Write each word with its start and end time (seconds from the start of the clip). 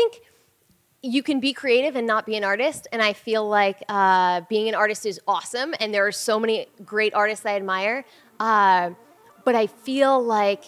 think 0.00 0.22
you 1.02 1.22
can 1.22 1.40
be 1.40 1.52
creative 1.52 1.96
and 1.96 2.06
not 2.06 2.26
be 2.26 2.36
an 2.36 2.44
artist. 2.44 2.86
And 2.92 3.02
I 3.02 3.12
feel 3.12 3.48
like 3.48 3.82
uh, 3.88 4.42
being 4.48 4.68
an 4.68 4.74
artist 4.74 5.06
is 5.06 5.20
awesome. 5.26 5.74
And 5.80 5.94
there 5.94 6.06
are 6.06 6.12
so 6.12 6.38
many 6.38 6.66
great 6.84 7.14
artists 7.14 7.46
I 7.46 7.56
admire. 7.56 8.04
Uh, 8.38 8.90
but 9.44 9.54
I 9.54 9.66
feel 9.66 10.22
like 10.22 10.64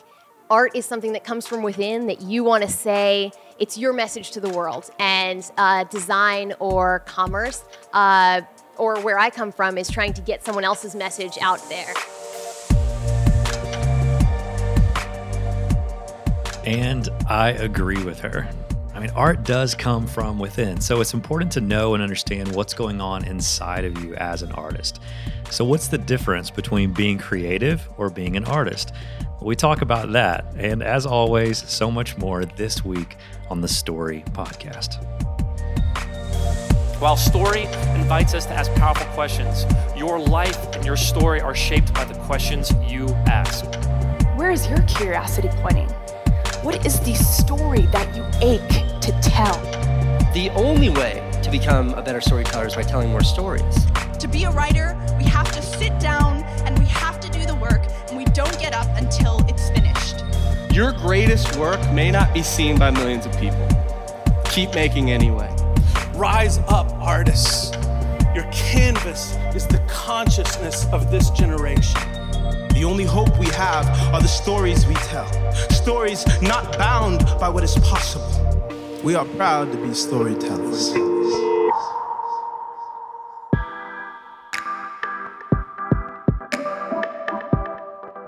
art 0.50 0.74
is 0.74 0.86
something 0.86 1.12
that 1.12 1.24
comes 1.24 1.46
from 1.46 1.62
within 1.62 2.06
that 2.06 2.22
you 2.22 2.44
want 2.44 2.62
to 2.62 2.68
say 2.68 3.30
it's 3.58 3.76
your 3.78 3.92
message 3.92 4.30
to 4.32 4.40
the 4.40 4.48
world. 4.48 4.90
And 4.98 5.50
uh, 5.58 5.84
design 5.84 6.54
or 6.58 7.00
commerce, 7.00 7.64
uh, 7.92 8.40
or 8.76 9.00
where 9.00 9.18
I 9.18 9.28
come 9.30 9.52
from, 9.52 9.76
is 9.76 9.90
trying 9.90 10.14
to 10.14 10.22
get 10.22 10.44
someone 10.44 10.64
else's 10.64 10.94
message 10.94 11.36
out 11.40 11.60
there. 11.68 11.92
And 16.64 17.08
I 17.28 17.50
agree 17.50 18.02
with 18.02 18.20
her. 18.20 18.48
I 19.02 19.06
mean, 19.06 19.16
art 19.16 19.42
does 19.42 19.74
come 19.74 20.06
from 20.06 20.38
within, 20.38 20.80
so 20.80 21.00
it's 21.00 21.12
important 21.12 21.50
to 21.52 21.60
know 21.60 21.94
and 21.94 22.02
understand 22.04 22.54
what's 22.54 22.72
going 22.72 23.00
on 23.00 23.24
inside 23.24 23.84
of 23.84 24.00
you 24.04 24.14
as 24.14 24.42
an 24.42 24.52
artist. 24.52 25.00
So, 25.50 25.64
what's 25.64 25.88
the 25.88 25.98
difference 25.98 26.52
between 26.52 26.92
being 26.92 27.18
creative 27.18 27.88
or 27.96 28.10
being 28.10 28.36
an 28.36 28.44
artist? 28.44 28.92
We 29.40 29.56
talk 29.56 29.82
about 29.82 30.12
that, 30.12 30.44
and 30.56 30.84
as 30.84 31.04
always, 31.04 31.68
so 31.68 31.90
much 31.90 32.16
more 32.16 32.44
this 32.44 32.84
week 32.84 33.16
on 33.50 33.60
the 33.60 33.66
Story 33.66 34.22
Podcast. 34.34 35.02
While 37.00 37.16
story 37.16 37.62
invites 37.96 38.34
us 38.34 38.46
to 38.46 38.52
ask 38.52 38.72
powerful 38.74 39.06
questions, 39.14 39.66
your 39.96 40.20
life 40.20 40.64
and 40.76 40.86
your 40.86 40.96
story 40.96 41.40
are 41.40 41.56
shaped 41.56 41.92
by 41.92 42.04
the 42.04 42.14
questions 42.20 42.70
you 42.86 43.08
ask. 43.26 43.64
Where 44.38 44.52
is 44.52 44.68
your 44.68 44.82
curiosity 44.82 45.48
pointing? 45.54 45.88
What 46.62 46.86
is 46.86 47.00
the 47.00 47.14
story 47.14 47.86
that 47.86 48.14
you 48.14 48.24
ache 48.40 48.91
to 49.02 49.10
tell? 49.20 49.60
The 50.32 50.50
only 50.54 50.88
way 50.88 51.28
to 51.42 51.50
become 51.50 51.92
a 51.94 52.02
better 52.02 52.20
storyteller 52.20 52.68
is 52.68 52.76
by 52.76 52.82
telling 52.82 53.10
more 53.10 53.24
stories. 53.24 53.86
To 54.20 54.28
be 54.28 54.44
a 54.44 54.50
writer, 54.52 54.96
we 55.18 55.24
have 55.24 55.50
to 55.52 55.60
sit 55.60 55.98
down 55.98 56.44
and 56.64 56.78
we 56.78 56.86
have 56.86 57.18
to 57.18 57.28
do 57.28 57.44
the 57.44 57.56
work, 57.56 57.82
and 58.08 58.16
we 58.16 58.24
don't 58.26 58.56
get 58.60 58.72
up 58.72 58.86
until 58.96 59.44
it's 59.48 59.70
finished. 59.70 60.24
Your 60.72 60.92
greatest 60.92 61.56
work 61.56 61.80
may 61.92 62.12
not 62.12 62.32
be 62.32 62.42
seen 62.44 62.78
by 62.78 62.92
millions 62.92 63.26
of 63.26 63.36
people. 63.40 63.68
Keep 64.44 64.74
making 64.74 65.10
anyway. 65.10 65.52
Rise 66.14 66.58
up, 66.68 66.92
artists. 67.00 67.72
Your 68.36 68.44
canvas 68.52 69.34
is 69.54 69.66
the 69.66 69.82
consciousness 69.88 70.86
of 70.92 71.10
this 71.10 71.28
generation. 71.30 72.00
The 72.72 72.84
only 72.84 73.04
hope 73.04 73.36
we 73.38 73.46
have 73.48 73.86
are 74.14 74.22
the 74.22 74.28
stories 74.28 74.86
we 74.86 74.94
tell. 74.94 75.26
Stories 75.70 76.24
not 76.40 76.78
bound 76.78 77.26
by 77.40 77.48
what 77.48 77.64
is 77.64 77.74
possible. 77.78 78.51
We 79.02 79.16
are 79.16 79.24
proud 79.24 79.72
to 79.72 79.78
be 79.78 79.94
storytellers. 79.94 80.92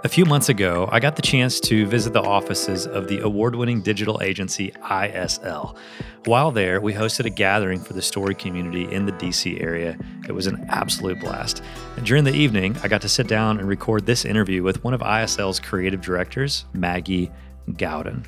A 0.02 0.08
few 0.08 0.24
months 0.24 0.48
ago, 0.48 0.88
I 0.90 0.98
got 0.98 1.14
the 1.14 1.22
chance 1.22 1.60
to 1.60 1.86
visit 1.86 2.12
the 2.12 2.22
offices 2.22 2.88
of 2.88 3.06
the 3.06 3.20
award 3.20 3.54
winning 3.54 3.82
digital 3.82 4.20
agency 4.20 4.72
ISL. 4.82 5.76
While 6.24 6.50
there, 6.50 6.80
we 6.80 6.92
hosted 6.92 7.26
a 7.26 7.30
gathering 7.30 7.78
for 7.78 7.92
the 7.92 8.02
story 8.02 8.34
community 8.34 8.92
in 8.92 9.06
the 9.06 9.12
DC 9.12 9.62
area. 9.62 9.96
It 10.26 10.32
was 10.32 10.48
an 10.48 10.66
absolute 10.70 11.20
blast. 11.20 11.62
And 11.96 12.04
during 12.04 12.24
the 12.24 12.34
evening, 12.34 12.76
I 12.82 12.88
got 12.88 13.00
to 13.02 13.08
sit 13.08 13.28
down 13.28 13.60
and 13.60 13.68
record 13.68 14.06
this 14.06 14.24
interview 14.24 14.64
with 14.64 14.82
one 14.82 14.92
of 14.92 15.02
ISL's 15.02 15.60
creative 15.60 16.00
directors, 16.00 16.64
Maggie 16.72 17.30
Gaudaen. 17.70 18.24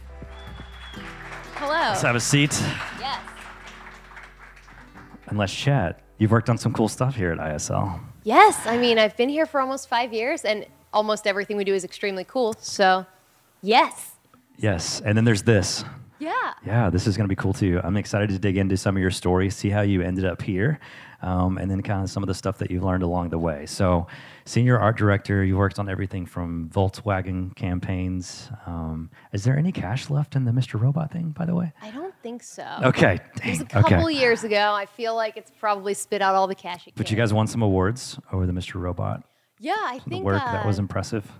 Hello. 1.59 1.73
Let's 1.89 2.03
have 2.03 2.17
a 2.17 2.21
seat 2.21 2.53
Yes. 3.01 3.21
and 5.29 5.39
let's 5.39 5.55
chat. 5.55 6.01
You've 6.19 6.31
worked 6.31 6.49
on 6.51 6.59
some 6.59 6.73
cool 6.73 6.89
stuff 6.89 7.15
here 7.17 7.33
at 7.33 7.39
ISL. 7.39 8.01
Yes. 8.25 8.67
I 8.67 8.77
mean, 8.79 8.99
I've 8.99 9.17
been 9.17 9.29
here 9.29 9.47
for 9.47 9.61
almost 9.61 9.89
five 9.89 10.13
years, 10.13 10.45
and 10.45 10.67
almost 10.93 11.27
everything 11.27 11.57
we 11.57 11.65
do 11.65 11.75
is 11.75 11.85
extremely 11.85 12.25
cool. 12.25 12.55
So, 12.61 13.07
yes. 13.63 14.13
Yes, 14.59 15.01
and 15.05 15.17
then 15.17 15.25
there's 15.25 15.43
this. 15.43 15.85
Yeah. 16.19 16.33
Yeah, 16.65 16.89
this 16.89 17.07
is 17.07 17.17
going 17.17 17.27
to 17.27 17.29
be 17.29 17.37
cool 17.37 17.53
too. 17.53 17.81
I'm 17.85 17.97
excited 17.99 18.31
to 18.31 18.39
dig 18.39 18.57
into 18.57 18.77
some 18.77 18.97
of 18.97 19.01
your 19.03 19.11
stories, 19.11 19.55
see 19.55 19.69
how 19.69 19.83
you 19.83 20.01
ended 20.01 20.25
up 20.25 20.41
here, 20.41 20.79
um, 21.21 21.59
and 21.59 21.71
then 21.71 21.83
kind 21.83 22.03
of 22.03 22.09
some 22.11 22.23
of 22.23 22.27
the 22.27 22.35
stuff 22.35 22.57
that 22.59 22.71
you've 22.71 22.83
learned 22.85 23.03
along 23.03 23.29
the 23.29 23.39
way. 23.39 23.67
So, 23.67 24.07
senior 24.47 24.79
art 24.79 24.97
director, 24.97 25.45
you 25.45 25.57
worked 25.59 25.79
on 25.79 25.89
everything 25.89 26.25
from 26.25 26.71
Volkswagen 26.71 27.55
campaigns. 27.57 28.49
Um, 28.65 29.11
is 29.33 29.45
there 29.45 29.59
any 29.59 29.73
cash 29.73 30.09
left 30.09 30.35
in 30.37 30.45
the 30.45 30.53
Mr. 30.53 30.81
Robot 30.81 31.11
thing, 31.13 31.31
by 31.31 31.45
the 31.45 31.55
way? 31.55 31.73
I 31.83 31.91
don't 31.91 32.15
think 32.23 32.43
so. 32.43 32.65
Okay, 32.83 33.21
It 33.45 33.51
was 33.51 33.61
a 33.61 33.65
couple 33.67 34.07
okay. 34.07 34.15
years 34.19 34.45
ago. 34.45 34.73
I 34.73 34.87
feel 34.87 35.15
like 35.15 35.37
it's 35.37 35.51
probably 35.61 35.93
spit 35.95 36.23
out 36.23 36.35
all 36.35 36.47
the 36.47 36.55
cash 36.55 36.87
it 36.87 36.95
But 36.97 37.11
you 37.11 37.17
guys 37.17 37.33
won 37.35 37.47
some 37.47 37.61
awards 37.63 38.19
over 38.33 38.47
the 38.47 38.53
Mr. 38.53 38.81
Robot. 38.81 39.23
yeah, 39.61 39.75
I 39.79 39.99
The 40.05 40.11
think 40.11 40.25
work 40.25 40.41
uh, 40.43 40.53
that 40.53 40.65
was 40.67 40.79
impressive. 40.79 41.31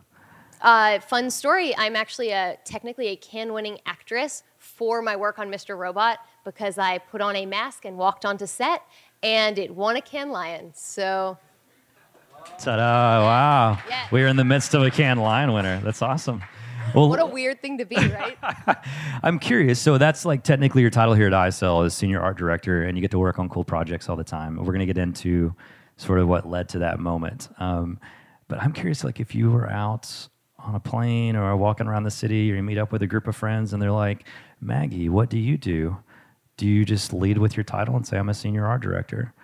Uh, 0.61 0.99
fun 1.01 1.31
story. 1.31 1.77
I'm 1.77 1.95
actually 1.97 2.31
a 2.31 2.57
technically 2.65 3.09
a 3.09 3.17
Cannes-winning 3.17 3.79
actress 3.87 4.43
for 4.59 5.03
my 5.03 5.15
work 5.15 5.39
on 5.39 5.49
Mr. 5.51 5.77
Robot 5.79 6.19
because 6.45 6.79
I 6.79 6.99
put 6.99 7.21
on 7.21 7.37
a 7.37 7.45
mask 7.47 7.85
and 7.85 7.99
walked 7.99 8.25
onto 8.25 8.47
set, 8.47 8.83
and 9.23 9.59
it 9.59 9.75
won 9.75 9.97
a 9.97 10.01
Cannes 10.01 10.31
Lion. 10.31 10.73
So 10.75 11.37
Ta-da! 12.59 13.21
Wow, 13.23 13.79
Yeah. 13.89 14.07
we're 14.11 14.27
in 14.29 14.37
the 14.37 14.45
midst 14.45 14.75
of 14.75 14.83
a 14.83 14.91
Cannes 14.91 15.19
Lion 15.21 15.53
winner. 15.53 15.81
That's 15.81 16.03
awesome. 16.03 16.43
Well, 16.95 17.09
what 17.09 17.19
a 17.21 17.27
weird 17.27 17.61
thing 17.61 17.79
to 17.79 17.85
be, 17.85 17.97
right? 17.97 18.39
I'm 19.23 19.39
curious. 19.39 19.79
So 19.81 19.99
that's 19.99 20.25
like 20.25 20.43
technically 20.45 20.83
your 20.83 20.91
title 20.91 21.15
here 21.15 21.27
at 21.27 21.33
ISL 21.33 21.85
is 21.85 21.95
senior 21.95 22.21
art 22.21 22.39
director, 22.39 22.85
and 22.85 22.97
you 22.97 23.03
get 23.03 23.11
to 23.11 23.19
work 23.19 23.39
on 23.39 23.49
cool 23.49 23.65
projects 23.65 24.09
all 24.09 24.17
the 24.17 24.25
time. 24.25 24.57
We're 24.57 24.65
going 24.67 24.81
to 24.81 24.87
get 24.87 24.97
into 24.99 25.55
sort 25.97 26.19
of 26.21 26.29
what 26.29 26.49
led 26.49 26.69
to 26.71 26.79
that 26.81 26.99
moment. 27.01 27.49
Um, 27.59 27.99
but 28.49 28.63
I'm 28.63 28.73
curious, 28.73 29.03
like 29.03 29.19
if 29.21 29.35
you 29.35 29.51
were 29.51 29.69
out 29.71 30.11
on 30.59 30.75
a 30.75 30.81
plane 30.81 31.37
or 31.37 31.55
walking 31.57 31.87
around 31.87 32.05
the 32.05 32.11
city, 32.11 32.51
or 32.53 32.57
you 32.57 32.63
meet 32.63 32.79
up 32.79 32.93
with 32.93 33.03
a 33.03 33.07
group 33.07 33.27
of 33.27 33.35
friends, 33.37 33.73
and 33.73 33.83
they're 33.83 33.91
like, 33.93 34.27
"Maggie, 34.61 35.09
what 35.09 35.29
do 35.29 35.39
you 35.39 35.57
do?" 35.59 35.97
Do 36.57 36.67
you 36.67 36.85
just 36.87 37.13
lead 37.13 37.37
with 37.39 37.57
your 37.57 37.65
title 37.65 37.97
and 37.97 38.07
say, 38.07 38.17
"I'm 38.17 38.29
a 38.29 38.35
senior 38.35 38.65
art 38.67 38.81
director," 38.81 39.35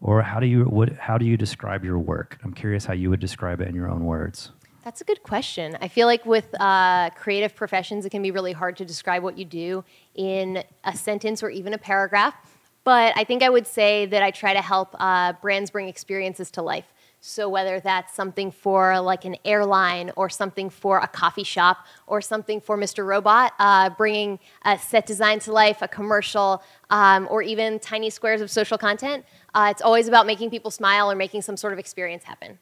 or 0.00 0.22
how 0.22 0.40
do 0.40 0.46
you 0.46 0.64
what, 0.64 0.92
how 0.96 1.18
do 1.18 1.24
you 1.24 1.36
describe 1.36 1.84
your 1.84 1.98
work? 1.98 2.38
I'm 2.42 2.52
curious 2.52 2.84
how 2.84 2.94
you 2.94 3.10
would 3.10 3.20
describe 3.20 3.60
it 3.60 3.68
in 3.68 3.74
your 3.74 3.90
own 3.90 4.04
words. 4.04 4.52
That's 4.84 5.02
a 5.02 5.04
good 5.04 5.22
question. 5.22 5.76
I 5.82 5.88
feel 5.88 6.06
like 6.06 6.24
with 6.24 6.48
uh, 6.58 7.10
creative 7.10 7.54
professions, 7.54 8.06
it 8.06 8.10
can 8.10 8.22
be 8.22 8.30
really 8.30 8.52
hard 8.52 8.78
to 8.78 8.84
describe 8.84 9.22
what 9.22 9.36
you 9.36 9.44
do 9.44 9.84
in 10.14 10.64
a 10.84 10.96
sentence 10.96 11.42
or 11.42 11.50
even 11.50 11.74
a 11.74 11.78
paragraph. 11.78 12.34
But 12.82 13.12
I 13.14 13.24
think 13.24 13.42
I 13.42 13.50
would 13.50 13.66
say 13.66 14.06
that 14.06 14.22
I 14.22 14.30
try 14.30 14.54
to 14.54 14.62
help 14.62 14.96
uh, 14.98 15.34
brands 15.34 15.70
bring 15.70 15.88
experiences 15.88 16.50
to 16.52 16.62
life. 16.62 16.86
So 17.22 17.50
whether 17.50 17.80
that's 17.80 18.14
something 18.14 18.50
for 18.50 18.98
like 19.00 19.26
an 19.26 19.36
airline 19.44 20.10
or 20.16 20.30
something 20.30 20.70
for 20.70 20.98
a 20.98 21.06
coffee 21.06 21.44
shop 21.44 21.86
or 22.06 22.22
something 22.22 22.62
for 22.62 22.78
Mr. 22.78 23.04
Robot, 23.04 23.52
uh, 23.58 23.90
bringing 23.90 24.38
a 24.64 24.78
set 24.78 25.04
design 25.04 25.38
to 25.40 25.52
life, 25.52 25.82
a 25.82 25.88
commercial, 25.88 26.62
um, 26.88 27.28
or 27.30 27.42
even 27.42 27.78
tiny 27.78 28.08
squares 28.08 28.40
of 28.40 28.50
social 28.50 28.78
content, 28.78 29.26
uh, 29.54 29.68
it's 29.70 29.82
always 29.82 30.08
about 30.08 30.26
making 30.26 30.50
people 30.50 30.70
smile 30.70 31.10
or 31.10 31.14
making 31.14 31.42
some 31.42 31.56
sort 31.56 31.72
of 31.72 31.78
experience 31.78 32.24
happen. 32.24 32.58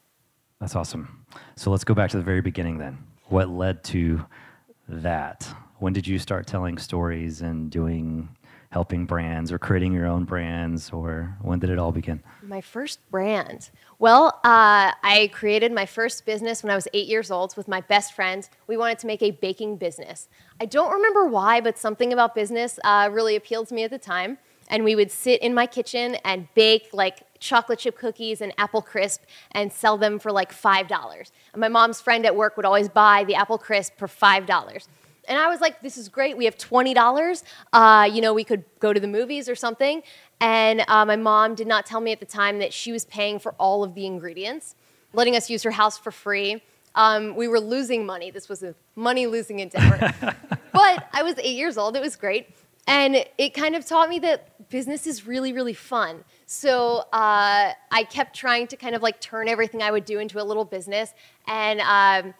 That's 0.59 0.75
awesome. 0.75 1.25
So 1.55 1.71
let's 1.71 1.83
go 1.83 1.93
back 1.93 2.09
to 2.11 2.17
the 2.17 2.23
very 2.23 2.41
beginning 2.41 2.77
then. 2.77 2.97
What 3.27 3.49
led 3.49 3.83
to 3.85 4.25
that? 4.87 5.47
When 5.77 5.93
did 5.93 6.07
you 6.07 6.19
start 6.19 6.47
telling 6.47 6.77
stories 6.77 7.41
and 7.41 7.69
doing 7.69 8.29
helping 8.71 9.05
brands 9.05 9.51
or 9.51 9.57
creating 9.57 9.93
your 9.93 10.05
own 10.05 10.25
brands 10.25 10.91
or 10.91 11.35
when 11.41 11.57
did 11.59 11.69
it 11.69 11.79
all 11.79 11.91
begin? 11.91 12.21
My 12.43 12.61
first 12.61 12.99
brand. 13.09 13.71
Well, 13.97 14.39
uh, 14.43 14.93
I 15.03 15.31
created 15.33 15.71
my 15.71 15.85
first 15.85 16.25
business 16.25 16.61
when 16.61 16.71
I 16.71 16.75
was 16.75 16.87
eight 16.93 17.07
years 17.07 17.31
old 17.31 17.57
with 17.57 17.67
my 17.67 17.81
best 17.81 18.13
friend. 18.13 18.47
We 18.67 18.77
wanted 18.77 18.99
to 18.99 19.07
make 19.07 19.23
a 19.23 19.31
baking 19.31 19.77
business. 19.77 20.27
I 20.61 20.65
don't 20.65 20.91
remember 20.93 21.25
why, 21.25 21.61
but 21.61 21.77
something 21.79 22.13
about 22.13 22.35
business 22.35 22.79
uh, 22.83 23.09
really 23.11 23.35
appealed 23.35 23.69
to 23.69 23.73
me 23.73 23.83
at 23.83 23.91
the 23.91 23.97
time. 23.97 24.37
And 24.69 24.83
we 24.83 24.95
would 24.95 25.11
sit 25.11 25.41
in 25.41 25.53
my 25.53 25.65
kitchen 25.65 26.15
and 26.23 26.47
bake 26.53 26.89
like 26.93 27.23
chocolate 27.39 27.79
chip 27.79 27.97
cookies 27.97 28.41
and 28.41 28.53
apple 28.57 28.81
crisp 28.81 29.23
and 29.51 29.71
sell 29.71 29.97
them 29.97 30.19
for 30.19 30.31
like 30.31 30.53
$5. 30.53 31.31
And 31.53 31.61
my 31.61 31.69
mom's 31.69 32.01
friend 32.01 32.25
at 32.25 32.35
work 32.35 32.57
would 32.57 32.65
always 32.65 32.89
buy 32.89 33.23
the 33.23 33.35
apple 33.35 33.57
crisp 33.57 33.97
for 33.97 34.07
$5. 34.07 34.87
And 35.27 35.37
I 35.37 35.47
was 35.47 35.61
like, 35.61 35.81
this 35.81 35.97
is 35.97 36.09
great. 36.09 36.37
We 36.37 36.45
have 36.45 36.57
$20. 36.57 37.43
Uh, 37.71 38.09
you 38.11 38.19
know, 38.19 38.33
we 38.33 38.43
could 38.43 38.65
go 38.79 38.93
to 38.93 38.99
the 38.99 39.07
movies 39.07 39.47
or 39.47 39.55
something. 39.55 40.01
And 40.41 40.83
uh, 40.87 41.05
my 41.05 41.15
mom 41.15 41.55
did 41.55 41.67
not 41.67 41.85
tell 41.85 42.01
me 42.01 42.11
at 42.11 42.19
the 42.19 42.25
time 42.25 42.59
that 42.59 42.73
she 42.73 42.91
was 42.91 43.05
paying 43.05 43.39
for 43.39 43.53
all 43.59 43.83
of 43.83 43.93
the 43.93 44.05
ingredients, 44.05 44.75
letting 45.13 45.35
us 45.35 45.49
use 45.49 45.63
her 45.63 45.71
house 45.71 45.97
for 45.97 46.11
free. 46.11 46.63
Um, 46.95 47.35
we 47.35 47.47
were 47.47 47.59
losing 47.59 48.05
money. 48.05 48.31
This 48.31 48.49
was 48.49 48.63
a 48.63 48.73
money 48.95 49.27
losing 49.27 49.59
endeavor. 49.59 50.13
but 50.73 51.09
I 51.13 51.21
was 51.21 51.37
eight 51.37 51.55
years 51.55 51.77
old. 51.77 51.95
It 51.95 52.01
was 52.01 52.15
great. 52.15 52.47
And 52.89 53.23
it 53.37 53.53
kind 53.53 53.75
of 53.75 53.85
taught 53.85 54.09
me 54.09 54.17
that 54.19 54.67
business 54.69 55.05
is 55.05 55.27
really, 55.27 55.53
really 55.53 55.75
fun. 55.75 56.23
So 56.47 57.03
uh, 57.13 57.73
I 57.91 58.03
kept 58.09 58.35
trying 58.35 58.65
to 58.65 58.75
kind 58.75 58.95
of 58.95 59.03
like 59.03 59.21
turn 59.21 59.47
everything 59.47 59.83
I 59.83 59.91
would 59.91 60.05
do 60.05 60.17
into 60.17 60.41
a 60.41 60.43
little 60.43 60.65
business. 60.65 61.13
And 61.47 61.81
um, 61.81 62.33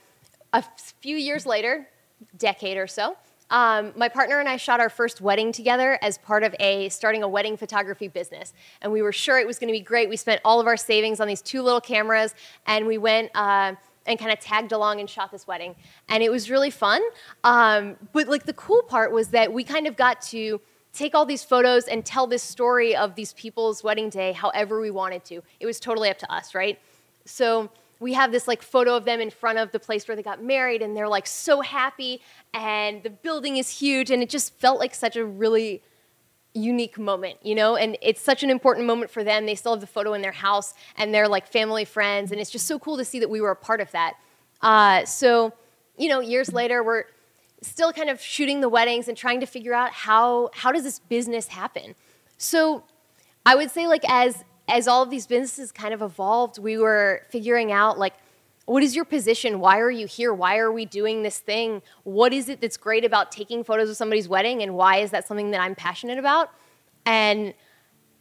a 0.51 0.63
few 1.01 1.17
years 1.17 1.45
later, 1.45 1.87
decade 2.35 2.77
or 2.77 2.87
so, 2.87 3.15
um, 3.51 3.93
my 3.95 4.09
partner 4.09 4.39
and 4.39 4.49
I 4.49 4.57
shot 4.57 4.79
our 4.79 4.89
first 4.89 5.21
wedding 5.21 5.51
together 5.51 5.99
as 6.01 6.17
part 6.17 6.43
of 6.43 6.55
a 6.59 6.89
starting 6.89 7.21
a 7.21 7.27
wedding 7.27 7.55
photography 7.55 8.07
business, 8.07 8.53
and 8.81 8.91
we 8.91 9.01
were 9.01 9.11
sure 9.11 9.39
it 9.39 9.47
was 9.47 9.57
going 9.57 9.69
to 9.69 9.77
be 9.77 9.83
great. 9.83 10.07
We 10.07 10.17
spent 10.17 10.39
all 10.45 10.59
of 10.59 10.67
our 10.67 10.77
savings 10.77 11.19
on 11.19 11.27
these 11.27 11.41
two 11.41 11.63
little 11.63 11.81
cameras, 11.81 12.33
and 12.65 12.85
we 12.87 12.97
went. 12.97 13.31
Uh, 13.35 13.75
and 14.05 14.17
kind 14.17 14.31
of 14.31 14.39
tagged 14.39 14.71
along 14.71 14.99
and 14.99 15.09
shot 15.09 15.31
this 15.31 15.45
wedding, 15.47 15.75
and 16.07 16.23
it 16.23 16.31
was 16.31 16.49
really 16.49 16.69
fun. 16.69 17.01
Um, 17.43 17.95
but 18.13 18.27
like 18.27 18.45
the 18.45 18.53
cool 18.53 18.81
part 18.83 19.11
was 19.11 19.29
that 19.29 19.53
we 19.53 19.63
kind 19.63 19.87
of 19.87 19.95
got 19.95 20.21
to 20.23 20.61
take 20.93 21.13
all 21.13 21.25
these 21.25 21.43
photos 21.43 21.85
and 21.85 22.05
tell 22.05 22.27
this 22.27 22.43
story 22.43 22.95
of 22.95 23.15
these 23.15 23.33
people's 23.33 23.83
wedding 23.83 24.09
day 24.09 24.33
however 24.33 24.79
we 24.81 24.91
wanted 24.91 25.23
to. 25.25 25.41
It 25.59 25.65
was 25.65 25.79
totally 25.79 26.09
up 26.09 26.17
to 26.19 26.31
us, 26.31 26.55
right? 26.55 26.79
So 27.25 27.69
we 27.99 28.13
have 28.13 28.31
this 28.31 28.47
like 28.47 28.61
photo 28.61 28.95
of 28.95 29.05
them 29.05 29.19
in 29.19 29.29
front 29.29 29.59
of 29.59 29.71
the 29.71 29.79
place 29.79 30.07
where 30.07 30.15
they 30.15 30.23
got 30.23 30.43
married 30.43 30.81
and 30.81 30.95
they're 30.95 31.07
like 31.07 31.27
so 31.27 31.61
happy 31.61 32.21
and 32.53 33.03
the 33.03 33.09
building 33.09 33.57
is 33.57 33.69
huge 33.69 34.09
and 34.09 34.23
it 34.23 34.29
just 34.29 34.53
felt 34.55 34.79
like 34.79 34.95
such 34.95 35.15
a 35.15 35.25
really 35.25 35.81
unique 36.53 36.97
moment 36.97 37.37
you 37.43 37.55
know? 37.55 37.75
And 37.75 37.97
it's 38.01 38.21
such 38.21 38.43
an 38.43 38.49
important 38.49 38.87
moment 38.87 39.11
for 39.11 39.23
them. 39.23 39.45
They 39.45 39.55
still 39.55 39.73
have 39.73 39.81
the 39.81 39.87
photo 39.87 40.13
in 40.13 40.21
their 40.21 40.31
house 40.31 40.73
and 40.97 41.13
they're 41.13 41.27
like 41.27 41.47
family 41.47 41.85
friends 41.85 42.31
and 42.31 42.41
it's 42.41 42.49
just 42.49 42.67
so 42.67 42.79
cool 42.79 42.97
to 42.97 43.05
see 43.05 43.19
that 43.19 43.29
we 43.29 43.41
were 43.41 43.51
a 43.51 43.55
part 43.55 43.81
of 43.81 43.91
that. 43.91 44.15
Uh, 44.61 45.05
so 45.05 45.53
you 45.97 46.09
know 46.09 46.19
years 46.19 46.51
later 46.53 46.83
we're 46.83 47.05
still 47.61 47.91
kind 47.91 48.09
of 48.09 48.21
shooting 48.21 48.61
the 48.61 48.69
weddings 48.69 49.07
and 49.07 49.17
trying 49.17 49.39
to 49.41 49.45
figure 49.45 49.73
out 49.73 49.91
how 49.91 50.49
how 50.53 50.71
does 50.71 50.83
this 50.83 50.99
business 50.99 51.47
happen? 51.47 51.95
So 52.37 52.83
i 53.45 53.55
would 53.55 53.71
say 53.71 53.87
like 53.87 54.03
as 54.09 54.43
as 54.69 54.87
all 54.87 55.03
of 55.03 55.09
these 55.09 55.27
businesses 55.27 55.71
kind 55.71 55.93
of 55.93 56.01
evolved, 56.01 56.59
we 56.59 56.77
were 56.77 57.23
figuring 57.29 57.71
out 57.71 57.97
like, 57.97 58.13
what 58.69 58.83
is 58.83 58.95
your 58.95 59.03
position? 59.03 59.59
Why 59.59 59.79
are 59.79 59.89
you 59.89 60.05
here? 60.05 60.31
Why 60.31 60.59
are 60.59 60.71
we 60.71 60.85
doing 60.85 61.23
this 61.23 61.39
thing? 61.39 61.81
What 62.03 62.31
is 62.33 62.49
it 62.49 62.61
that's 62.61 62.77
great 62.77 63.03
about 63.03 63.31
taking 63.31 63.63
photos 63.63 63.89
of 63.89 63.97
somebody's 63.97 64.29
wedding? 64.29 64.61
And 64.61 64.75
why 64.75 64.97
is 64.97 65.09
that 65.09 65.27
something 65.27 65.49
that 65.51 65.59
I'm 65.59 65.73
passionate 65.73 66.19
about? 66.19 66.51
And 67.03 67.55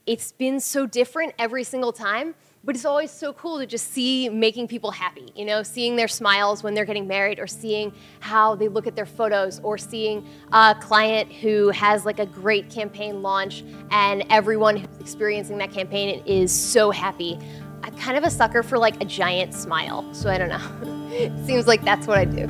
it's 0.06 0.32
been 0.32 0.58
so 0.58 0.86
different 0.86 1.34
every 1.38 1.64
single 1.64 1.92
time 1.92 2.34
but 2.64 2.74
it's 2.74 2.84
always 2.84 3.10
so 3.10 3.32
cool 3.34 3.58
to 3.58 3.66
just 3.66 3.92
see 3.92 4.28
making 4.28 4.66
people 4.66 4.90
happy 4.90 5.30
you 5.36 5.44
know 5.44 5.62
seeing 5.62 5.96
their 5.96 6.08
smiles 6.08 6.62
when 6.62 6.74
they're 6.74 6.84
getting 6.84 7.06
married 7.06 7.38
or 7.38 7.46
seeing 7.46 7.92
how 8.20 8.54
they 8.54 8.68
look 8.68 8.86
at 8.86 8.96
their 8.96 9.06
photos 9.06 9.60
or 9.60 9.78
seeing 9.78 10.26
a 10.52 10.74
client 10.80 11.30
who 11.30 11.68
has 11.68 12.04
like 12.04 12.18
a 12.18 12.26
great 12.26 12.68
campaign 12.68 13.22
launch 13.22 13.62
and 13.90 14.24
everyone 14.28 14.76
who's 14.76 14.98
experiencing 14.98 15.56
that 15.58 15.70
campaign 15.70 16.22
is 16.26 16.50
so 16.50 16.90
happy 16.90 17.38
i'm 17.82 17.96
kind 17.96 18.16
of 18.16 18.24
a 18.24 18.30
sucker 18.30 18.62
for 18.62 18.78
like 18.78 19.00
a 19.00 19.04
giant 19.04 19.54
smile 19.54 20.06
so 20.12 20.30
i 20.30 20.38
don't 20.38 20.48
know 20.48 21.08
it 21.10 21.32
seems 21.46 21.66
like 21.66 21.82
that's 21.84 22.06
what 22.06 22.18
i 22.18 22.24
do 22.24 22.46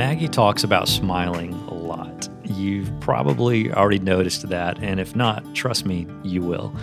Maggie 0.00 0.28
talks 0.28 0.64
about 0.64 0.88
smiling 0.88 1.52
a 1.68 1.74
lot. 1.74 2.26
You've 2.42 2.90
probably 3.00 3.70
already 3.70 3.98
noticed 3.98 4.48
that, 4.48 4.78
and 4.78 4.98
if 4.98 5.14
not, 5.14 5.54
trust 5.54 5.84
me, 5.84 6.06
you 6.22 6.40
will. 6.40 6.74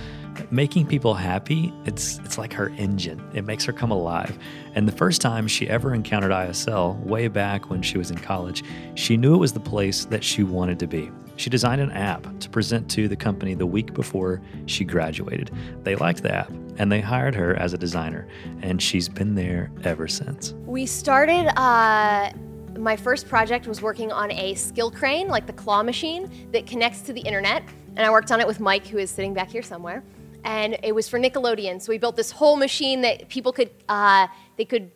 Making 0.51 0.86
people 0.88 1.13
happy, 1.13 1.74
it's 1.86 2.19
it's 2.19 2.38
like 2.38 2.54
her 2.54 2.69
engine. 2.78 3.22
It 3.34 3.44
makes 3.44 3.66
her 3.66 3.74
come 3.74 3.92
alive. 3.92 4.38
And 4.75 4.88
the 4.88 4.92
first 4.92 5.22
time 5.22 5.48
she 5.48 5.68
ever 5.69 5.94
encountered 5.94 6.31
ISL, 6.31 7.00
way 7.04 7.28
back 7.28 7.69
when 7.69 7.81
she 7.81 7.98
was 7.98 8.12
in 8.12 8.18
college, 8.18 8.63
she 8.95 9.18
knew 9.18 9.36
it 9.36 9.39
was 9.39 9.54
the 9.54 9.60
place 9.60 10.06
that 10.06 10.24
she 10.24 10.44
wanted 10.44 10.80
to 10.80 10.88
be. 10.88 11.12
She 11.36 11.50
designed 11.50 11.81
an 11.81 11.92
app 11.92 12.28
to 12.39 12.50
present 12.50 12.89
to 12.92 13.07
the 13.07 13.16
company 13.16 13.54
the 13.54 13.66
week 13.66 13.94
before 13.94 14.42
she 14.66 14.84
graduated. 14.84 15.51
They 15.84 15.95
liked 15.95 16.24
the 16.24 16.34
app 16.34 16.51
and 16.78 16.92
they 16.92 17.00
hired 17.00 17.36
her 17.36 17.56
as 17.56 17.74
a 17.74 17.78
designer, 17.78 18.28
and 18.62 18.81
she's 18.81 19.07
been 19.10 19.36
there 19.36 19.72
ever 19.83 20.07
since. 20.07 20.54
We 20.66 20.86
started 20.86 21.48
uh, 21.60 22.31
my 22.78 22.95
first 22.95 23.28
project 23.28 23.68
was 23.68 23.81
working 23.81 24.12
on 24.12 24.31
a 24.31 24.54
skill 24.56 24.92
crane, 24.92 25.28
like 25.28 25.48
the 25.48 25.54
claw 25.54 25.83
machine, 25.83 26.30
that 26.51 26.68
connects 26.68 27.01
to 27.01 27.13
the 27.13 27.22
internet. 27.22 27.63
And 27.95 28.06
I 28.06 28.12
worked 28.12 28.31
on 28.31 28.40
it 28.40 28.48
with 28.48 28.60
Mike, 28.60 28.86
who 28.86 28.98
is 28.98 29.10
sitting 29.10 29.33
back 29.33 29.50
here 29.50 29.63
somewhere. 29.63 30.04
And 30.47 30.77
it 30.81 30.95
was 30.95 31.09
for 31.09 31.19
Nickelodeon. 31.19 31.81
So 31.81 31.89
we 31.89 31.97
built 31.97 32.15
this 32.15 32.31
whole 32.31 32.55
machine 32.55 33.01
that 33.01 33.27
people 33.27 33.51
could 33.51 33.69
uh, 33.89 34.27
they 34.55 34.63
could 34.63 34.91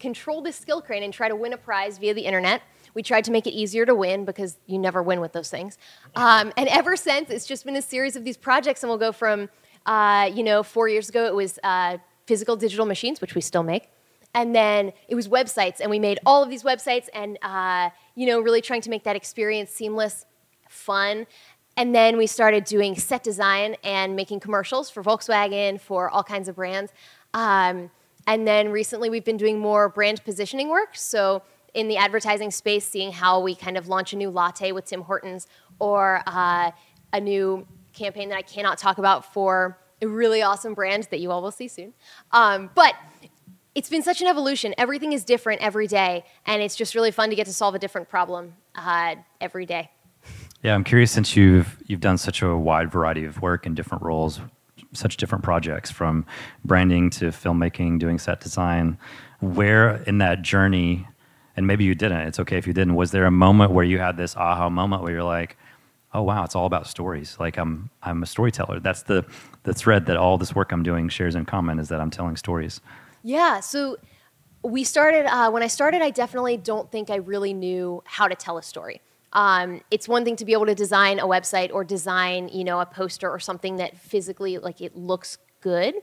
control 0.00 0.42
this 0.42 0.56
skill 0.56 0.82
crane 0.82 1.04
and 1.04 1.14
try 1.14 1.28
to 1.28 1.36
win 1.36 1.52
a 1.52 1.56
prize 1.56 1.96
via 1.98 2.12
the 2.12 2.22
internet. 2.22 2.60
We 2.92 3.04
tried 3.04 3.24
to 3.26 3.30
make 3.30 3.46
it 3.46 3.52
easier 3.52 3.86
to 3.86 3.94
win 3.94 4.24
because 4.24 4.58
you 4.66 4.78
never 4.78 5.04
win 5.04 5.20
with 5.20 5.32
those 5.32 5.48
things. 5.48 5.78
Um, 6.16 6.52
and 6.56 6.68
ever 6.70 6.96
since, 6.96 7.30
it's 7.30 7.46
just 7.46 7.64
been 7.64 7.76
a 7.76 7.82
series 7.82 8.16
of 8.16 8.24
these 8.24 8.36
projects, 8.36 8.82
and 8.82 8.90
we'll 8.90 8.98
go 8.98 9.12
from, 9.12 9.48
uh, 9.86 10.28
you 10.34 10.42
know, 10.42 10.64
four 10.64 10.88
years 10.88 11.08
ago 11.08 11.24
it 11.26 11.34
was 11.34 11.60
uh, 11.62 11.98
physical 12.26 12.56
digital 12.56 12.84
machines, 12.84 13.20
which 13.20 13.36
we 13.36 13.40
still 13.40 13.62
make 13.62 13.88
and 14.34 14.54
then 14.54 14.92
it 15.08 15.14
was 15.14 15.28
websites 15.28 15.76
and 15.80 15.88
we 15.88 15.98
made 15.98 16.18
all 16.26 16.42
of 16.42 16.50
these 16.50 16.62
websites 16.62 17.08
and 17.14 17.38
uh, 17.42 17.88
you 18.14 18.26
know 18.26 18.38
really 18.40 18.60
trying 18.60 18.82
to 18.82 18.90
make 18.90 19.04
that 19.04 19.16
experience 19.16 19.70
seamless 19.70 20.26
fun 20.68 21.26
and 21.76 21.94
then 21.94 22.16
we 22.16 22.26
started 22.26 22.64
doing 22.64 22.96
set 22.96 23.22
design 23.22 23.76
and 23.84 24.16
making 24.16 24.40
commercials 24.40 24.90
for 24.90 25.02
volkswagen 25.02 25.80
for 25.80 26.10
all 26.10 26.22
kinds 26.22 26.48
of 26.48 26.56
brands 26.56 26.92
um, 27.34 27.90
and 28.26 28.46
then 28.46 28.70
recently 28.70 29.10
we've 29.10 29.24
been 29.24 29.36
doing 29.36 29.58
more 29.58 29.88
brand 29.88 30.22
positioning 30.24 30.68
work 30.68 30.94
so 30.94 31.42
in 31.74 31.88
the 31.88 31.96
advertising 31.96 32.50
space 32.50 32.86
seeing 32.86 33.12
how 33.12 33.40
we 33.40 33.54
kind 33.54 33.76
of 33.76 33.88
launch 33.88 34.12
a 34.12 34.16
new 34.16 34.30
latte 34.30 34.72
with 34.72 34.84
tim 34.84 35.02
hortons 35.02 35.46
or 35.78 36.22
uh, 36.26 36.70
a 37.12 37.20
new 37.20 37.66
campaign 37.92 38.28
that 38.28 38.36
i 38.36 38.42
cannot 38.42 38.78
talk 38.78 38.98
about 38.98 39.32
for 39.32 39.78
a 40.02 40.06
really 40.06 40.42
awesome 40.42 40.74
brand 40.74 41.08
that 41.10 41.20
you 41.20 41.30
all 41.30 41.42
will 41.42 41.50
see 41.50 41.68
soon 41.68 41.92
um, 42.32 42.70
but 42.74 42.94
it's 43.76 43.90
been 43.90 44.02
such 44.02 44.22
an 44.22 44.26
evolution. 44.26 44.74
Everything 44.78 45.12
is 45.12 45.22
different 45.22 45.60
every 45.60 45.86
day, 45.86 46.24
and 46.46 46.62
it's 46.62 46.76
just 46.76 46.94
really 46.94 47.10
fun 47.10 47.28
to 47.28 47.36
get 47.36 47.44
to 47.44 47.52
solve 47.52 47.74
a 47.74 47.78
different 47.78 48.08
problem 48.08 48.54
uh, 48.74 49.16
every 49.38 49.66
day. 49.66 49.90
Yeah, 50.62 50.74
I'm 50.74 50.84
curious 50.84 51.10
since 51.10 51.36
you've 51.36 51.76
you've 51.86 52.00
done 52.00 52.18
such 52.18 52.42
a 52.42 52.56
wide 52.56 52.90
variety 52.90 53.24
of 53.24 53.40
work 53.42 53.66
in 53.66 53.74
different 53.74 54.02
roles, 54.02 54.40
such 54.92 55.16
different 55.16 55.44
projects 55.44 55.90
from 55.90 56.26
branding 56.64 57.10
to 57.10 57.26
filmmaking, 57.26 57.98
doing 57.98 58.18
set 58.18 58.40
design. 58.40 58.98
Where 59.40 60.02
in 60.04 60.18
that 60.18 60.42
journey, 60.42 61.06
and 61.56 61.66
maybe 61.66 61.84
you 61.84 61.94
didn't. 61.94 62.20
It's 62.22 62.40
okay 62.40 62.56
if 62.56 62.66
you 62.66 62.72
didn't. 62.72 62.94
Was 62.94 63.10
there 63.10 63.26
a 63.26 63.30
moment 63.30 63.72
where 63.72 63.84
you 63.84 63.98
had 63.98 64.16
this 64.16 64.34
aha 64.34 64.70
moment 64.70 65.02
where 65.02 65.12
you're 65.12 65.22
like, 65.22 65.56
"Oh 66.14 66.22
wow, 66.22 66.42
it's 66.44 66.56
all 66.56 66.66
about 66.66 66.86
stories. 66.86 67.36
Like 67.38 67.58
I'm 67.58 67.90
I'm 68.02 68.22
a 68.22 68.26
storyteller. 68.26 68.80
That's 68.80 69.02
the 69.02 69.26
the 69.64 69.74
thread 69.74 70.06
that 70.06 70.16
all 70.16 70.38
this 70.38 70.54
work 70.54 70.72
I'm 70.72 70.82
doing 70.82 71.08
shares 71.10 71.34
in 71.34 71.44
common 71.44 71.78
is 71.78 71.88
that 71.90 72.00
I'm 72.00 72.10
telling 72.10 72.36
stories." 72.36 72.80
Yeah. 73.22 73.60
So 73.60 73.98
we 74.62 74.84
started, 74.84 75.26
uh, 75.26 75.50
when 75.50 75.62
I 75.62 75.68
started, 75.68 76.02
I 76.02 76.10
definitely 76.10 76.56
don't 76.56 76.90
think 76.90 77.10
I 77.10 77.16
really 77.16 77.52
knew 77.52 78.02
how 78.04 78.26
to 78.26 78.34
tell 78.34 78.58
a 78.58 78.62
story. 78.62 79.00
Um, 79.32 79.82
it's 79.90 80.08
one 80.08 80.24
thing 80.24 80.36
to 80.36 80.44
be 80.44 80.52
able 80.52 80.66
to 80.66 80.74
design 80.74 81.18
a 81.18 81.26
website 81.26 81.72
or 81.72 81.84
design, 81.84 82.48
you 82.48 82.64
know, 82.64 82.80
a 82.80 82.86
poster 82.86 83.30
or 83.30 83.38
something 83.38 83.76
that 83.76 83.98
physically, 83.98 84.58
like, 84.58 84.80
it 84.80 84.96
looks 84.96 85.38
good. 85.60 85.94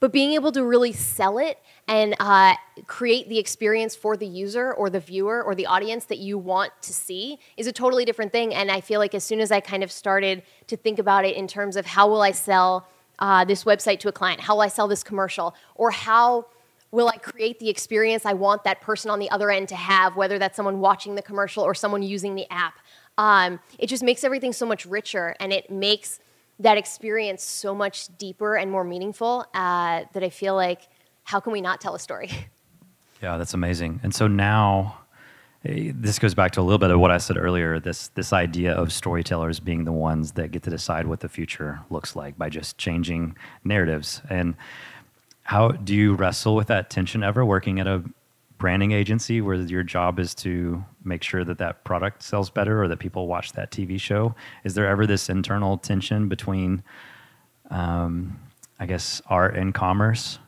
But 0.00 0.12
being 0.12 0.32
able 0.32 0.52
to 0.52 0.64
really 0.64 0.92
sell 0.92 1.38
it 1.38 1.58
and 1.86 2.14
uh, 2.18 2.54
create 2.86 3.28
the 3.28 3.38
experience 3.38 3.94
for 3.94 4.16
the 4.16 4.26
user 4.26 4.72
or 4.72 4.90
the 4.90 5.00
viewer 5.00 5.42
or 5.42 5.54
the 5.54 5.66
audience 5.66 6.06
that 6.06 6.18
you 6.18 6.36
want 6.36 6.72
to 6.82 6.92
see 6.92 7.38
is 7.56 7.66
a 7.66 7.72
totally 7.72 8.04
different 8.04 8.32
thing. 8.32 8.54
And 8.54 8.70
I 8.70 8.80
feel 8.80 9.00
like 9.00 9.14
as 9.14 9.24
soon 9.24 9.40
as 9.40 9.52
I 9.52 9.60
kind 9.60 9.82
of 9.82 9.92
started 9.92 10.42
to 10.66 10.76
think 10.76 10.98
about 10.98 11.24
it 11.24 11.36
in 11.36 11.46
terms 11.46 11.76
of 11.76 11.86
how 11.86 12.08
will 12.08 12.22
I 12.22 12.32
sell 12.32 12.88
uh, 13.18 13.44
this 13.44 13.64
website 13.64 14.00
to 14.00 14.08
a 14.08 14.12
client, 14.12 14.40
how 14.40 14.54
will 14.54 14.62
I 14.62 14.68
sell 14.68 14.88
this 14.88 15.02
commercial, 15.02 15.54
or 15.74 15.90
how 15.90 16.46
will 16.90 17.08
I 17.08 17.16
create 17.16 17.58
the 17.58 17.68
experience 17.68 18.24
I 18.24 18.32
want 18.32 18.64
that 18.64 18.80
person 18.80 19.10
on 19.10 19.18
the 19.18 19.30
other 19.30 19.50
end 19.50 19.68
to 19.68 19.76
have, 19.76 20.16
whether 20.16 20.38
that's 20.38 20.56
someone 20.56 20.80
watching 20.80 21.14
the 21.14 21.22
commercial 21.22 21.62
or 21.62 21.74
someone 21.74 22.02
using 22.02 22.34
the 22.34 22.50
app. 22.50 22.78
Um, 23.18 23.60
it 23.78 23.88
just 23.88 24.02
makes 24.02 24.24
everything 24.24 24.52
so 24.52 24.64
much 24.64 24.86
richer 24.86 25.34
and 25.40 25.52
it 25.52 25.70
makes 25.70 26.20
that 26.60 26.76
experience 26.76 27.42
so 27.42 27.74
much 27.74 28.08
deeper 28.16 28.56
and 28.56 28.70
more 28.70 28.84
meaningful 28.84 29.44
uh, 29.54 30.04
that 30.12 30.22
I 30.22 30.30
feel 30.30 30.54
like, 30.54 30.82
how 31.24 31.40
can 31.40 31.52
we 31.52 31.60
not 31.60 31.80
tell 31.80 31.94
a 31.94 31.98
story? 31.98 32.30
Yeah, 33.20 33.36
that's 33.36 33.54
amazing. 33.54 33.98
And 34.04 34.14
so 34.14 34.28
now, 34.28 35.00
eh, 35.64 35.90
this 35.92 36.20
goes 36.20 36.34
back 36.34 36.52
to 36.52 36.60
a 36.60 36.62
little 36.62 36.78
bit 36.78 36.90
of 36.90 37.00
what 37.00 37.10
I 37.10 37.18
said 37.18 37.36
earlier. 37.36 37.80
This 37.80 38.08
this 38.14 38.32
idea 38.32 38.72
of 38.72 38.92
storytellers 38.92 39.58
being 39.58 39.84
the 39.84 39.92
ones 39.92 40.32
that 40.32 40.52
get 40.52 40.62
to 40.64 40.70
decide 40.70 41.06
what 41.06 41.18
the 41.18 41.28
future 41.28 41.80
looks 41.90 42.14
like 42.14 42.38
by 42.38 42.48
just 42.48 42.78
changing 42.78 43.36
narratives. 43.64 44.22
And 44.30 44.54
how 45.48 45.68
do 45.68 45.94
you 45.94 46.12
wrestle 46.12 46.54
with 46.54 46.66
that 46.66 46.90
tension 46.90 47.22
ever 47.22 47.42
working 47.42 47.80
at 47.80 47.86
a 47.86 48.04
branding 48.58 48.92
agency 48.92 49.40
where 49.40 49.54
your 49.54 49.82
job 49.82 50.18
is 50.18 50.34
to 50.34 50.84
make 51.04 51.22
sure 51.22 51.42
that 51.42 51.56
that 51.56 51.84
product 51.84 52.22
sells 52.22 52.50
better 52.50 52.82
or 52.82 52.86
that 52.86 52.98
people 52.98 53.26
watch 53.26 53.52
that 53.52 53.70
TV 53.70 53.98
show? 53.98 54.34
Is 54.62 54.74
there 54.74 54.86
ever 54.86 55.06
this 55.06 55.30
internal 55.30 55.78
tension 55.78 56.28
between, 56.28 56.82
um, 57.70 58.38
I 58.78 58.84
guess, 58.84 59.22
art 59.26 59.56
and 59.56 59.72
commerce? 59.72 60.38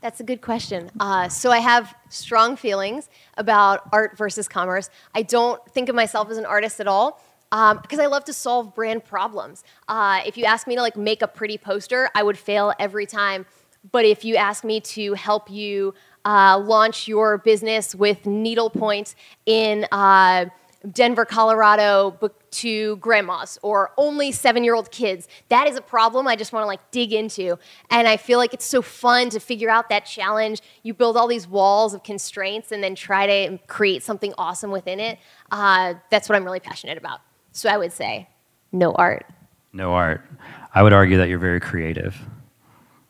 That's 0.00 0.18
a 0.18 0.24
good 0.24 0.40
question. 0.40 0.90
Uh, 0.98 1.28
so 1.28 1.52
I 1.52 1.58
have 1.58 1.94
strong 2.08 2.56
feelings 2.56 3.08
about 3.36 3.82
art 3.92 4.18
versus 4.18 4.48
commerce. 4.48 4.90
I 5.14 5.22
don't 5.22 5.64
think 5.70 5.88
of 5.88 5.94
myself 5.94 6.30
as 6.30 6.36
an 6.36 6.46
artist 6.46 6.80
at 6.80 6.88
all 6.88 7.22
because 7.52 7.98
um, 7.98 8.00
I 8.00 8.06
love 8.06 8.24
to 8.24 8.32
solve 8.32 8.74
brand 8.74 9.04
problems. 9.04 9.62
Uh, 9.86 10.20
if 10.26 10.36
you 10.36 10.46
ask 10.46 10.66
me 10.66 10.74
to 10.74 10.82
like 10.82 10.96
make 10.96 11.22
a 11.22 11.28
pretty 11.28 11.58
poster, 11.58 12.10
I 12.12 12.24
would 12.24 12.36
fail 12.36 12.72
every 12.80 13.06
time 13.06 13.46
but 13.92 14.04
if 14.04 14.24
you 14.24 14.36
ask 14.36 14.64
me 14.64 14.80
to 14.80 15.14
help 15.14 15.50
you 15.50 15.94
uh, 16.24 16.58
launch 16.58 17.06
your 17.06 17.38
business 17.38 17.94
with 17.94 18.26
needlepoint 18.26 19.14
in 19.46 19.86
uh, 19.92 20.46
Denver, 20.92 21.24
Colorado, 21.24 22.16
to 22.50 22.96
grandmas 22.96 23.58
or 23.62 23.92
only 23.98 24.32
seven 24.32 24.64
year 24.64 24.74
old 24.74 24.90
kids. 24.90 25.28
That 25.48 25.68
is 25.68 25.76
a 25.76 25.80
problem 25.80 26.26
I 26.26 26.36
just 26.36 26.52
want 26.52 26.62
to 26.62 26.66
like 26.66 26.90
dig 26.90 27.12
into. 27.12 27.58
And 27.90 28.08
I 28.08 28.16
feel 28.16 28.38
like 28.38 28.54
it's 28.54 28.64
so 28.64 28.82
fun 28.82 29.30
to 29.30 29.40
figure 29.40 29.68
out 29.68 29.88
that 29.90 30.06
challenge. 30.06 30.62
You 30.82 30.94
build 30.94 31.16
all 31.16 31.28
these 31.28 31.46
walls 31.46 31.92
of 31.92 32.02
constraints 32.02 32.72
and 32.72 32.82
then 32.82 32.94
try 32.94 33.26
to 33.26 33.58
create 33.66 34.02
something 34.02 34.32
awesome 34.38 34.70
within 34.70 35.00
it. 35.00 35.18
Uh, 35.50 35.94
that's 36.10 36.28
what 36.28 36.36
I'm 36.36 36.44
really 36.44 36.60
passionate 36.60 36.98
about. 36.98 37.20
So 37.52 37.68
I 37.68 37.76
would 37.76 37.92
say 37.92 38.28
no 38.72 38.92
art. 38.92 39.26
No 39.72 39.92
art. 39.92 40.22
I 40.74 40.82
would 40.82 40.92
argue 40.92 41.18
that 41.18 41.28
you're 41.28 41.38
very 41.38 41.60
creative. 41.60 42.16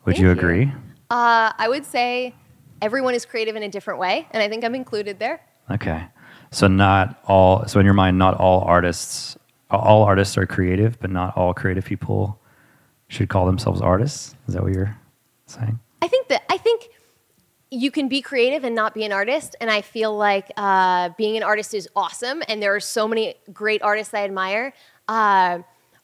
Would 0.07 0.15
Thank 0.15 0.21
you 0.21 0.27
you. 0.27 0.31
agree? 0.31 0.71
Uh, 1.11 1.51
I 1.57 1.67
would 1.67 1.85
say 1.85 2.33
everyone 2.81 3.13
is 3.13 3.25
creative 3.25 3.57
in 3.57 3.63
a 3.63 3.67
different 3.67 3.99
way, 3.99 4.25
and 4.31 4.41
I 4.41 4.47
think 4.47 4.63
I'm 4.63 4.73
included 4.73 5.19
there. 5.19 5.41
Okay. 5.69 6.07
So 6.49 6.67
not 6.67 7.21
all. 7.25 7.67
So 7.67 7.81
in 7.81 7.85
your 7.85 7.93
mind, 7.93 8.17
not 8.17 8.39
all 8.39 8.61
artists. 8.61 9.37
All 9.69 10.03
artists 10.03 10.37
are 10.37 10.45
creative, 10.45 10.97
but 11.01 11.09
not 11.09 11.35
all 11.35 11.53
creative 11.53 11.83
people 11.83 12.39
should 13.09 13.27
call 13.27 13.45
themselves 13.45 13.81
artists. 13.81 14.33
Is 14.47 14.53
that 14.53 14.63
what 14.63 14.71
you're 14.71 14.97
saying? 15.45 15.77
I 16.01 16.07
think 16.07 16.29
that 16.29 16.43
I 16.49 16.57
think 16.57 16.87
you 17.69 17.91
can 17.91 18.07
be 18.07 18.21
creative 18.21 18.63
and 18.63 18.73
not 18.73 18.93
be 18.93 19.03
an 19.03 19.11
artist, 19.11 19.57
and 19.59 19.69
I 19.69 19.81
feel 19.81 20.15
like 20.15 20.49
uh, 20.55 21.09
being 21.17 21.35
an 21.35 21.43
artist 21.43 21.73
is 21.73 21.89
awesome, 21.97 22.41
and 22.47 22.63
there 22.63 22.73
are 22.73 22.79
so 22.79 23.09
many 23.09 23.35
great 23.51 23.81
artists 23.81 24.13
I 24.13 24.23
admire. 24.23 24.71
Uh, 25.09 25.59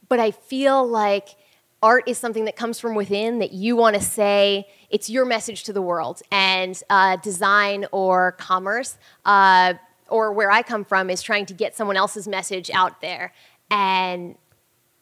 but 0.10 0.20
I 0.20 0.32
feel 0.32 0.86
like 0.86 1.38
art 1.84 2.06
is 2.08 2.18
something 2.18 2.46
that 2.46 2.56
comes 2.56 2.80
from 2.80 2.96
within 2.96 3.40
that 3.40 3.52
you 3.52 3.76
want 3.76 3.96
to 3.96 4.02
say 4.02 4.68
it's 4.90 5.10
your 5.10 5.26
message 5.26 5.64
to 5.66 5.74
the 5.74 5.82
world, 5.82 6.22
and 6.32 6.82
uh, 6.90 7.18
design 7.18 7.86
or 7.92 8.32
commerce. 8.34 8.98
Uh, 9.26 9.76
or 10.10 10.32
where 10.32 10.52
I 10.52 10.62
come 10.62 10.86
from 10.86 11.10
is 11.10 11.22
trying 11.24 11.46
to 11.48 11.54
get 11.54 11.76
someone 11.76 11.98
else's 11.98 12.28
message 12.28 12.70
out 12.72 13.02
there. 13.02 13.34
And, 13.72 14.36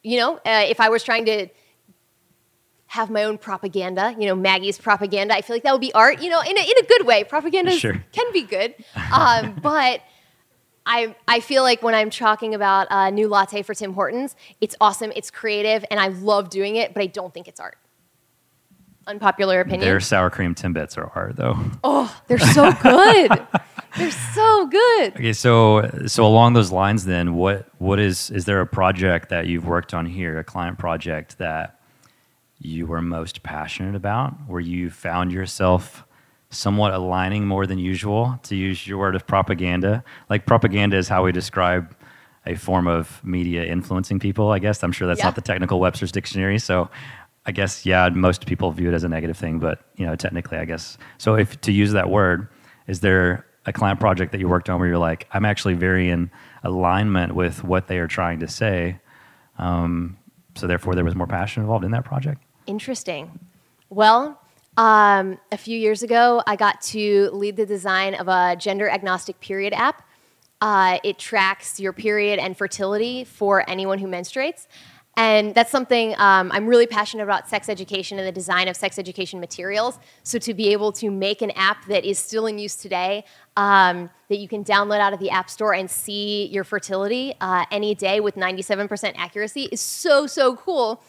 you 0.02 0.16
know, 0.18 0.36
uh, 0.36 0.64
if 0.66 0.80
I 0.80 0.88
was 0.88 1.02
trying 1.02 1.26
to 1.26 1.48
have 2.86 3.10
my 3.10 3.24
own 3.24 3.38
propaganda, 3.38 4.14
you 4.18 4.26
know, 4.26 4.34
Maggie's 4.34 4.78
propaganda. 4.78 5.34
I 5.34 5.40
feel 5.40 5.56
like 5.56 5.62
that 5.62 5.72
would 5.72 5.80
be 5.80 5.94
art, 5.94 6.22
you 6.22 6.28
know, 6.28 6.40
in 6.42 6.56
a, 6.56 6.60
in 6.60 6.78
a 6.78 6.82
good 6.82 7.06
way. 7.06 7.24
Propaganda 7.24 7.72
Sure. 7.72 8.04
can 8.12 8.32
be 8.34 8.42
good. 8.42 8.74
Um, 9.12 9.56
but 9.62 10.02
I, 10.84 11.14
I 11.28 11.40
feel 11.40 11.62
like 11.62 11.82
when 11.82 11.94
I'm 11.94 12.10
talking 12.10 12.54
about 12.54 12.88
a 12.90 13.10
new 13.10 13.28
latte 13.28 13.62
for 13.62 13.74
Tim 13.74 13.92
Hortons, 13.94 14.34
it's 14.60 14.74
awesome, 14.80 15.12
it's 15.14 15.30
creative, 15.30 15.84
and 15.90 16.00
I 16.00 16.08
love 16.08 16.50
doing 16.50 16.76
it, 16.76 16.92
but 16.94 17.02
I 17.02 17.06
don't 17.06 17.32
think 17.32 17.48
it's 17.48 17.60
art. 17.60 17.78
Unpopular 19.06 19.60
opinion. 19.60 19.80
Their 19.80 20.00
sour 20.00 20.30
cream 20.30 20.54
timbits 20.54 20.96
are 20.96 21.10
art, 21.14 21.36
though. 21.36 21.56
oh, 21.82 22.16
they're 22.28 22.38
so 22.38 22.72
good. 22.82 23.46
they're 23.96 24.10
so 24.10 24.66
good. 24.66 25.14
Okay, 25.16 25.32
so 25.32 25.90
so 26.06 26.24
along 26.24 26.52
those 26.52 26.70
lines, 26.70 27.04
then, 27.04 27.34
what 27.34 27.66
what 27.78 27.98
is 27.98 28.30
is 28.30 28.44
there 28.44 28.60
a 28.60 28.66
project 28.66 29.28
that 29.30 29.46
you've 29.48 29.66
worked 29.66 29.92
on 29.92 30.06
here, 30.06 30.38
a 30.38 30.44
client 30.44 30.78
project 30.78 31.38
that 31.38 31.80
you 32.60 32.86
were 32.86 33.02
most 33.02 33.42
passionate 33.42 33.96
about, 33.96 34.34
where 34.46 34.60
you 34.60 34.88
found 34.88 35.32
yourself 35.32 36.04
somewhat 36.52 36.94
aligning 36.94 37.46
more 37.46 37.66
than 37.66 37.78
usual, 37.78 38.38
to 38.44 38.54
use 38.54 38.86
your 38.86 38.98
word 38.98 39.16
of 39.16 39.26
propaganda? 39.26 40.04
Like 40.30 40.46
propaganda 40.46 40.96
is 40.96 41.08
how 41.08 41.24
we 41.24 41.32
describe 41.32 41.96
a 42.46 42.54
form 42.54 42.86
of 42.86 43.20
media 43.24 43.64
influencing 43.64 44.18
people. 44.20 44.50
I 44.52 44.58
guess 44.60 44.82
I'm 44.84 44.92
sure 44.92 45.08
that's 45.08 45.18
Yeah. 45.20 45.26
not 45.26 45.34
the 45.34 45.40
technical 45.42 45.80
Webster's 45.80 46.12
dictionary, 46.12 46.58
so. 46.58 46.88
I 47.44 47.50
guess 47.50 47.84
yeah, 47.84 48.08
most 48.10 48.46
people 48.46 48.70
view 48.70 48.88
it 48.88 48.94
as 48.94 49.02
a 49.02 49.08
negative 49.08 49.36
thing, 49.36 49.58
but 49.58 49.80
you 49.96 50.06
know, 50.06 50.14
technically, 50.14 50.58
I 50.58 50.64
guess. 50.64 50.96
So, 51.18 51.34
if 51.34 51.60
to 51.62 51.72
use 51.72 51.90
that 51.90 52.08
word, 52.08 52.46
is 52.86 53.00
there 53.00 53.44
a 53.66 53.72
client 53.72 53.98
project 53.98 54.30
that 54.30 54.38
you 54.38 54.48
worked 54.48 54.70
on 54.70 54.78
where 54.78 54.88
you're 54.88 54.96
like, 54.98 55.26
I'm 55.32 55.44
actually 55.44 55.74
very 55.74 56.08
in 56.08 56.30
alignment 56.62 57.34
with 57.34 57.64
what 57.64 57.88
they 57.88 57.98
are 57.98 58.06
trying 58.06 58.38
to 58.40 58.46
say, 58.46 59.00
um, 59.58 60.16
so 60.54 60.68
therefore 60.68 60.94
there 60.94 61.04
was 61.04 61.16
more 61.16 61.26
passion 61.26 61.62
involved 61.64 61.84
in 61.84 61.90
that 61.90 62.04
project? 62.04 62.40
Interesting. 62.68 63.40
Well, 63.90 64.40
um, 64.76 65.38
a 65.50 65.56
few 65.56 65.78
years 65.78 66.02
ago, 66.02 66.42
I 66.46 66.56
got 66.56 66.80
to 66.82 67.30
lead 67.32 67.56
the 67.56 67.66
design 67.66 68.14
of 68.14 68.28
a 68.28 68.56
gender 68.56 68.88
agnostic 68.88 69.38
period 69.40 69.72
app. 69.72 70.02
Uh, 70.60 70.98
it 71.02 71.18
tracks 71.18 71.80
your 71.80 71.92
period 71.92 72.38
and 72.38 72.56
fertility 72.56 73.24
for 73.24 73.68
anyone 73.68 73.98
who 73.98 74.06
menstruates. 74.06 74.66
And 75.14 75.54
that's 75.54 75.70
something 75.70 76.14
um, 76.16 76.50
I'm 76.52 76.66
really 76.66 76.86
passionate 76.86 77.24
about 77.24 77.46
sex 77.46 77.68
education 77.68 78.18
and 78.18 78.26
the 78.26 78.32
design 78.32 78.66
of 78.68 78.76
sex 78.76 78.98
education 78.98 79.40
materials. 79.40 79.98
So, 80.22 80.38
to 80.38 80.54
be 80.54 80.72
able 80.72 80.90
to 80.92 81.10
make 81.10 81.42
an 81.42 81.50
app 81.50 81.84
that 81.86 82.06
is 82.06 82.18
still 82.18 82.46
in 82.46 82.58
use 82.58 82.76
today, 82.76 83.24
um, 83.56 84.08
that 84.28 84.38
you 84.38 84.48
can 84.48 84.64
download 84.64 85.00
out 85.00 85.12
of 85.12 85.18
the 85.18 85.28
App 85.28 85.50
Store 85.50 85.74
and 85.74 85.90
see 85.90 86.46
your 86.46 86.64
fertility 86.64 87.34
uh, 87.42 87.66
any 87.70 87.94
day 87.94 88.20
with 88.20 88.36
97% 88.36 89.12
accuracy 89.16 89.68
is 89.70 89.82
so, 89.82 90.26
so 90.26 90.56
cool. 90.56 91.02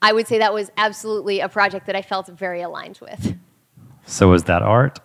I 0.00 0.12
would 0.12 0.26
say 0.26 0.38
that 0.38 0.54
was 0.54 0.70
absolutely 0.76 1.40
a 1.40 1.48
project 1.48 1.86
that 1.86 1.96
I 1.96 2.02
felt 2.02 2.28
very 2.28 2.60
aligned 2.62 2.98
with. 3.00 3.36
So 4.06 4.28
was 4.30 4.44
that 4.44 4.62
art? 4.62 5.00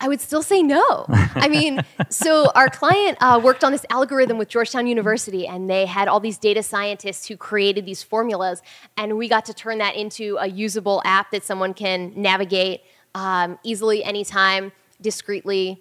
I 0.00 0.08
would 0.08 0.20
still 0.20 0.42
say 0.42 0.64
no. 0.64 1.06
I 1.08 1.48
mean, 1.48 1.80
so 2.08 2.50
our 2.56 2.68
client 2.68 3.18
uh, 3.20 3.40
worked 3.42 3.62
on 3.62 3.70
this 3.70 3.86
algorithm 3.88 4.36
with 4.36 4.48
Georgetown 4.48 4.88
University, 4.88 5.46
and 5.46 5.70
they 5.70 5.86
had 5.86 6.08
all 6.08 6.18
these 6.18 6.38
data 6.38 6.62
scientists 6.62 7.28
who 7.28 7.36
created 7.36 7.86
these 7.86 8.02
formulas, 8.02 8.62
and 8.96 9.16
we 9.16 9.28
got 9.28 9.44
to 9.44 9.54
turn 9.54 9.78
that 9.78 9.94
into 9.94 10.36
a 10.40 10.48
usable 10.48 11.02
app 11.04 11.30
that 11.30 11.44
someone 11.44 11.72
can 11.72 12.12
navigate 12.16 12.82
um, 13.14 13.60
easily, 13.62 14.02
anytime, 14.02 14.72
discreetly. 15.00 15.80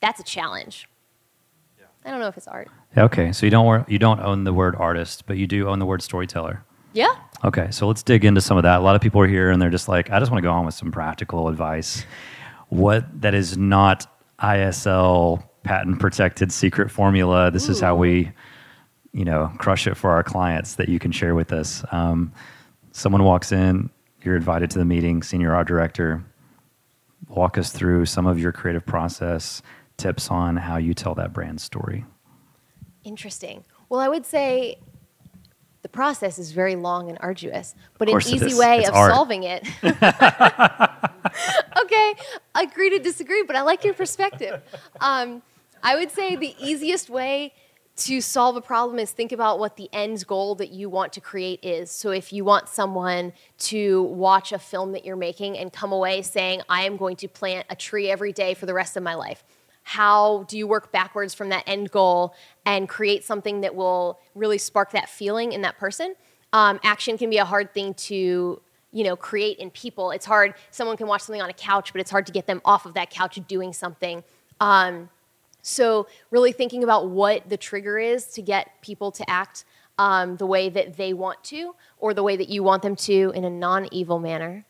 That's 0.00 0.20
a 0.20 0.24
challenge. 0.24 0.86
I 2.04 2.10
don't 2.10 2.20
know 2.20 2.26
if 2.26 2.36
it's 2.36 2.48
art. 2.48 2.68
Yeah, 2.96 3.04
Okay, 3.04 3.32
so 3.32 3.46
you 3.46 3.50
don't 3.50 3.88
you 3.88 3.98
don't 3.98 4.20
own 4.20 4.44
the 4.44 4.52
word 4.52 4.76
artist, 4.76 5.24
but 5.26 5.38
you 5.38 5.46
do 5.46 5.68
own 5.68 5.78
the 5.78 5.86
word 5.86 6.02
storyteller. 6.02 6.64
Yeah. 6.92 7.14
Okay, 7.44 7.70
so 7.70 7.88
let's 7.88 8.02
dig 8.02 8.24
into 8.24 8.40
some 8.40 8.56
of 8.56 8.62
that. 8.62 8.80
A 8.80 8.82
lot 8.82 8.94
of 8.94 9.00
people 9.00 9.20
are 9.20 9.26
here 9.26 9.50
and 9.50 9.60
they're 9.60 9.70
just 9.70 9.88
like, 9.88 10.10
I 10.10 10.18
just 10.18 10.30
want 10.30 10.42
to 10.42 10.46
go 10.46 10.52
on 10.52 10.66
with 10.66 10.74
some 10.74 10.92
practical 10.92 11.48
advice. 11.48 12.04
What 12.68 13.04
that 13.22 13.34
is 13.34 13.56
not 13.56 14.06
ISL 14.38 15.42
patent 15.64 15.98
protected 16.00 16.52
secret 16.52 16.90
formula. 16.90 17.50
This 17.50 17.68
is 17.68 17.80
how 17.80 17.96
we, 17.96 18.30
you 19.12 19.24
know, 19.24 19.52
crush 19.58 19.86
it 19.86 19.96
for 19.96 20.10
our 20.10 20.22
clients 20.22 20.74
that 20.74 20.88
you 20.88 20.98
can 20.98 21.12
share 21.12 21.34
with 21.34 21.52
us. 21.52 21.84
Um, 21.92 22.32
someone 22.92 23.24
walks 23.24 23.52
in, 23.52 23.90
you're 24.22 24.36
invited 24.36 24.70
to 24.72 24.78
the 24.78 24.84
meeting, 24.84 25.22
senior 25.22 25.54
art 25.54 25.66
director. 25.66 26.24
Walk 27.28 27.56
us 27.56 27.72
through 27.72 28.06
some 28.06 28.26
of 28.26 28.38
your 28.38 28.52
creative 28.52 28.84
process, 28.84 29.62
tips 29.96 30.30
on 30.30 30.56
how 30.56 30.76
you 30.76 30.94
tell 30.94 31.14
that 31.14 31.32
brand 31.32 31.60
story. 31.60 32.04
Interesting. 33.04 33.64
Well, 33.88 34.00
I 34.00 34.08
would 34.08 34.26
say 34.26 34.78
the 35.82 35.88
process 35.88 36.38
is 36.38 36.52
very 36.52 36.76
long 36.76 37.08
and 37.08 37.18
arduous, 37.20 37.74
but 37.98 38.08
an 38.08 38.16
easy 38.16 38.54
way 38.54 38.78
It's 38.80 38.88
of 38.88 38.94
art. 38.94 39.12
solving 39.12 39.42
it. 39.42 39.66
okay, 41.82 42.14
agree 42.54 42.90
to 42.90 42.98
disagree, 42.98 43.42
but 43.42 43.56
I 43.56 43.62
like 43.62 43.84
your 43.84 43.94
perspective. 43.94 44.62
Um, 45.00 45.42
I 45.82 45.96
would 45.96 46.10
say 46.10 46.36
the 46.36 46.54
easiest 46.60 47.10
way 47.10 47.52
to 47.94 48.20
solve 48.20 48.56
a 48.56 48.60
problem 48.60 48.98
is 48.98 49.10
think 49.10 49.32
about 49.32 49.58
what 49.58 49.76
the 49.76 49.88
end 49.92 50.26
goal 50.26 50.54
that 50.54 50.70
you 50.70 50.88
want 50.88 51.12
to 51.12 51.20
create 51.20 51.60
is. 51.62 51.90
So 51.90 52.10
if 52.10 52.32
you 52.32 52.44
want 52.44 52.68
someone 52.68 53.32
to 53.58 54.04
watch 54.04 54.52
a 54.52 54.58
film 54.58 54.92
that 54.92 55.04
you're 55.04 55.16
making 55.16 55.58
and 55.58 55.72
come 55.72 55.92
away 55.92 56.22
saying, 56.22 56.62
I 56.68 56.84
am 56.84 56.96
going 56.96 57.16
to 57.16 57.28
plant 57.28 57.66
a 57.68 57.76
tree 57.76 58.10
every 58.10 58.32
day 58.32 58.54
for 58.54 58.66
the 58.66 58.74
rest 58.74 58.96
of 58.96 59.02
my 59.02 59.14
life, 59.14 59.44
how 59.82 60.44
do 60.48 60.56
you 60.56 60.66
work 60.66 60.92
backwards 60.92 61.34
from 61.34 61.48
that 61.50 61.64
end 61.66 61.90
goal 61.90 62.34
and 62.64 62.88
create 62.88 63.24
something 63.24 63.62
that 63.62 63.74
will 63.74 64.20
really 64.34 64.58
spark 64.58 64.92
that 64.92 65.08
feeling 65.08 65.52
in 65.52 65.62
that 65.62 65.78
person? 65.78 66.14
Um, 66.52 66.78
action 66.84 67.18
can 67.18 67.30
be 67.30 67.38
a 67.38 67.44
hard 67.44 67.72
thing 67.74 67.94
to 67.94 68.60
you 68.94 69.04
know 69.04 69.16
create 69.16 69.56
in 69.56 69.70
people 69.70 70.10
it's 70.10 70.26
hard 70.26 70.52
someone 70.70 70.98
can 70.98 71.06
watch 71.06 71.22
something 71.22 71.40
on 71.40 71.48
a 71.48 71.54
couch 71.54 71.92
but 71.92 72.00
it's 72.02 72.10
hard 72.10 72.26
to 72.26 72.32
get 72.32 72.46
them 72.46 72.60
off 72.62 72.84
of 72.84 72.92
that 72.92 73.08
couch 73.08 73.40
doing 73.48 73.72
something 73.72 74.22
um, 74.60 75.08
so, 75.62 76.08
really 76.30 76.50
thinking 76.50 76.82
about 76.82 77.08
what 77.08 77.48
the 77.48 77.56
trigger 77.56 77.98
is 77.98 78.26
to 78.32 78.42
get 78.42 78.80
people 78.82 79.12
to 79.12 79.28
act 79.30 79.64
um, 79.96 80.36
the 80.36 80.46
way 80.46 80.68
that 80.68 80.96
they 80.96 81.12
want 81.12 81.42
to 81.44 81.74
or 81.98 82.14
the 82.14 82.22
way 82.22 82.36
that 82.36 82.48
you 82.48 82.64
want 82.64 82.82
them 82.82 82.96
to 82.96 83.32
in 83.34 83.44
a 83.44 83.50
non 83.50 83.88
evil 83.92 84.18
manner 84.18 84.64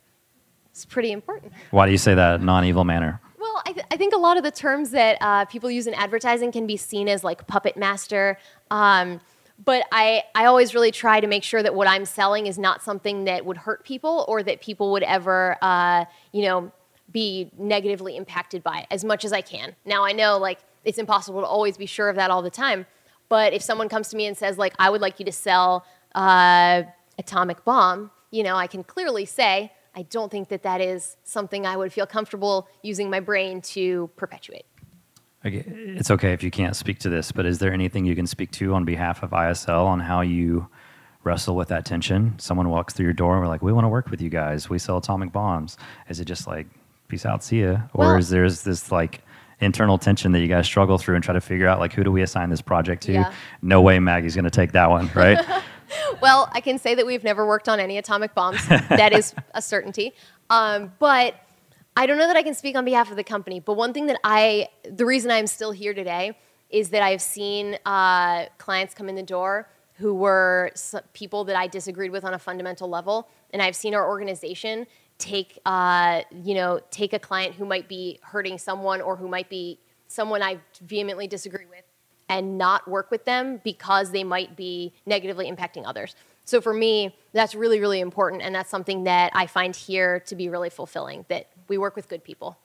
is 0.75 0.85
pretty 0.85 1.11
important. 1.11 1.53
Why 1.71 1.87
do 1.87 1.93
you 1.93 1.99
say 1.99 2.15
that 2.15 2.43
non 2.43 2.67
evil 2.67 2.85
manner? 2.85 3.21
I, 3.65 3.73
th- 3.73 3.87
I 3.91 3.97
think 3.97 4.15
a 4.15 4.19
lot 4.19 4.37
of 4.37 4.43
the 4.43 4.51
terms 4.51 4.91
that 4.91 5.19
uh, 5.21 5.45
people 5.47 5.71
use 5.71 5.87
in 5.87 5.95
advertising 5.95 6.53
can 6.53 6.67
be 6.67 6.77
seen 6.77 7.09
as 7.09 7.23
like 7.23 7.47
puppet 7.47 7.77
master. 7.77 8.39
Um, 8.71 9.21
but 9.65 9.85
I, 9.93 10.25
I 10.35 10.47
always 10.47 10.75
really 10.75 10.91
try 10.91 11.21
to 11.21 11.27
make 11.27 11.45
sure 11.45 11.63
that 11.63 11.75
what 11.75 11.87
I'm 11.87 12.05
selling 12.05 12.47
is 12.47 12.59
not 12.59 12.83
something 12.83 13.25
that 13.25 13.45
would 13.45 13.57
hurt 13.57 13.85
people 13.85 14.25
or 14.27 14.43
that 14.43 14.61
people 14.61 14.91
would 14.93 15.05
ever, 15.05 15.57
uh, 15.63 16.05
you 16.33 16.43
know, 16.43 16.73
be 17.13 17.51
negatively 17.59 18.17
impacted 18.17 18.63
by 18.63 18.81
it 18.81 18.87
as 18.91 19.05
much 19.05 19.25
as 19.25 19.33
I 19.33 19.41
can. 19.41 19.77
Now, 19.85 20.05
I 20.05 20.13
know 20.13 20.39
like 20.39 20.59
it's 20.85 20.99
impossible 20.99 21.41
to 21.43 21.47
always 21.47 21.77
be 21.77 21.87
sure 21.87 22.09
of 22.09 22.17
that 22.17 22.31
all 22.31 22.43
the 22.43 22.51
time. 22.51 22.87
But 23.29 23.53
if 23.53 23.63
someone 23.63 23.89
comes 23.89 24.09
to 24.09 24.17
me 24.17 24.27
and 24.27 24.37
says 24.37 24.59
like, 24.59 24.75
I 24.79 24.91
would 24.91 25.01
like 25.01 25.19
you 25.19 25.25
to 25.27 25.33
sell 25.33 25.85
uh, 26.15 26.83
atomic 27.19 27.65
bomb, 27.65 28.11
you 28.31 28.43
know, 28.43 28.57
I 28.57 28.67
can 28.67 28.83
clearly 28.83 29.27
say, 29.27 29.73
I 29.95 30.03
don't 30.03 30.31
think 30.31 30.49
that 30.49 30.63
that 30.63 30.81
is 30.81 31.17
something 31.25 31.67
I 31.67 31.77
would 31.77 31.93
feel 31.93 32.07
comfortable 32.07 32.69
using 32.83 33.11
my 33.11 33.21
brain 33.21 33.61
to 33.63 34.11
perpetuate. 34.17 34.65
Okay, 35.45 35.65
it's 35.67 36.11
okay 36.11 36.33
if 36.33 36.43
you 36.43 36.51
can't 36.51 36.77
speak 36.77 37.01
to 37.01 37.09
this, 37.09 37.33
but 37.33 37.45
is 37.47 37.59
there 37.59 37.73
anything 37.73 38.05
you 38.05 38.15
can 38.15 38.27
speak 38.27 38.53
to 38.53 38.75
on 38.75 38.85
behalf 38.85 39.23
of 39.23 39.31
ISL 39.31 39.85
on 39.87 39.99
how 40.01 40.21
you 40.21 40.69
wrestle 41.25 41.57
with 41.57 41.69
that 41.69 41.85
tension? 41.85 42.39
Someone 42.39 42.69
walks 42.71 42.95
through 42.95 43.05
your 43.07 43.13
door 43.13 43.33
and 43.35 43.43
we're 43.43 43.49
like, 43.49 43.61
we 43.63 43.73
want 43.73 43.85
to 43.85 43.89
work 43.89 44.09
with 44.09 44.21
you 44.23 44.31
guys. 44.31 44.71
We 44.71 44.79
sell 44.79 44.99
atomic 44.99 45.33
bombs. 45.33 45.77
Is 46.09 46.21
it 46.21 46.27
just 46.27 46.47
like, 46.47 46.69
peace 47.09 47.27
out, 47.27 47.43
see 47.45 47.63
ya? 47.63 47.81
Or 47.93 48.07
Well- 48.07 48.17
is 48.19 48.31
there 48.31 48.49
this 48.49 48.93
like 48.93 49.23
internal 49.61 49.99
tension 49.99 50.33
that 50.33 50.41
you 50.41 50.49
guys 50.49 50.67
struggle 50.67 50.97
through 50.97 51.17
and 51.17 51.25
try 51.25 51.35
to 51.35 51.41
figure 51.41 51.67
out 51.69 51.81
like, 51.81 51.93
who 51.93 52.05
do 52.05 52.11
we 52.13 52.23
assign 52.23 52.49
this 52.51 52.63
project 52.63 53.03
to? 53.05 53.13
Yeah. 53.13 53.33
No 53.63 53.83
way 53.83 53.99
Maggie's 53.99 54.35
going 54.35 54.45
to 54.45 54.51
take 54.51 54.73
that 54.73 54.91
one, 54.91 55.11
right? 55.15 55.39
Well, 56.21 56.49
I 56.53 56.61
can 56.61 56.79
say 56.79 56.95
that 56.95 57.07
we've 57.07 57.25
never 57.25 57.47
worked 57.47 57.69
on 57.69 57.81
any 57.81 57.99
atomic 57.99 58.35
bombs. 58.35 58.67
that 58.69 59.13
is 59.13 59.35
a 59.55 59.63
certainty. 59.63 60.13
Um, 60.51 60.93
but 60.99 61.35
I 61.97 62.07
don't 62.07 62.19
know 62.19 62.27
that 62.27 62.37
I 62.37 62.43
can 62.43 62.55
speak 62.55 62.77
on 62.77 62.85
behalf 62.85 63.11
of 63.11 63.17
the 63.17 63.25
company. 63.25 63.61
But 63.61 63.75
one 63.75 63.93
thing 63.93 64.07
that 64.07 64.19
I, 64.25 64.69
the 64.91 65.05
reason 65.05 65.31
I'm 65.31 65.47
still 65.47 65.73
here 65.73 65.95
today 65.95 66.39
is 66.71 66.91
that 66.91 67.03
I've 67.03 67.21
seen 67.21 67.79
uh, 67.85 68.47
clients 68.59 68.95
come 68.95 69.09
in 69.09 69.15
the 69.15 69.23
door 69.23 69.69
who 69.95 70.15
were 70.15 70.73
people 71.13 71.45
that 71.45 71.57
I 71.57 71.67
disagreed 71.67 72.11
with 72.11 72.25
on 72.25 72.35
a 72.35 72.39
fundamental 72.39 72.89
level, 72.89 73.29
and 73.53 73.61
I've 73.61 73.77
seen 73.77 73.95
our 73.95 74.09
organization 74.09 74.87
take, 75.19 75.59
uh, 75.67 76.23
you 76.33 76.55
know, 76.55 76.81
take 76.91 77.13
a 77.13 77.19
client 77.19 77.55
who 77.55 77.67
might 77.67 77.89
be 77.89 78.19
hurting 78.23 78.59
someone 78.59 79.01
or 79.01 79.17
who 79.17 79.29
might 79.29 79.49
be 79.49 79.79
someone 80.09 80.43
I 80.43 80.59
vehemently 80.81 81.27
disagree 81.27 81.67
with 81.67 81.85
and 82.39 82.59
not 82.59 82.89
work 82.89 83.11
with 83.11 83.25
them 83.25 83.61
because 83.65 84.11
they 84.11 84.25
might 84.25 84.57
be 84.57 84.93
negatively 85.07 85.51
impacting 85.51 85.83
others. 85.87 86.15
So 86.45 86.61
for 86.61 86.73
me, 86.75 87.15
that's 87.33 87.55
really, 87.55 87.79
really 87.81 88.01
important. 88.01 88.43
And 88.43 88.55
that's 88.55 88.71
something 88.71 89.05
that 89.05 89.31
I 89.35 89.47
find 89.47 89.77
here 89.77 90.21
to 90.27 90.35
be 90.35 90.49
really 90.49 90.71
fulfilling 90.71 91.25
that 91.29 91.47
we 91.69 91.79
work 91.79 91.95
with 91.95 92.09
good 92.09 92.25
people. 92.25 92.57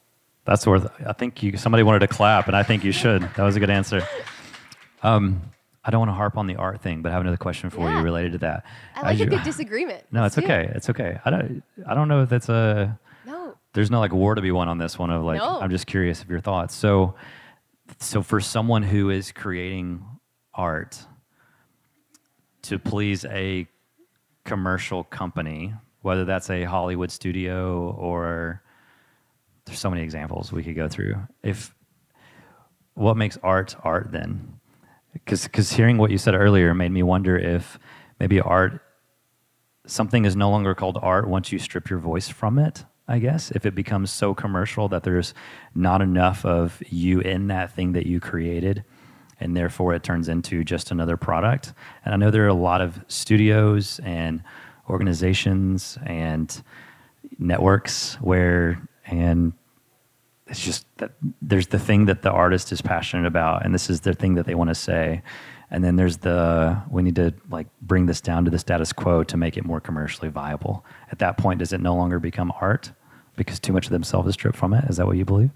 That's 0.46 0.66
worth. 0.66 0.90
I 1.06 1.14
think 1.14 1.44
you. 1.44 1.58
Somebody 1.58 1.84
wanted 1.84 2.00
to 2.00 2.08
clap, 2.08 2.48
and 2.48 2.56
I 2.56 2.64
think 2.64 2.84
you 2.84 2.92
should. 2.94 3.22
That 3.36 3.44
was 3.44 3.56
a 3.56 3.60
good 3.60 3.70
answer. 3.70 4.02
Um, 5.04 5.42
I 5.84 5.92
don't 5.92 6.00
want 6.00 6.10
to 6.10 6.16
harp 6.16 6.38
on 6.38 6.48
the 6.48 6.56
art 6.56 6.82
thing, 6.82 7.02
but 7.02 7.10
I 7.10 7.14
have 7.14 7.22
another 7.22 7.38
question 7.38 7.70
for 7.70 7.82
Yeah. 7.82 7.98
you 8.00 8.04
related 8.04 8.32
to 8.34 8.38
that. 8.40 8.66
I 8.96 9.02
like 9.02 9.14
As 9.16 9.22
a 9.22 9.24
you- 9.26 9.30
good 9.30 9.44
disagreement. 9.44 10.04
No, 10.12 10.22
Let's 10.22 10.38
it's 10.38 10.46
it. 10.48 10.52
okay. 10.52 10.72
It's 10.76 10.90
okay. 10.90 11.20
I 11.26 11.30
don't. 11.30 11.64
I 11.88 11.94
don't 11.94 12.08
know 12.08 12.24
if 12.24 12.30
that's 12.30 12.50
a. 12.50 12.98
No. 13.26 13.56
There's 13.74 13.92
no 13.92 14.00
like 14.00 14.12
war 14.14 14.36
to 14.36 14.42
be 14.42 14.52
won 14.52 14.68
on 14.70 14.78
this 14.78 14.98
one. 14.98 15.10
Of 15.12 15.24
like, 15.24 15.40
No. 15.40 15.60
I'm 15.62 15.70
just 15.70 15.86
curious 15.86 16.22
of 16.22 16.30
your 16.30 16.40
thoughts. 16.42 16.74
So, 16.74 17.14
so 18.00 18.22
for 18.22 18.40
someone 18.40 18.84
who 18.84 19.10
is 19.10 19.32
creating 19.32 20.06
art 20.54 20.98
to 22.64 22.80
please 22.80 23.26
a 23.26 23.68
commercial 24.44 25.04
company, 25.04 25.74
whether 26.02 26.26
that's 26.26 26.50
a 26.50 26.64
Hollywood 26.64 27.12
studio 27.12 27.92
or 27.98 28.62
there's 29.66 29.80
so 29.80 29.90
many 29.90 30.02
examples 30.02 30.52
we 30.52 30.64
could 30.64 30.76
go 30.76 30.88
through. 30.88 31.16
If 31.44 31.76
what 32.94 33.18
makes 33.18 33.38
art 33.44 33.76
art 33.84 34.12
then? 34.12 34.60
Because 35.14 35.72
hearing 35.72 35.98
what 35.98 36.12
you 36.12 36.18
said 36.18 36.36
earlier 36.36 36.74
made 36.74 36.92
me 36.92 37.04
wonder 37.04 37.38
if 37.38 37.80
maybe 38.20 38.40
art 38.40 38.82
something 39.86 40.26
is 40.26 40.36
no 40.36 40.50
longer 40.50 40.76
called 40.76 40.98
art 41.02 41.28
once 41.28 41.52
you 41.52 41.60
strip 41.60 41.90
your 41.90 42.00
voice 42.00 42.28
from 42.28 42.60
it. 42.60 42.86
I 43.08 43.20
guess 43.20 43.52
if 43.52 43.66
it 43.66 43.74
becomes 43.74 44.12
so 44.12 44.34
commercial 44.34 44.90
that 44.90 45.04
there's 45.04 45.34
not 45.74 46.02
enough 46.02 46.44
of 46.46 46.82
you 46.90 47.22
in 47.22 47.48
that 47.48 47.72
thing 47.72 47.94
that 47.94 48.06
you 48.06 48.20
created, 48.20 48.84
and 49.40 49.56
therefore 49.56 49.94
it 49.94 50.04
turns 50.04 50.28
into 50.28 50.64
just 50.64 50.92
another 50.92 51.16
product. 51.16 51.74
And 52.04 52.14
I 52.14 52.18
know 52.18 52.32
there 52.32 52.44
are 52.44 52.50
a 52.50 52.54
lot 52.54 52.82
of 52.82 53.00
studios 53.08 54.00
and 54.04 54.44
organizations 54.90 55.98
and 56.06 56.62
networks 57.38 58.16
where 58.16 58.82
and 59.06 59.54
it's 60.48 60.64
just 60.64 60.86
that 60.98 61.12
there's 61.42 61.68
the 61.68 61.80
thing 61.80 62.06
that 62.06 62.22
the 62.22 62.32
artist 62.32 62.72
is 62.72 62.82
passionate 62.82 63.26
about 63.26 63.66
and 63.66 63.74
this 63.74 63.90
is 63.90 64.02
the 64.02 64.14
thing 64.14 64.36
that 64.36 64.46
they 64.46 64.56
want 64.56 64.70
to 64.70 64.76
say 64.76 65.22
and 65.70 65.84
then 65.84 65.96
there's 65.96 66.18
the 66.18 66.82
we 66.90 67.02
need 67.04 67.16
to 67.16 67.34
like 67.50 67.68
bring 67.82 68.06
this 68.06 68.22
down 68.22 68.46
to 68.46 68.52
the 68.52 68.60
status 68.60 68.94
quo 68.94 69.24
to 69.24 69.38
make 69.38 69.58
it 69.58 69.66
more 69.66 69.80
commercially 69.80 70.30
viable 70.30 70.86
at 71.12 71.20
that 71.20 71.38
point 71.38 71.60
does 71.60 71.74
it 71.74 71.82
no 71.82 71.96
longer 71.96 72.20
become 72.20 72.52
art 72.62 72.92
because 73.36 73.60
too 73.60 73.74
much 73.74 73.86
of 73.86 73.92
themselves 73.92 74.28
is 74.28 74.34
stripped 74.34 74.58
from 74.58 74.74
it 74.74 74.84
is 74.90 74.98
that 74.98 75.06
what 75.06 75.18
you 75.18 75.26
believe 75.26 75.52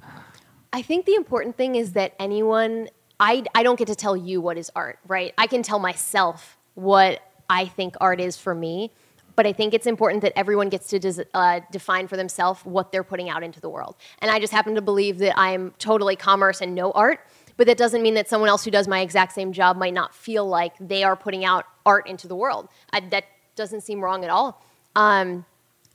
I 0.73 0.81
think 0.81 1.05
the 1.05 1.15
important 1.15 1.57
thing 1.57 1.75
is 1.75 1.93
that 1.93 2.13
anyone, 2.17 2.89
I, 3.19 3.43
I 3.53 3.63
don't 3.63 3.77
get 3.77 3.87
to 3.87 3.95
tell 3.95 4.15
you 4.15 4.39
what 4.39 4.57
is 4.57 4.71
art, 4.75 4.99
right? 5.05 5.33
I 5.37 5.47
can 5.47 5.63
tell 5.63 5.79
myself 5.79 6.57
what 6.75 7.21
I 7.49 7.65
think 7.65 7.95
art 7.99 8.21
is 8.21 8.37
for 8.37 8.55
me, 8.55 8.91
but 9.35 9.45
I 9.45 9.51
think 9.51 9.73
it's 9.73 9.85
important 9.85 10.21
that 10.21 10.31
everyone 10.37 10.69
gets 10.69 10.87
to 10.89 10.99
des- 10.99 11.25
uh, 11.33 11.59
define 11.71 12.07
for 12.07 12.15
themselves 12.15 12.61
what 12.63 12.93
they're 12.93 13.03
putting 13.03 13.29
out 13.29 13.43
into 13.43 13.59
the 13.59 13.69
world. 13.69 13.97
And 14.19 14.31
I 14.31 14.39
just 14.39 14.53
happen 14.53 14.75
to 14.75 14.81
believe 14.81 15.17
that 15.17 15.37
I'm 15.37 15.73
totally 15.77 16.15
commerce 16.15 16.61
and 16.61 16.73
no 16.73 16.91
art, 16.91 17.19
but 17.61 17.67
that 17.67 17.77
doesn't 17.77 18.01
mean 18.01 18.15
that 18.15 18.27
someone 18.27 18.49
else 18.49 18.65
who 18.65 18.71
does 18.71 18.87
my 18.87 19.01
exact 19.01 19.33
same 19.33 19.53
job 19.53 19.77
might 19.77 19.93
not 19.93 20.15
feel 20.15 20.47
like 20.47 20.73
they 20.79 21.03
are 21.03 21.15
putting 21.15 21.45
out 21.45 21.63
art 21.85 22.07
into 22.07 22.27
the 22.27 22.35
world. 22.35 22.67
I, 22.91 23.01
that 23.11 23.25
doesn't 23.55 23.81
seem 23.81 24.03
wrong 24.03 24.23
at 24.23 24.31
all. 24.31 24.65
Um, 24.95 25.45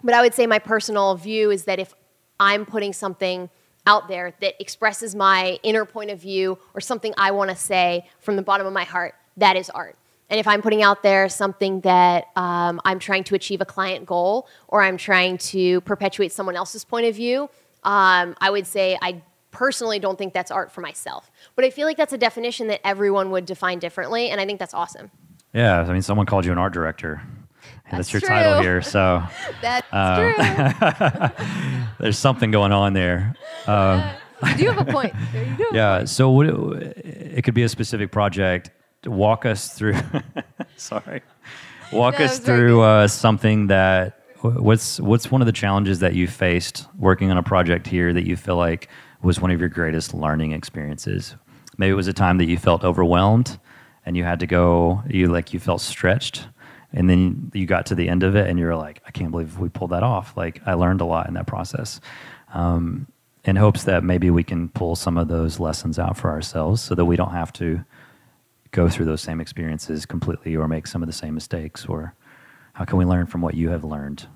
but 0.04 0.14
I 0.14 0.22
would 0.22 0.32
say 0.32 0.46
my 0.46 0.60
personal 0.60 1.16
view 1.16 1.50
is 1.50 1.64
that 1.64 1.80
if 1.80 1.92
I'm 2.38 2.66
putting 2.66 2.92
something 2.92 3.50
out 3.84 4.06
there 4.06 4.32
that 4.40 4.54
expresses 4.60 5.16
my 5.16 5.58
inner 5.64 5.84
point 5.84 6.12
of 6.12 6.20
view 6.20 6.56
or 6.72 6.80
something 6.80 7.12
I 7.18 7.32
want 7.32 7.50
to 7.50 7.56
say 7.56 8.08
from 8.20 8.36
the 8.36 8.42
bottom 8.42 8.64
of 8.64 8.72
my 8.72 8.84
heart, 8.84 9.16
that 9.36 9.56
is 9.56 9.68
art. 9.70 9.96
And 10.30 10.38
if 10.38 10.46
I'm 10.46 10.62
putting 10.62 10.84
out 10.84 11.02
there 11.02 11.28
something 11.28 11.80
that 11.80 12.26
um, 12.36 12.80
I'm 12.84 13.00
trying 13.00 13.24
to 13.24 13.34
achieve 13.34 13.60
a 13.60 13.66
client 13.66 14.06
goal 14.06 14.46
or 14.68 14.82
I'm 14.82 14.98
trying 14.98 15.38
to 15.38 15.80
perpetuate 15.80 16.30
someone 16.30 16.54
else's 16.54 16.84
point 16.84 17.06
of 17.06 17.16
view, 17.16 17.50
um, 17.82 18.36
I 18.40 18.50
would 18.50 18.68
say 18.68 18.96
I 19.02 19.20
personally 19.56 19.98
don't 19.98 20.18
think 20.18 20.32
that's 20.34 20.50
art 20.50 20.70
for 20.70 20.80
myself. 20.82 21.30
But 21.54 21.64
I 21.64 21.70
feel 21.70 21.86
like 21.86 21.96
that's 21.96 22.12
a 22.12 22.18
definition 22.18 22.66
that 22.68 22.80
everyone 22.86 23.30
would 23.30 23.46
define 23.46 23.78
differently, 23.78 24.30
and 24.30 24.40
I 24.40 24.46
think 24.46 24.58
that's 24.58 24.74
awesome. 24.74 25.10
yeah 25.54 25.80
i 25.88 25.92
mean 25.92 26.02
someone 26.02 26.26
called 26.26 26.44
you 26.44 26.52
an 26.52 26.58
art 26.58 26.72
director. 26.74 27.22
That's, 27.90 28.10
That's 28.10 28.12
your 28.12 28.20
title 28.20 28.60
here 28.62 28.82
so 28.82 29.22
That's 29.62 29.86
Um, 29.92 30.16
true. 30.34 30.34
there's 32.00 32.18
something 32.18 32.50
going 32.50 32.72
on 32.72 32.92
there 32.92 33.34
um, 33.66 34.02
You 34.50 34.56
do 34.56 34.70
have 34.70 34.86
a 34.88 34.92
point. 34.92 35.14
There 35.32 35.44
you 35.44 35.56
go. 35.56 35.64
Yeah. 35.72 36.04
So 36.04 36.30
what 36.30 36.46
it, 36.46 36.96
it 37.38 37.42
could 37.44 37.54
be 37.54 37.62
a 37.62 37.68
specific 37.68 38.10
project. 38.12 38.70
Walk 39.06 39.46
us 39.46 39.72
through. 39.76 39.94
sorry. 40.76 41.22
Walk 41.92 42.18
No, 42.18 42.24
us 42.26 42.38
through 42.38 42.80
uh, 42.82 43.08
something 43.08 43.68
that. 43.68 44.12
What's 44.42 45.00
what's 45.00 45.30
one 45.30 45.40
of 45.40 45.46
the 45.46 45.52
challenges 45.52 45.98
that 46.00 46.14
you 46.14 46.28
faced 46.28 46.86
working 46.98 47.30
on 47.30 47.38
a 47.38 47.42
project 47.42 47.86
here 47.86 48.12
that 48.12 48.26
you 48.26 48.36
feel 48.36 48.56
like 48.56 48.88
was 49.26 49.40
one 49.40 49.50
of 49.50 49.58
your 49.58 49.68
greatest 49.68 50.14
learning 50.14 50.52
experiences? 50.52 51.34
Maybe 51.76 51.90
it 51.90 51.94
was 51.94 52.06
a 52.06 52.12
time 52.12 52.38
that 52.38 52.46
you 52.46 52.56
felt 52.56 52.84
overwhelmed 52.84 53.58
and 54.06 54.16
you 54.16 54.22
had 54.22 54.40
to 54.40 54.46
go. 54.46 55.02
You 55.08 55.26
like 55.26 55.52
you 55.52 55.58
felt 55.58 55.80
stretched, 55.80 56.46
and 56.92 57.10
then 57.10 57.50
you 57.52 57.66
got 57.66 57.86
to 57.86 57.96
the 57.96 58.08
end 58.08 58.22
of 58.22 58.36
it 58.36 58.48
and 58.48 58.58
you 58.58 58.66
were 58.66 58.76
like, 58.76 59.02
I 59.04 59.10
can't 59.10 59.32
believe 59.32 59.58
we 59.58 59.68
pulled 59.68 59.90
that 59.90 60.04
off. 60.04 60.36
Like 60.36 60.62
I 60.64 60.74
learned 60.74 61.00
a 61.00 61.04
lot 61.04 61.26
in 61.26 61.34
that 61.34 61.46
process. 61.46 62.00
Um, 62.54 63.08
in 63.44 63.56
hopes 63.56 63.84
that 63.84 64.02
maybe 64.02 64.30
we 64.30 64.42
can 64.42 64.68
pull 64.68 64.96
some 64.96 65.18
of 65.18 65.28
those 65.28 65.60
lessons 65.60 65.98
out 65.98 66.16
for 66.16 66.30
ourselves 66.30 66.80
so 66.80 66.94
that 66.94 67.04
we 67.04 67.16
don't 67.16 67.32
have 67.32 67.52
to 67.54 67.84
go 68.70 68.88
through 68.88 69.06
those 69.06 69.20
same 69.20 69.40
experiences 69.40 70.06
completely 70.06 70.56
or 70.56 70.66
make 70.66 70.86
some 70.86 71.02
of 71.02 71.06
the 71.06 71.12
same 71.12 71.34
mistakes 71.34 71.86
or 71.86 72.14
how 72.72 72.84
can 72.84 72.98
we 72.98 73.04
learn 73.04 73.26
from 73.26 73.40
what 73.40 73.54
you 73.54 73.70
have 73.70 73.84
learned 73.84 74.26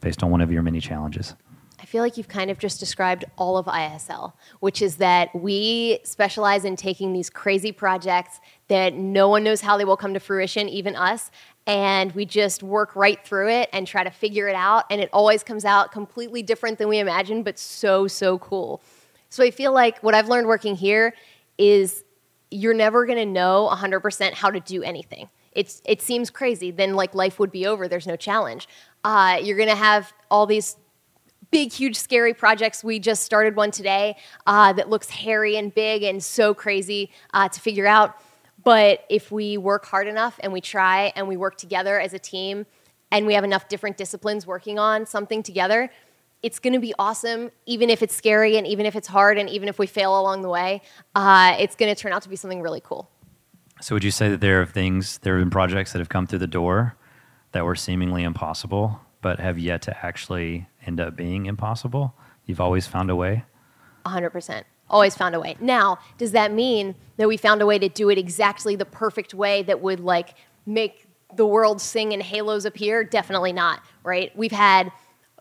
based 0.00 0.22
on 0.22 0.30
one 0.30 0.40
of 0.40 0.52
your 0.52 0.62
many 0.62 0.80
challenges 0.80 1.34
I 1.80 1.84
feel 1.84 2.02
like 2.02 2.16
you've 2.16 2.28
kind 2.28 2.50
of 2.50 2.58
just 2.58 2.80
described 2.80 3.24
all 3.36 3.56
of 3.56 3.66
ISL, 3.66 4.32
which 4.60 4.82
is 4.82 4.96
that 4.96 5.32
we 5.34 6.00
specialize 6.02 6.64
in 6.64 6.74
taking 6.74 7.12
these 7.12 7.30
crazy 7.30 7.70
projects 7.70 8.40
that 8.66 8.94
no 8.94 9.28
one 9.28 9.44
knows 9.44 9.60
how 9.60 9.76
they 9.76 9.84
will 9.84 9.96
come 9.96 10.12
to 10.14 10.20
fruition, 10.20 10.68
even 10.68 10.96
us, 10.96 11.30
and 11.66 12.12
we 12.12 12.24
just 12.24 12.62
work 12.62 12.96
right 12.96 13.24
through 13.24 13.50
it 13.50 13.68
and 13.72 13.86
try 13.86 14.02
to 14.02 14.10
figure 14.10 14.48
it 14.48 14.56
out. 14.56 14.84
And 14.90 15.00
it 15.00 15.08
always 15.12 15.44
comes 15.44 15.64
out 15.64 15.92
completely 15.92 16.42
different 16.42 16.78
than 16.78 16.88
we 16.88 16.98
imagined, 16.98 17.44
but 17.44 17.58
so, 17.58 18.08
so 18.08 18.38
cool. 18.38 18.82
So 19.28 19.44
I 19.44 19.50
feel 19.50 19.72
like 19.72 20.02
what 20.02 20.14
I've 20.14 20.28
learned 20.28 20.48
working 20.48 20.74
here 20.74 21.14
is 21.58 22.04
you're 22.50 22.74
never 22.74 23.04
to 23.18 23.26
know 23.26 23.68
100% 23.72 24.32
how 24.32 24.50
to 24.50 24.60
do 24.60 24.82
anything. 24.82 25.28
It's, 25.52 25.82
it 25.84 26.00
seems 26.00 26.30
crazy. 26.30 26.70
Then, 26.70 26.94
like, 26.94 27.14
life 27.14 27.38
would 27.38 27.52
be 27.52 27.66
over. 27.66 27.88
There's 27.88 28.06
no 28.06 28.16
challenge. 28.16 28.68
Uh, 29.04 29.38
you're 29.42 29.56
to 29.68 29.74
have 29.74 30.12
all 30.30 30.46
these 30.46 30.76
big, 31.50 31.72
huge, 31.72 31.96
scary 31.96 32.34
projects. 32.34 32.84
We 32.84 32.98
just 32.98 33.22
started 33.22 33.56
one 33.56 33.70
today 33.70 34.16
uh, 34.46 34.72
that 34.74 34.90
looks 34.90 35.08
hairy 35.10 35.56
and 35.56 35.74
big 35.74 36.02
and 36.02 36.22
so 36.22 36.54
crazy 36.54 37.10
uh, 37.32 37.48
to 37.48 37.60
figure 37.60 37.86
out. 37.86 38.16
But 38.64 39.04
if 39.08 39.30
we 39.30 39.56
work 39.56 39.86
hard 39.86 40.08
enough 40.08 40.38
and 40.42 40.52
we 40.52 40.60
try 40.60 41.12
and 41.16 41.28
we 41.28 41.36
work 41.36 41.56
together 41.56 41.98
as 41.98 42.12
a 42.12 42.18
team 42.18 42.66
and 43.10 43.26
we 43.26 43.34
have 43.34 43.44
enough 43.44 43.68
different 43.68 43.96
disciplines 43.96 44.46
working 44.46 44.78
on 44.78 45.06
something 45.06 45.42
together, 45.42 45.90
it's 46.42 46.58
going 46.58 46.74
to 46.74 46.78
be 46.78 46.94
awesome, 46.98 47.50
even 47.66 47.90
if 47.90 48.02
it's 48.02 48.14
scary 48.14 48.56
and 48.56 48.66
even 48.66 48.86
if 48.86 48.94
it's 48.94 49.08
hard 49.08 49.38
and 49.38 49.48
even 49.48 49.68
if 49.68 49.78
we 49.78 49.86
fail 49.86 50.20
along 50.20 50.42
the 50.42 50.48
way. 50.48 50.82
Uh, 51.14 51.56
it's 51.58 51.74
going 51.74 51.92
to 51.92 52.00
turn 52.00 52.12
out 52.12 52.22
to 52.22 52.28
be 52.28 52.36
something 52.36 52.60
really 52.60 52.80
cool. 52.80 53.10
so 53.80 53.94
would 53.94 54.04
you 54.04 54.10
say 54.10 54.28
that 54.28 54.40
there 54.40 54.60
are 54.60 54.66
things 54.66 55.18
there 55.18 55.36
have 55.36 55.42
been 55.42 55.50
projects 55.50 55.92
that 55.92 55.98
have 55.98 56.08
come 56.08 56.26
through 56.26 56.38
the 56.38 56.46
door 56.46 56.96
that 57.52 57.64
were 57.64 57.74
seemingly 57.74 58.22
impossible 58.22 59.00
but 59.20 59.40
have 59.40 59.58
yet 59.58 59.82
to 59.82 60.06
actually 60.06 60.68
end 60.88 61.00
up 61.00 61.14
being 61.14 61.46
impossible? 61.46 62.14
You've 62.46 62.60
always 62.60 62.88
found 62.88 63.10
a 63.10 63.14
way? 63.14 63.44
100%. 64.04 64.64
Always 64.90 65.14
found 65.14 65.34
a 65.34 65.40
way. 65.40 65.56
Now, 65.60 65.98
does 66.16 66.32
that 66.32 66.50
mean 66.50 66.94
that 67.18 67.28
we 67.28 67.36
found 67.36 67.60
a 67.62 67.66
way 67.66 67.78
to 67.78 67.88
do 67.88 68.08
it 68.08 68.18
exactly 68.18 68.74
the 68.74 68.86
perfect 68.86 69.34
way 69.34 69.62
that 69.64 69.80
would 69.82 70.00
like 70.00 70.34
make 70.66 71.06
the 71.36 71.46
world 71.46 71.80
sing 71.80 72.14
and 72.14 72.22
halos 72.22 72.64
appear? 72.64 73.04
Definitely 73.04 73.52
not, 73.52 73.82
right? 74.02 74.34
We've 74.34 74.50
had 74.50 74.90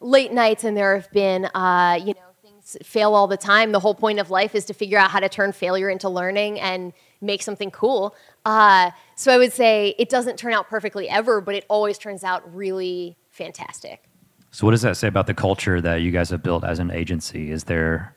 late 0.02 0.34
nights 0.34 0.66
and 0.66 0.76
there 0.76 0.96
have 0.96 1.10
been, 1.12 1.46
uh, 1.46 1.98
you 1.98 2.14
know, 2.14 2.20
things 2.44 2.76
fail 2.84 3.16
all 3.16 3.28
the 3.28 3.38
time. 3.38 3.72
The 3.72 3.80
whole 3.80 3.96
point 3.96 4.20
of 4.20 4.30
life 4.30 4.54
is 4.54 4.66
to 4.66 4.74
figure 4.74 4.98
out 4.98 5.12
how 5.12 5.22
to 5.22 5.30
turn 5.30 5.54
failure 5.54 5.90
into 5.90 6.10
learning 6.10 6.60
and 6.60 6.92
make 7.22 7.42
something 7.42 7.72
cool. 7.72 8.16
Uh, 8.46 8.92
so 9.16 9.34
I 9.34 9.38
would 9.38 9.54
say 9.54 9.96
it 9.98 10.10
doesn't 10.10 10.36
turn 10.36 10.52
out 10.52 10.68
perfectly 10.68 11.08
ever, 11.08 11.40
but 11.40 11.56
it 11.56 11.66
always 11.70 11.98
turns 11.98 12.26
out 12.26 12.54
really 12.54 13.18
fantastic. 13.30 14.04
So, 14.52 14.66
what 14.66 14.72
does 14.72 14.82
that 14.82 14.98
say 14.98 15.08
about 15.08 15.28
the 15.28 15.34
culture 15.34 15.82
that 15.82 15.98
you 15.98 16.12
guys 16.12 16.30
have 16.30 16.42
built 16.42 16.64
as 16.64 16.80
an 16.80 16.92
agency? 16.92 17.52
Is 17.52 17.66
there, 17.66 18.16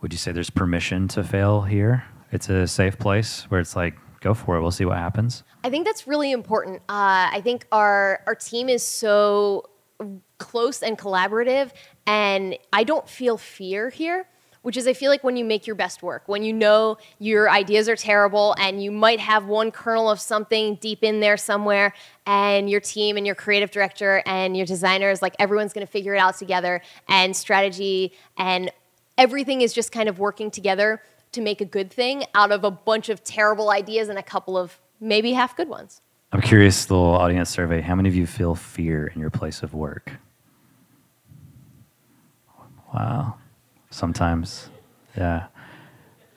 would 0.00 0.12
you 0.12 0.18
say 0.18 0.32
there's 0.32 0.50
permission 0.50 1.08
to 1.08 1.24
fail 1.24 1.62
here? 1.62 2.04
It's 2.30 2.48
a 2.48 2.66
safe 2.66 2.98
place 2.98 3.42
where 3.48 3.60
it's 3.60 3.74
like, 3.74 3.94
go 4.20 4.34
for 4.34 4.56
it, 4.56 4.62
we'll 4.62 4.70
see 4.70 4.84
what 4.84 4.98
happens? 4.98 5.42
I 5.62 5.70
think 5.70 5.86
that's 5.86 6.06
really 6.06 6.32
important. 6.32 6.78
Uh, 6.88 7.28
I 7.32 7.40
think 7.42 7.66
our, 7.72 8.22
our 8.26 8.34
team 8.34 8.68
is 8.68 8.82
so 8.82 9.68
close 10.38 10.82
and 10.82 10.98
collaborative, 10.98 11.70
and 12.06 12.58
I 12.72 12.84
don't 12.84 13.08
feel 13.08 13.38
fear 13.38 13.90
here 13.90 14.26
which 14.64 14.78
is 14.78 14.86
I 14.86 14.94
feel 14.94 15.10
like 15.10 15.22
when 15.22 15.36
you 15.36 15.44
make 15.44 15.66
your 15.66 15.76
best 15.76 16.02
work, 16.02 16.22
when 16.24 16.42
you 16.42 16.50
know 16.50 16.96
your 17.18 17.50
ideas 17.50 17.86
are 17.86 17.96
terrible 17.96 18.54
and 18.58 18.82
you 18.82 18.90
might 18.90 19.20
have 19.20 19.44
one 19.44 19.70
kernel 19.70 20.08
of 20.08 20.18
something 20.18 20.76
deep 20.76 21.04
in 21.04 21.20
there 21.20 21.36
somewhere, 21.36 21.92
and 22.24 22.70
your 22.70 22.80
team 22.80 23.18
and 23.18 23.26
your 23.26 23.34
creative 23.34 23.70
director 23.70 24.22
and 24.24 24.56
your 24.56 24.64
designers, 24.64 25.20
like 25.20 25.36
everyone's 25.38 25.74
gonna 25.74 25.86
figure 25.86 26.14
it 26.14 26.18
out 26.18 26.38
together, 26.38 26.80
and 27.08 27.36
strategy 27.36 28.14
and 28.38 28.72
everything 29.18 29.60
is 29.60 29.74
just 29.74 29.92
kind 29.92 30.08
of 30.08 30.18
working 30.18 30.50
together 30.50 31.02
to 31.32 31.42
make 31.42 31.60
a 31.60 31.66
good 31.66 31.90
thing 31.90 32.24
out 32.34 32.50
of 32.50 32.64
a 32.64 32.70
bunch 32.70 33.10
of 33.10 33.22
terrible 33.22 33.68
ideas 33.68 34.08
and 34.08 34.18
a 34.18 34.22
couple 34.22 34.56
of 34.56 34.80
maybe 34.98 35.34
half 35.34 35.54
good 35.54 35.68
ones. 35.68 36.00
I'm 36.32 36.40
curious, 36.40 36.90
little 36.90 37.14
audience 37.14 37.50
survey, 37.50 37.82
how 37.82 37.96
many 37.96 38.08
of 38.08 38.14
you 38.14 38.26
feel 38.26 38.54
fear 38.54 39.08
in 39.08 39.20
your 39.20 39.30
place 39.30 39.62
of 39.62 39.74
work? 39.74 40.12
Wow 42.94 43.36
sometimes. 43.94 44.68
Yeah. 45.16 45.46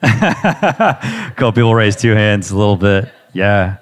couple 0.00 1.52
people 1.52 1.74
raise 1.74 1.96
two 1.96 2.12
hands 2.12 2.50
a 2.50 2.56
little 2.56 2.76
bit. 2.76 3.12
Yeah. 3.32 3.78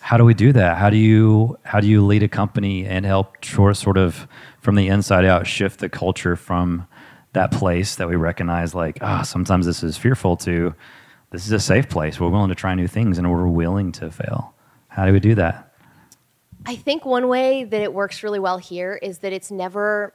How 0.00 0.16
do 0.16 0.24
we 0.24 0.34
do 0.34 0.52
that? 0.52 0.78
How 0.78 0.90
do 0.90 0.96
you 0.96 1.56
how 1.62 1.80
do 1.80 1.86
you 1.86 2.04
lead 2.04 2.24
a 2.24 2.28
company 2.28 2.84
and 2.84 3.06
help 3.06 3.44
sort 3.44 3.96
of 3.96 4.26
from 4.60 4.74
the 4.74 4.88
inside 4.88 5.24
out 5.24 5.46
shift 5.46 5.78
the 5.78 5.88
culture 5.88 6.34
from 6.34 6.86
that 7.32 7.52
place 7.52 7.94
that 7.94 8.08
we 8.08 8.16
recognize 8.16 8.74
like 8.74 8.98
ah 9.00 9.20
oh, 9.20 9.22
sometimes 9.22 9.66
this 9.66 9.84
is 9.84 9.96
fearful 9.96 10.36
to 10.38 10.74
this 11.30 11.46
is 11.46 11.52
a 11.52 11.60
safe 11.60 11.88
place. 11.88 12.18
We're 12.18 12.30
willing 12.30 12.48
to 12.48 12.56
try 12.56 12.74
new 12.74 12.88
things 12.88 13.18
and 13.18 13.30
we're 13.30 13.46
willing 13.46 13.92
to 13.92 14.10
fail. 14.10 14.52
How 14.88 15.06
do 15.06 15.12
we 15.12 15.20
do 15.20 15.36
that? 15.36 15.72
I 16.66 16.74
think 16.74 17.04
one 17.04 17.28
way 17.28 17.62
that 17.62 17.80
it 17.80 17.94
works 17.94 18.24
really 18.24 18.40
well 18.40 18.58
here 18.58 18.98
is 19.00 19.18
that 19.18 19.32
it's 19.32 19.52
never 19.52 20.12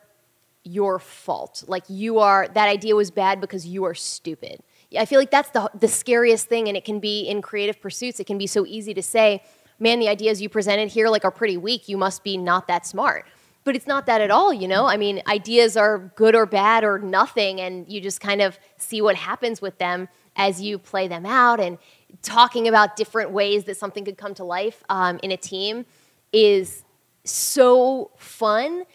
your 0.66 1.00
fault. 1.00 1.64
Like 1.68 1.84
you 1.88 2.20
are 2.20 2.48
that 2.50 2.68
idea 2.68 2.96
was 2.96 3.12
bad 3.12 3.40
because 3.40 3.66
you 3.66 3.86
are 3.86 3.94
stupid. 3.94 4.62
I 4.98 5.06
feel 5.06 5.20
like 5.20 5.32
that's 5.32 5.52
the 5.52 5.70
the 5.80 5.88
scariest 5.88 6.48
thing 6.48 6.68
and 6.68 6.76
it 6.76 6.84
can 6.84 7.00
be 7.00 7.22
in 7.22 7.42
creative 7.42 7.82
pursuits 7.82 8.20
it 8.20 8.28
can 8.28 8.38
be 8.38 8.48
so 8.48 8.66
easy 8.66 8.94
to 8.94 9.04
say, 9.04 9.44
"Man, 9.80 10.00
the 10.00 10.10
ideas 10.10 10.42
you 10.42 10.50
presented 10.50 10.90
here 10.90 11.08
like 11.08 11.24
are 11.24 11.32
pretty 11.32 11.58
weak. 11.58 11.88
You 11.88 11.98
must 11.98 12.24
be 12.24 12.36
not 12.36 12.68
that 12.68 12.86
smart." 12.86 13.26
But 13.64 13.76
it's 13.76 13.88
not 13.88 14.06
that 14.06 14.22
at 14.22 14.30
all, 14.30 14.54
you 14.54 14.68
know? 14.68 14.86
I 14.86 14.96
mean, 14.96 15.24
ideas 15.28 15.76
are 15.76 15.98
good 16.16 16.36
or 16.36 16.46
bad 16.46 16.84
or 16.84 17.00
nothing 17.00 17.60
and 17.60 17.90
you 17.92 18.00
just 18.00 18.22
kind 18.22 18.40
of 18.40 18.60
see 18.78 19.02
what 19.02 19.16
happens 19.16 19.60
with 19.60 19.80
them 19.80 20.08
as 20.36 20.62
you 20.62 20.78
play 20.78 21.08
them 21.08 21.26
out 21.26 21.60
and 21.60 21.80
talking 22.22 22.68
about 22.68 22.96
different 22.96 23.32
ways 23.32 23.64
that 23.64 23.78
something 23.78 24.06
could 24.06 24.18
come 24.18 24.36
to 24.36 24.44
life 24.44 24.84
um, 24.90 25.20
in 25.24 25.32
a 25.32 25.38
team 25.38 25.86
is 26.32 26.84
so 27.24 28.12
fun 28.18 28.86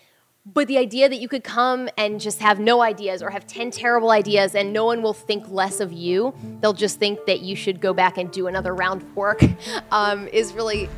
but 0.46 0.68
the 0.68 0.78
idea 0.78 1.08
that 1.08 1.20
you 1.20 1.28
could 1.28 1.44
come 1.44 1.88
and 1.98 2.18
just 2.18 2.40
have 2.40 2.58
no 2.58 2.80
ideas 2.80 3.22
or 3.22 3.28
have 3.28 3.46
10 3.46 3.70
terrible 3.70 4.10
ideas 4.10 4.54
and 4.54 4.72
no 4.72 4.86
one 4.86 5.02
will 5.02 5.12
think 5.12 5.46
less 5.50 5.80
of 5.80 5.92
you, 5.92 6.34
they'll 6.60 6.72
just 6.72 6.98
think 6.98 7.26
that 7.26 7.40
you 7.40 7.54
should 7.54 7.78
go 7.78 7.92
back 7.92 8.16
and 8.16 8.30
do 8.30 8.46
another 8.46 8.74
round 8.74 9.02
of 9.02 9.16
work, 9.16 9.42
um, 9.92 10.26
is 10.28 10.54
really, 10.54 10.88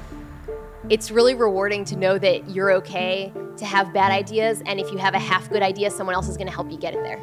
it's 0.88 1.10
really 1.10 1.34
rewarding 1.34 1.84
to 1.86 1.96
know 1.96 2.18
that 2.18 2.48
you're 2.50 2.70
okay 2.72 3.32
to 3.56 3.64
have 3.64 3.92
bad 3.92 4.12
ideas. 4.12 4.62
And 4.64 4.78
if 4.78 4.90
you 4.92 4.98
have 4.98 5.14
a 5.14 5.18
half 5.18 5.48
good 5.50 5.62
idea, 5.62 5.90
someone 5.90 6.14
else 6.14 6.28
is 6.28 6.36
going 6.36 6.46
to 6.48 6.52
help 6.52 6.70
you 6.70 6.78
get 6.78 6.94
it 6.94 7.02
there. 7.02 7.18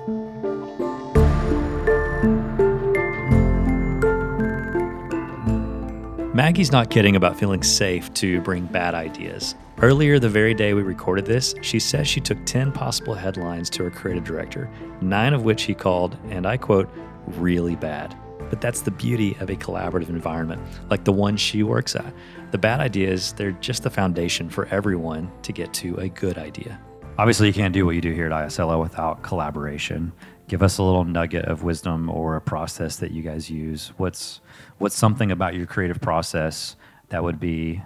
Maggie's 6.33 6.71
not 6.71 6.89
kidding 6.89 7.15
about 7.15 7.37
feeling 7.37 7.63
safe 7.63 8.13
to 8.15 8.39
bring 8.41 8.65
bad 8.65 8.93
ideas. 8.93 9.55
Earlier, 9.81 10.19
the 10.19 10.27
very 10.27 10.53
day 10.53 10.73
we 10.73 10.81
recorded 10.81 11.25
this, 11.25 11.55
she 11.61 11.79
says 11.79 12.05
she 12.05 12.19
took 12.19 12.37
10 12.45 12.73
possible 12.73 13.13
headlines 13.13 13.69
to 13.69 13.83
her 13.85 13.89
creative 13.89 14.25
director, 14.25 14.69
nine 14.99 15.33
of 15.33 15.45
which 15.45 15.63
he 15.63 15.73
called, 15.73 16.17
and 16.31 16.45
I 16.45 16.57
quote, 16.57 16.89
really 17.27 17.77
bad. 17.77 18.13
But 18.49 18.59
that's 18.59 18.81
the 18.81 18.91
beauty 18.91 19.37
of 19.39 19.49
a 19.49 19.55
collaborative 19.55 20.09
environment, 20.09 20.61
like 20.89 21.05
the 21.05 21.13
one 21.13 21.37
she 21.37 21.63
works 21.63 21.95
at. 21.95 22.13
The 22.51 22.57
bad 22.57 22.81
ideas, 22.81 23.31
they're 23.31 23.53
just 23.53 23.83
the 23.83 23.89
foundation 23.89 24.49
for 24.49 24.65
everyone 24.65 25.31
to 25.43 25.53
get 25.53 25.71
to 25.75 25.95
a 25.95 26.09
good 26.09 26.37
idea. 26.37 26.77
Obviously, 27.17 27.47
you 27.47 27.53
can't 27.53 27.73
do 27.73 27.85
what 27.85 27.95
you 27.95 28.01
do 28.01 28.11
here 28.11 28.25
at 28.25 28.33
ISLO 28.33 28.81
without 28.81 29.23
collaboration. 29.23 30.11
Give 30.49 30.61
us 30.61 30.77
a 30.77 30.83
little 30.83 31.05
nugget 31.05 31.45
of 31.45 31.63
wisdom 31.63 32.09
or 32.09 32.35
a 32.35 32.41
process 32.41 32.97
that 32.97 33.11
you 33.11 33.23
guys 33.23 33.49
use. 33.49 33.93
What's 33.95 34.41
what's 34.77 34.97
something 34.97 35.31
about 35.31 35.55
your 35.55 35.67
creative 35.67 36.01
process 36.01 36.75
that 37.07 37.23
would 37.23 37.39
be 37.39 37.81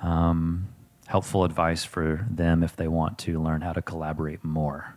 um, 0.00 0.68
helpful 1.06 1.44
advice 1.44 1.84
for 1.84 2.26
them 2.30 2.62
if 2.62 2.76
they 2.76 2.88
want 2.88 3.18
to 3.18 3.40
learn 3.42 3.60
how 3.60 3.72
to 3.72 3.82
collaborate 3.82 4.44
more? 4.44 4.96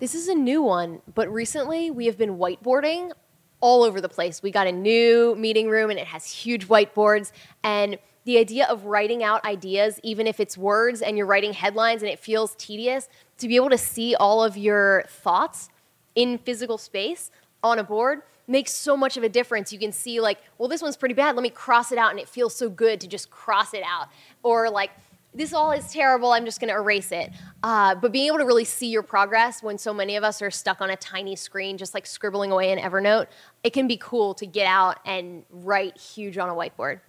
This 0.00 0.14
is 0.14 0.28
a 0.28 0.34
new 0.34 0.62
one, 0.62 1.00
but 1.14 1.32
recently 1.32 1.90
we 1.90 2.06
have 2.06 2.18
been 2.18 2.36
whiteboarding 2.36 3.12
all 3.60 3.82
over 3.82 4.00
the 4.00 4.08
place. 4.08 4.42
We 4.42 4.50
got 4.50 4.66
a 4.66 4.72
new 4.72 5.34
meeting 5.36 5.68
room 5.68 5.90
and 5.90 5.98
it 5.98 6.06
has 6.06 6.30
huge 6.30 6.68
whiteboards 6.68 7.32
and 7.62 7.98
the 8.24 8.38
idea 8.38 8.66
of 8.66 8.84
writing 8.84 9.22
out 9.22 9.44
ideas 9.44 10.00
even 10.02 10.26
if 10.26 10.40
it's 10.40 10.58
words 10.58 11.00
and 11.00 11.16
you're 11.16 11.26
writing 11.26 11.52
headlines 11.52 12.02
and 12.02 12.10
it 12.10 12.18
feels 12.18 12.54
tedious 12.56 13.08
to 13.38 13.48
be 13.48 13.56
able 13.56 13.70
to 13.70 13.78
see 13.78 14.14
all 14.14 14.42
of 14.42 14.56
your 14.56 15.04
thoughts 15.08 15.68
in 16.14 16.38
physical 16.38 16.78
space 16.78 17.30
on 17.62 17.78
a 17.78 17.84
board 17.84 18.22
makes 18.46 18.72
so 18.72 18.96
much 18.96 19.16
of 19.16 19.22
a 19.22 19.28
difference. 19.28 19.72
You 19.72 19.78
can 19.78 19.92
see 19.92 20.20
like, 20.20 20.38
well 20.58 20.68
this 20.68 20.82
one's 20.82 20.96
pretty 20.96 21.14
bad, 21.14 21.34
let 21.34 21.42
me 21.42 21.50
cross 21.50 21.92
it 21.92 21.98
out 21.98 22.10
and 22.10 22.20
it 22.20 22.28
feels 22.28 22.54
so 22.54 22.68
good 22.68 23.00
to 23.00 23.08
just 23.08 23.30
cross 23.30 23.72
it 23.72 23.82
out. 23.86 24.08
Or 24.42 24.68
like 24.68 24.90
this 25.34 25.52
all 25.52 25.72
is 25.72 25.90
terrible, 25.92 26.32
I'm 26.32 26.44
just 26.44 26.60
gonna 26.60 26.74
erase 26.74 27.12
it. 27.12 27.30
Uh, 27.62 27.94
but 27.94 28.12
being 28.12 28.26
able 28.26 28.38
to 28.38 28.44
really 28.44 28.64
see 28.64 28.86
your 28.86 29.02
progress 29.02 29.62
when 29.62 29.78
so 29.78 29.92
many 29.92 30.16
of 30.16 30.24
us 30.24 30.40
are 30.40 30.50
stuck 30.50 30.80
on 30.80 30.90
a 30.90 30.96
tiny 30.96 31.36
screen, 31.36 31.76
just 31.76 31.94
like 31.94 32.06
scribbling 32.06 32.52
away 32.52 32.70
in 32.70 32.78
Evernote, 32.78 33.26
it 33.62 33.72
can 33.72 33.88
be 33.88 33.96
cool 33.96 34.34
to 34.34 34.46
get 34.46 34.66
out 34.66 34.98
and 35.04 35.44
write 35.50 35.98
huge 35.98 36.38
on 36.38 36.48
a 36.48 36.54
whiteboard. 36.54 37.00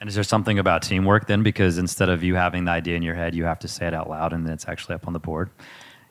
And 0.00 0.08
is 0.08 0.14
there 0.14 0.24
something 0.24 0.58
about 0.58 0.82
teamwork 0.82 1.26
then? 1.26 1.42
Because 1.42 1.78
instead 1.78 2.08
of 2.08 2.22
you 2.22 2.34
having 2.34 2.64
the 2.64 2.70
idea 2.70 2.96
in 2.96 3.02
your 3.02 3.14
head, 3.14 3.34
you 3.34 3.44
have 3.44 3.58
to 3.60 3.68
say 3.68 3.86
it 3.86 3.94
out 3.94 4.10
loud 4.10 4.32
and 4.32 4.46
then 4.46 4.52
it's 4.52 4.68
actually 4.68 4.94
up 4.94 5.06
on 5.06 5.12
the 5.12 5.18
board? 5.18 5.50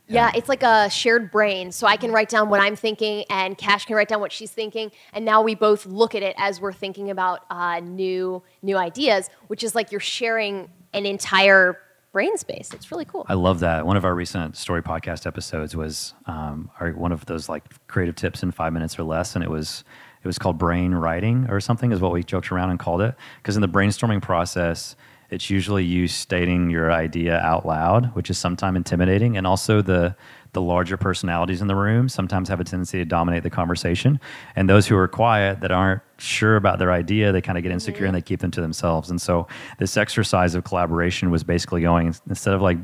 Yeah, 0.08 0.32
it's 0.36 0.50
like 0.50 0.62
a 0.64 0.90
shared 0.90 1.32
brain. 1.32 1.72
So 1.72 1.88
I 1.88 1.98
can 1.98 2.12
write 2.12 2.30
down 2.30 2.50
what 2.50 2.62
I'm 2.62 2.76
thinking, 2.76 3.26
and 3.30 3.58
Cash 3.58 3.86
can 3.86 3.96
write 3.96 4.08
down 4.08 4.20
what 4.20 4.32
she's 4.32 4.52
thinking, 4.52 4.92
and 5.14 5.26
now 5.26 5.42
we 5.42 5.56
both 5.56 5.86
look 5.86 6.14
at 6.14 6.22
it 6.22 6.36
as 6.38 6.62
we're 6.62 6.74
thinking 6.74 7.10
about 7.10 7.44
uh, 7.50 7.80
new 7.80 8.44
new 8.62 8.78
ideas, 8.78 9.30
which 9.48 9.64
is 9.64 9.74
like 9.74 9.92
you're 9.92 10.00
sharing 10.00 10.70
an 10.96 11.06
entire 11.06 11.78
brain 12.12 12.38
space. 12.38 12.74
It's 12.74 12.92
really 12.92 13.06
cool. 13.06 13.26
I 13.28 13.34
love 13.34 13.60
that. 13.60 13.86
One 13.86 13.98
of 13.98 14.06
our 14.06 14.16
recent 14.16 14.56
story 14.56 14.82
podcast 14.82 15.28
episodes 15.28 15.76
was 15.76 16.14
um, 16.28 16.72
our, 16.80 16.92
one 16.92 17.12
of 17.12 17.26
those 17.26 17.50
like 17.50 17.64
creative 17.88 18.16
tips 18.16 18.42
in 18.42 18.52
five 18.52 18.72
minutes 18.72 18.98
or 18.98 19.04
less, 19.04 19.36
and 19.36 19.44
it 19.44 19.50
was 19.50 19.84
it 20.24 20.28
was 20.28 20.40
called 20.40 20.58
brain 20.58 20.94
writing 20.96 21.46
or 21.50 21.60
something 21.60 21.92
is 21.92 22.00
what 22.00 22.12
we 22.12 22.24
joked 22.24 22.52
around 22.52 22.72
and 22.72 22.80
called 22.80 23.02
it 23.02 23.14
because 23.38 23.56
in 23.56 23.62
the 23.62 23.68
brainstorming 23.68 24.22
process 24.22 24.96
it's 25.36 25.50
usually 25.50 25.84
you 25.84 26.08
stating 26.08 26.70
your 26.70 26.92
idea 26.92 27.38
out 27.40 27.66
loud 27.66 28.14
which 28.16 28.30
is 28.30 28.38
sometimes 28.38 28.76
intimidating 28.76 29.38
and 29.38 29.46
also 29.46 29.82
the 29.82 30.16
the 30.56 30.62
larger 30.62 30.98
personalities 30.98 31.62
in 31.62 31.68
the 31.68 31.76
room 31.76 32.10
sometimes 32.10 32.50
have 32.50 32.60
a 32.60 32.64
tendency 32.64 32.98
to 32.98 33.06
dominate 33.06 33.44
the 33.44 33.50
conversation. 33.50 34.20
And 34.56 34.68
those 34.68 34.88
who 34.88 34.98
are 34.98 35.08
quiet 35.08 35.60
that 35.60 35.72
aren't 35.72 36.02
sure 36.18 36.56
about 36.56 36.80
their 36.80 36.92
idea, 36.92 37.32
they 37.32 37.42
kind 37.42 37.58
of 37.58 37.64
get 37.64 37.72
insecure 37.72 38.00
mm-hmm. 38.00 38.06
and 38.08 38.16
they 38.16 38.22
keep 38.22 38.40
them 38.40 38.52
to 38.52 38.62
themselves. 38.62 39.12
And 39.12 39.22
so 39.22 39.48
this 39.78 39.98
exercise 39.98 40.56
of 40.56 40.64
collaboration 40.64 41.30
was 41.30 41.44
basically 41.44 41.82
going 41.82 42.16
instead 42.28 42.56
of 42.56 42.62
like 42.62 42.78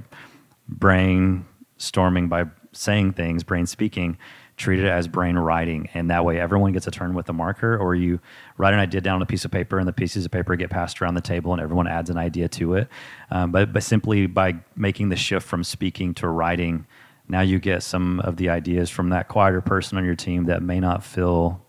brainstorming 0.69 2.29
by 2.29 2.45
saying 2.73 3.13
things, 3.13 3.43
brain 3.43 3.65
speaking, 3.65 4.17
treat 4.61 4.79
it 4.79 4.87
as 4.87 5.07
brain 5.07 5.37
writing. 5.37 5.89
And 5.93 6.09
that 6.09 6.23
way 6.23 6.39
everyone 6.39 6.71
gets 6.71 6.87
a 6.87 6.91
turn 6.91 7.13
with 7.13 7.27
a 7.29 7.33
marker, 7.33 7.77
or 7.77 7.95
you 7.95 8.19
write 8.57 8.73
an 8.73 8.79
idea 8.79 9.01
down 9.01 9.15
on 9.15 9.21
a 9.21 9.25
piece 9.25 9.43
of 9.43 9.51
paper 9.51 9.79
and 9.79 9.87
the 9.87 9.93
pieces 9.93 10.25
of 10.25 10.31
paper 10.31 10.55
get 10.55 10.69
passed 10.69 11.01
around 11.01 11.15
the 11.15 11.21
table 11.21 11.51
and 11.51 11.61
everyone 11.61 11.87
adds 11.87 12.09
an 12.09 12.17
idea 12.17 12.47
to 12.49 12.75
it. 12.75 12.87
Um, 13.31 13.51
but, 13.51 13.73
but 13.73 13.83
simply 13.83 14.27
by 14.27 14.55
making 14.75 15.09
the 15.09 15.15
shift 15.15 15.47
from 15.47 15.63
speaking 15.63 16.13
to 16.15 16.27
writing, 16.27 16.85
now 17.27 17.41
you 17.41 17.59
get 17.59 17.81
some 17.83 18.19
of 18.21 18.37
the 18.37 18.49
ideas 18.49 18.89
from 18.89 19.09
that 19.09 19.27
quieter 19.27 19.61
person 19.61 19.97
on 19.97 20.05
your 20.05 20.15
team 20.15 20.45
that 20.45 20.61
may 20.61 20.79
not 20.79 21.03
feel 21.03 21.61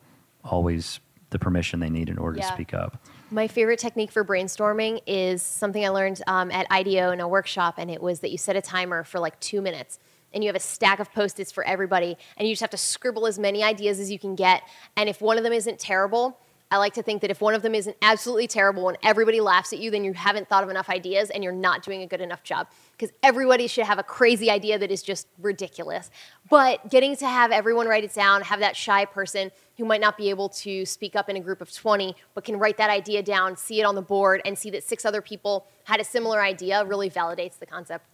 always 0.45 1.01
the 1.31 1.39
permission 1.39 1.81
they 1.81 1.91
need 1.91 2.09
in 2.09 2.19
order 2.19 2.39
Yeah. 2.39 2.49
to 2.49 2.53
speak 2.55 2.75
up. 2.75 2.99
My 3.31 3.49
favorite 3.49 3.79
technique 3.79 4.13
for 4.13 4.25
brainstorming 4.25 5.01
is 5.07 5.43
something 5.43 5.83
I 5.83 5.89
learned 5.89 6.21
um, 6.27 6.51
at 6.51 6.67
IDEO 6.71 7.13
in 7.13 7.21
a 7.21 7.27
workshop, 7.27 7.77
and 7.79 7.91
it 7.91 8.03
was 8.03 8.21
that 8.21 8.31
you 8.31 8.37
set 8.37 8.57
a 8.57 8.61
timer 8.61 9.05
for 9.05 9.19
like 9.19 9.41
two 9.41 9.63
minutes. 9.63 9.99
And 10.35 10.43
you 10.43 10.49
have 10.49 10.57
a 10.57 10.61
stack 10.61 11.01
of 11.01 11.13
post 11.13 11.39
its 11.41 11.53
for 11.53 11.65
everybody, 11.65 12.17
and 12.37 12.49
you 12.49 12.55
just 12.55 12.61
have 12.63 12.71
to 12.71 12.77
scribble 12.77 13.27
as 13.27 13.39
many 13.39 13.63
ideas 13.63 14.01
as 14.01 14.11
you 14.11 14.19
can 14.19 14.35
get. 14.35 14.63
And 14.97 15.09
if 15.09 15.21
one 15.21 15.39
of 15.39 15.45
them 15.45 15.53
isn't 15.53 15.79
terrible, 15.79 16.39
I 16.73 16.79
like 16.79 16.95
to 16.95 17.03
think 17.03 17.21
that 17.21 17.31
if 17.31 17.43
one 17.43 17.55
of 17.55 17.61
them 17.61 17.75
isn't 17.75 17.99
absolutely 18.01 18.47
terrible 18.47 18.89
and 18.89 18.97
everybody 19.03 19.43
laughs 19.43 19.75
at 19.75 19.79
you, 19.79 19.91
then 19.91 20.05
you 20.05 20.15
haven't 20.15 20.49
thought 20.49 20.65
of 20.65 20.71
enough 20.71 20.89
ideas 20.89 21.29
and 21.29 21.45
you're 21.45 21.53
not 21.53 21.83
doing 21.83 22.01
a 22.01 22.07
good 22.07 22.23
enough 22.23 22.43
job. 22.43 22.67
Because 22.93 23.15
everybody 23.23 23.67
should 23.67 23.85
have 23.85 23.99
a 23.99 24.03
crazy 24.03 24.51
idea 24.51 24.79
that 24.79 24.91
is 24.91 25.03
just 25.03 25.29
ridiculous. 25.39 26.11
But 26.49 26.91
getting 26.91 27.15
to 27.17 27.29
have 27.29 27.51
everyone 27.51 27.89
write 27.89 28.05
it 28.05 28.15
down, 28.15 28.41
have 28.41 28.61
that 28.61 28.75
shy 28.75 29.05
person 29.05 29.51
who 29.77 29.85
might 29.85 30.01
not 30.01 30.17
be 30.17 30.31
able 30.31 30.49
to 30.49 30.87
speak 30.87 31.15
up 31.15 31.29
in 31.29 31.37
a 31.37 31.41
group 31.41 31.61
of 31.61 31.71
20, 31.71 32.17
but 32.33 32.43
can 32.43 32.59
write 32.59 32.79
that 32.79 32.89
idea 32.89 33.23
down, 33.23 33.55
see 33.59 33.79
it 33.79 33.85
on 33.85 33.95
the 33.95 34.01
board, 34.01 34.41
and 34.47 34.59
see 34.59 34.71
that 34.71 34.83
six 34.83 35.05
other 35.05 35.21
people 35.21 35.67
had 35.85 36.01
a 36.01 36.05
similar 36.05 36.43
idea 36.43 36.87
really 36.87 37.11
validates 37.11 37.59
the 37.59 37.67
concept. 37.67 38.07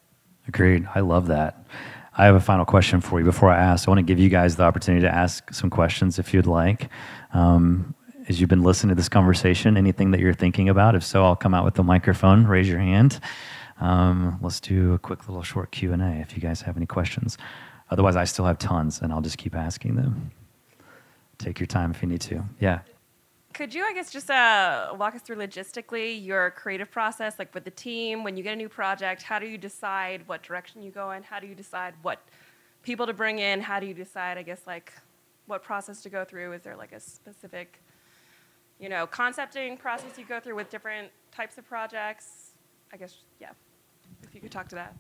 Agreed. 0.49 0.89
I 0.97 0.99
love 0.99 1.29
that. 1.29 1.65
I 2.19 2.27
have 2.27 2.35
a 2.35 2.41
final 2.41 2.65
question 2.65 3.01
for 3.01 3.21
you. 3.21 3.25
Before 3.25 3.49
I 3.49 3.57
ask, 3.57 3.87
I 3.87 3.93
want 3.93 4.01
to 4.01 4.03
give 4.03 4.19
you 4.19 4.29
guys 4.29 4.57
the 4.57 4.65
opportunity 4.65 5.03
to 5.03 5.15
ask 5.15 5.55
some 5.55 5.71
questions 5.71 6.19
if 6.19 6.35
you'd 6.35 6.49
like. 6.49 6.91
Um, 7.33 7.95
as 8.29 8.41
you've 8.41 8.51
been 8.51 8.65
listening 8.65 8.89
to 8.89 8.95
this 8.97 9.09
conversation, 9.09 9.77
anything 9.77 10.11
that 10.11 10.21
you're 10.21 10.35
thinking 10.35 10.69
about? 10.69 10.97
If 10.97 11.05
so, 11.05 11.25
I'll 11.25 11.37
come 11.37 11.55
out 11.55 11.65
with 11.65 11.75
the 11.75 11.85
microphone. 11.85 12.45
Raise 12.45 12.69
your 12.69 12.81
hand. 12.81 13.21
Um, 13.81 14.39
let's 14.43 14.59
do 14.59 14.95
a 14.95 14.99
quick 14.99 15.29
little 15.29 15.45
short 15.45 15.71
Q 15.71 15.93
and 15.93 16.03
A 16.03 16.17
if 16.17 16.35
you 16.35 16.43
guys 16.43 16.63
have 16.63 16.77
any 16.77 16.87
questions. 16.87 17.39
Otherwise, 17.89 18.17
I 18.17 18.25
still 18.25 18.45
have 18.47 18.59
tons, 18.59 19.01
and 19.01 19.13
I'll 19.13 19.23
just 19.23 19.39
keep 19.39 19.55
asking 19.55 19.95
them. 19.95 20.33
Take 21.39 21.61
your 21.61 21.69
time 21.69 21.93
if 21.93 22.03
you 22.03 22.09
need 22.09 22.21
to. 22.23 22.45
Yeah. 22.59 22.81
Could 23.59 23.75
you, 23.75 23.85
I 23.85 23.93
guess, 23.93 24.13
just 24.13 24.31
uh, 24.31 24.95
walk 24.97 25.17
us 25.17 25.23
through 25.23 25.35
logistically 25.35 26.25
your 26.25 26.53
creative 26.53 26.93
process, 26.93 27.41
like 27.41 27.53
with 27.53 27.65
the 27.65 27.73
team 27.73 28.23
when 28.23 28.37
you 28.37 28.45
get 28.45 28.53
a 28.53 28.57
new 28.57 28.69
project? 28.69 29.21
How 29.21 29.41
do 29.41 29.49
you 29.49 29.59
decide 29.59 30.23
what 30.29 30.45
direction 30.45 30.81
you 30.81 30.93
go 30.93 31.11
in? 31.11 31.25
How 31.25 31.41
do 31.41 31.49
you 31.49 31.57
decide 31.57 31.95
what 32.03 32.21
people 32.85 33.05
to 33.05 33.13
bring 33.13 33.41
in? 33.41 33.61
How 33.61 33.81
do 33.81 33.87
you 33.87 33.95
decide, 33.95 34.39
I 34.39 34.45
guess, 34.45 34.61
like 34.65 34.93
what 35.47 35.65
process 35.65 36.03
to 36.03 36.09
go 36.09 36.25
through? 36.25 36.53
Is 36.53 36.63
there 36.63 36.77
like 36.77 36.93
a 36.93 37.01
specific, 37.01 37.83
you 38.79 38.89
know, 38.89 39.09
concepting 39.09 39.77
process 39.77 40.17
you 40.17 40.25
go 40.25 40.39
through 40.39 40.55
with 40.55 40.71
different 40.71 41.11
types 41.33 41.59
of 41.59 41.67
projects? 41.67 42.53
I 42.93 42.97
guess, 42.97 43.17
yeah. 43.41 43.51
If 44.23 44.37
you 44.37 44.41
could 44.41 44.53
talk 44.53 44.69
to 44.69 44.77
that. 44.77 44.95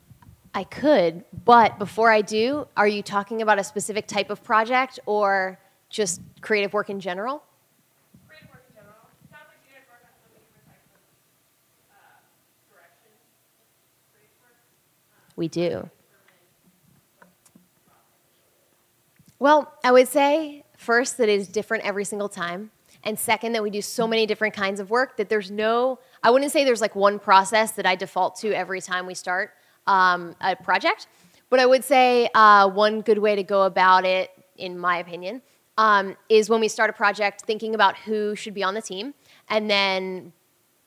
I 0.53 0.65
could, 0.65 1.25
but 1.45 1.79
before 1.79 2.11
I 2.11 2.23
do, 2.23 2.67
are 2.77 2.89
you 2.89 3.05
talking 3.05 3.41
about 3.41 3.61
a 3.61 3.63
specific 3.63 4.09
type 4.09 4.31
of 4.31 4.43
project 4.43 4.99
or 5.07 5.61
just 5.91 6.21
creative 6.41 6.73
work 6.73 6.91
in 6.91 6.99
general? 6.99 7.45
We 15.39 15.47
do. 15.47 15.89
Well, 19.39 19.73
I 19.85 19.93
would 19.93 20.09
say 20.09 20.65
first 20.77 21.17
that 21.19 21.29
it 21.29 21.39
is 21.39 21.47
different 21.47 21.85
every 21.85 22.05
single 22.05 22.29
time. 22.29 22.73
And 23.05 23.17
second, 23.17 23.53
that 23.53 23.63
we 23.63 23.71
do 23.71 23.81
so 23.81 24.09
many 24.09 24.27
different 24.27 24.53
kinds 24.53 24.81
of 24.81 24.91
work 24.91 25.17
that 25.17 25.29
there's 25.29 25.49
no, 25.49 26.01
I 26.25 26.33
wouldn't 26.33 26.51
say 26.51 26.65
there's 26.65 26.81
like 26.81 26.97
one 26.97 27.21
process 27.21 27.71
that 27.73 27.87
I 27.87 27.95
default 27.95 28.35
to 28.41 28.53
every 28.53 28.81
time 28.81 29.07
we 29.07 29.15
start 29.15 29.53
um, 29.87 30.35
a 30.41 30.57
project. 30.57 31.07
But 31.51 31.61
I 31.61 31.67
would 31.67 31.85
say 31.85 32.29
uh, 32.35 32.69
one 32.69 33.01
good 33.01 33.19
way 33.19 33.37
to 33.37 33.45
go 33.45 33.63
about 33.63 34.05
it, 34.05 34.33
in 34.57 34.77
my 34.77 34.99
opinion, 34.99 35.41
um, 35.79 36.17
is 36.29 36.51
when 36.51 36.59
we 36.59 36.67
start 36.67 36.91
a 36.91 36.93
project, 36.93 37.43
thinking 37.43 37.77
about 37.77 37.97
who 37.97 38.35
should 38.35 38.55
be 38.55 38.65
on 38.65 38.75
the 38.75 38.83
team 38.83 39.15
and 39.49 39.71
then 39.71 40.33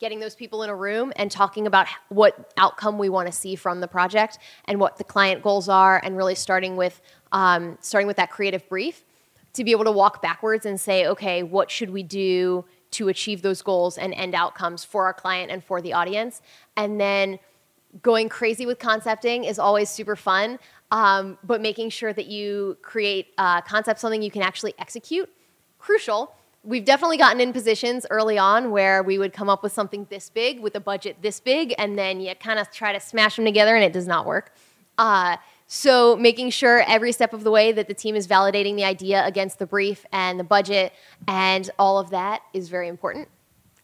getting 0.02 0.20
those 0.20 0.36
people 0.36 0.64
in 0.64 0.70
a 0.70 0.76
room 0.76 1.14
and 1.16 1.30
talking 1.32 1.68
about 1.68 1.88
what 2.10 2.52
outcome 2.58 2.98
we 2.98 3.08
want 3.08 3.28
to 3.28 3.32
see 3.32 3.56
from 3.56 3.80
the 3.80 3.88
project 3.88 4.40
and 4.66 4.80
what 4.80 4.98
the 4.98 5.04
client 5.04 5.44
goals 5.44 5.70
are 5.70 6.02
and 6.04 6.18
really 6.18 6.36
starting 6.36 6.76
with 6.76 7.02
um, 7.32 7.78
starting 7.82 8.08
with 8.08 8.18
that 8.18 8.32
creative 8.32 8.68
brief 8.68 9.06
to 9.54 9.64
be 9.64 9.72
able 9.72 9.86
to 9.86 9.92
walk 9.92 10.22
backwards 10.22 10.66
and 10.66 10.82
say 10.82 11.06
okay 11.06 11.44
what 11.44 11.70
should 11.70 11.92
we 11.92 12.02
do 12.02 12.66
to 12.90 13.08
achieve 13.08 13.44
those 13.44 13.62
goals 13.62 13.98
and 13.98 14.14
end 14.16 14.36
outcomes 14.36 14.84
for 14.84 15.06
our 15.06 15.14
client 15.14 15.50
and 15.50 15.64
for 15.64 15.82
the 15.82 15.94
audience? 15.94 16.42
And 16.76 17.00
then 17.00 17.40
going 18.02 18.28
crazy 18.28 18.66
with 18.66 18.80
concepting 18.80 19.44
is 19.44 19.60
always 19.60 19.90
super 19.90 20.16
fun 20.16 20.60
um, 20.92 21.38
but 21.44 21.62
making 21.62 21.90
sure 21.90 22.12
that 22.12 22.26
you 22.26 22.78
create 22.82 23.34
uh, 23.38 23.62
concept 23.62 24.00
something 24.00 24.22
you 24.22 24.32
can 24.32 24.42
actually 24.42 24.74
execute 24.80 25.30
crucial 25.78 26.34
we've 26.64 26.86
definitely 26.86 27.18
gotten 27.18 27.42
in 27.42 27.54
positions 27.54 28.06
early 28.10 28.38
on 28.38 28.72
where 28.72 29.02
we 29.02 29.18
would 29.18 29.34
come 29.34 29.50
up 29.50 29.64
with 29.64 29.72
something 29.72 30.06
this 30.10 30.30
big 30.30 30.60
with 30.60 30.76
a 30.76 30.80
budget 30.80 31.18
this 31.22 31.40
big 31.40 31.74
and 31.78 31.98
then 31.98 32.20
you 32.22 32.34
kind 32.36 32.60
of 32.60 32.70
try 32.72 32.94
to 32.94 33.00
smash 33.00 33.36
them 33.36 33.46
together 33.46 33.76
and 33.76 33.84
it 33.84 33.94
does 33.94 34.08
not 34.08 34.26
work. 34.26 34.54
Uh, 34.98 35.38
so 35.68 36.16
making 36.18 36.50
sure 36.50 36.84
every 36.86 37.12
step 37.12 37.34
of 37.34 37.44
the 37.44 37.52
way 37.52 37.72
that 37.72 37.88
the 37.88 37.94
team 37.94 38.16
is 38.16 38.28
validating 38.28 38.76
the 38.76 38.84
idea 38.84 39.26
against 39.26 39.58
the 39.58 39.66
brief 39.66 40.06
and 40.12 40.40
the 40.40 40.44
budget 40.44 40.94
and 41.28 41.70
all 41.80 41.98
of 41.98 42.10
that 42.12 42.42
is 42.54 42.70
very 42.70 42.88
important. 42.88 43.28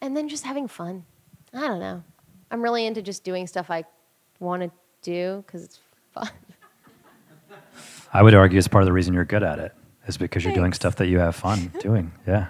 And 0.02 0.16
then 0.16 0.30
just 0.30 0.44
having 0.44 0.68
fun. 0.68 1.06
I 1.54 1.68
don't 1.68 1.80
know. 1.80 2.04
I'm 2.52 2.62
really 2.62 2.86
into 2.86 3.02
just 3.02 3.24
doing 3.24 3.48
stuff 3.48 3.70
i 3.70 3.84
want 4.40 4.62
to 4.62 4.72
do 5.02 5.44
because 5.46 5.64
it's 5.64 5.80
fun. 6.14 6.30
I 8.14 8.22
would 8.22 8.36
argue 8.36 8.60
it's 8.60 8.68
part 8.68 8.84
of 8.84 8.86
the 8.86 8.94
reason 8.94 9.14
you're 9.14 9.26
good 9.26 9.44
at 9.44 9.58
it 9.58 9.74
is 10.08 10.18
because 10.18 10.44
you're 10.44 10.54
doing 10.54 10.74
stuff 10.74 10.98
that 10.98 11.08
you 11.08 11.20
have 11.20 11.36
fun 11.36 11.72
doing. 11.80 12.12
Yeah. 12.28 12.48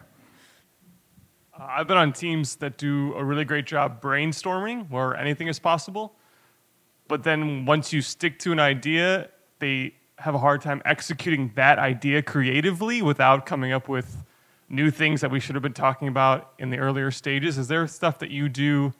Uh, 1.59 1.65
I've 1.69 1.87
been 1.87 1.97
on 1.97 2.13
teams 2.13 2.55
that 2.57 2.77
do 2.77 3.13
a 3.15 3.23
really 3.23 3.45
great 3.45 3.65
job 3.65 4.01
brainstorming 4.01 4.89
where 4.89 5.15
anything 5.15 5.47
is 5.47 5.59
possible. 5.59 6.15
But 7.07 7.23
then 7.23 7.65
once 7.65 7.91
you 7.93 8.01
stick 8.01 8.37
to 8.39 8.51
an 8.51 8.59
idea, 8.59 9.29
they 9.59 9.95
have 10.19 10.35
a 10.35 10.39
hard 10.39 10.61
time 10.61 10.81
executing 10.85 11.51
that 11.55 11.79
idea 11.79 12.21
creatively 12.21 13.01
without 13.01 13.45
coming 13.45 13.71
up 13.71 13.87
with 13.87 14.23
new 14.69 14.91
things 14.91 15.21
that 15.21 15.31
we 15.31 15.39
should 15.39 15.55
have 15.55 15.61
been 15.61 15.73
talking 15.73 16.07
about 16.07 16.51
in 16.59 16.69
the 16.69 16.77
earlier 16.77 17.09
stages. 17.11 17.57
Is 17.57 17.67
there 17.67 17.87
stuff 17.87 18.19
that 18.19 18.29
you 18.29 18.49
do 18.49 18.93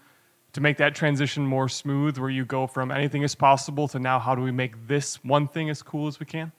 to 0.53 0.61
make 0.61 0.77
that 0.77 0.95
transition 0.95 1.45
more 1.45 1.67
smooth 1.67 2.17
where 2.17 2.29
you 2.29 2.45
go 2.45 2.65
from 2.65 2.89
anything 2.89 3.21
is 3.21 3.35
possible 3.35 3.87
to 3.89 3.99
now 3.99 4.17
how 4.17 4.33
do 4.33 4.41
we 4.41 4.51
make 4.51 4.87
this 4.87 5.23
one 5.23 5.47
thing 5.47 5.69
as 5.69 5.83
cool 5.83 6.07
as 6.07 6.19
we 6.19 6.25
can? 6.25 6.51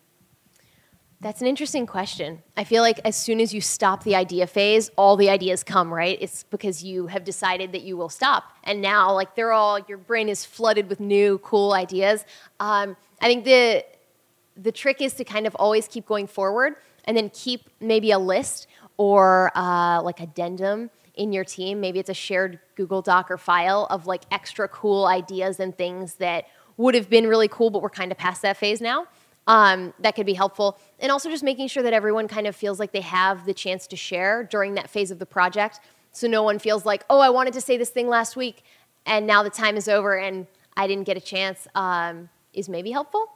That's 1.20 1.40
an 1.40 1.48
interesting 1.48 1.84
question. 1.84 2.42
I 2.56 2.62
feel 2.62 2.80
like 2.80 3.00
as 3.04 3.16
soon 3.16 3.40
as 3.40 3.52
you 3.52 3.60
stop 3.60 4.04
the 4.04 4.14
idea 4.14 4.46
phase, 4.46 4.88
all 4.96 5.16
the 5.16 5.30
ideas 5.30 5.64
come, 5.64 5.92
right? 5.92 6.16
It's 6.20 6.44
because 6.44 6.84
you 6.84 7.08
have 7.08 7.24
decided 7.24 7.72
that 7.72 7.82
you 7.82 7.96
will 7.96 8.08
stop. 8.08 8.52
And 8.62 8.80
now, 8.80 9.12
like, 9.12 9.34
they're 9.34 9.50
all, 9.50 9.80
your 9.88 9.98
brain 9.98 10.28
is 10.28 10.44
flooded 10.44 10.88
with 10.88 11.00
new, 11.00 11.38
cool 11.38 11.72
ideas. 11.72 12.24
Um, 12.60 12.96
I 13.20 13.26
think 13.26 13.44
the, 13.44 13.84
the 14.56 14.70
trick 14.70 15.02
is 15.02 15.14
to 15.14 15.24
kind 15.24 15.48
of 15.48 15.56
always 15.56 15.88
keep 15.88 16.06
going 16.06 16.28
forward 16.28 16.76
and 17.04 17.16
then 17.16 17.30
keep 17.30 17.68
maybe 17.80 18.12
a 18.12 18.18
list 18.18 18.68
or 18.96 19.50
uh, 19.56 20.00
like 20.02 20.20
addendum 20.20 20.88
in 21.14 21.32
your 21.32 21.44
team. 21.44 21.80
Maybe 21.80 21.98
it's 21.98 22.10
a 22.10 22.14
shared 22.14 22.60
Google 22.76 23.02
Doc 23.02 23.28
or 23.28 23.38
file 23.38 23.88
of 23.90 24.06
like 24.06 24.22
extra 24.30 24.68
cool 24.68 25.06
ideas 25.06 25.58
and 25.58 25.76
things 25.76 26.14
that 26.16 26.44
would 26.76 26.94
have 26.94 27.10
been 27.10 27.26
really 27.26 27.48
cool, 27.48 27.70
but 27.70 27.82
we're 27.82 27.90
kind 27.90 28.12
of 28.12 28.18
past 28.18 28.42
that 28.42 28.56
phase 28.56 28.80
now. 28.80 29.08
Um, 29.48 29.94
that 30.00 30.14
could 30.14 30.26
be 30.26 30.34
helpful. 30.34 30.78
And 31.00 31.10
also 31.10 31.30
just 31.30 31.42
making 31.42 31.68
sure 31.68 31.82
that 31.82 31.94
everyone 31.94 32.28
kind 32.28 32.46
of 32.46 32.54
feels 32.54 32.78
like 32.78 32.92
they 32.92 33.00
have 33.00 33.46
the 33.46 33.54
chance 33.54 33.86
to 33.88 33.96
share 33.96 34.44
during 34.44 34.74
that 34.74 34.90
phase 34.90 35.10
of 35.10 35.18
the 35.18 35.26
project. 35.26 35.80
So 36.12 36.28
no 36.28 36.42
one 36.42 36.58
feels 36.58 36.84
like, 36.84 37.02
oh, 37.08 37.18
I 37.18 37.30
wanted 37.30 37.54
to 37.54 37.60
say 37.62 37.78
this 37.78 37.88
thing 37.88 38.08
last 38.08 38.36
week 38.36 38.62
and 39.06 39.26
now 39.26 39.42
the 39.42 39.50
time 39.50 39.78
is 39.78 39.88
over 39.88 40.18
and 40.18 40.46
I 40.76 40.86
didn't 40.86 41.04
get 41.04 41.16
a 41.16 41.20
chance, 41.20 41.66
um, 41.74 42.28
is 42.52 42.68
maybe 42.68 42.90
helpful. 42.90 43.26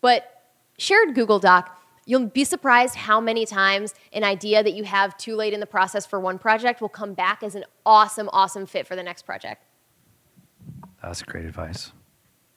But 0.00 0.42
shared 0.78 1.14
Google 1.14 1.38
Doc, 1.38 1.78
you'll 2.06 2.26
be 2.26 2.44
surprised 2.44 2.94
how 2.94 3.20
many 3.20 3.44
times 3.44 3.94
an 4.14 4.24
idea 4.24 4.62
that 4.62 4.72
you 4.72 4.84
have 4.84 5.14
too 5.18 5.36
late 5.36 5.52
in 5.52 5.60
the 5.60 5.66
process 5.66 6.06
for 6.06 6.18
one 6.18 6.38
project 6.38 6.80
will 6.80 6.88
come 6.88 7.12
back 7.12 7.42
as 7.42 7.54
an 7.54 7.64
awesome, 7.84 8.30
awesome 8.32 8.64
fit 8.64 8.86
for 8.86 8.96
the 8.96 9.02
next 9.02 9.26
project. 9.26 9.62
That's 11.02 11.22
great 11.22 11.44
advice. 11.44 11.92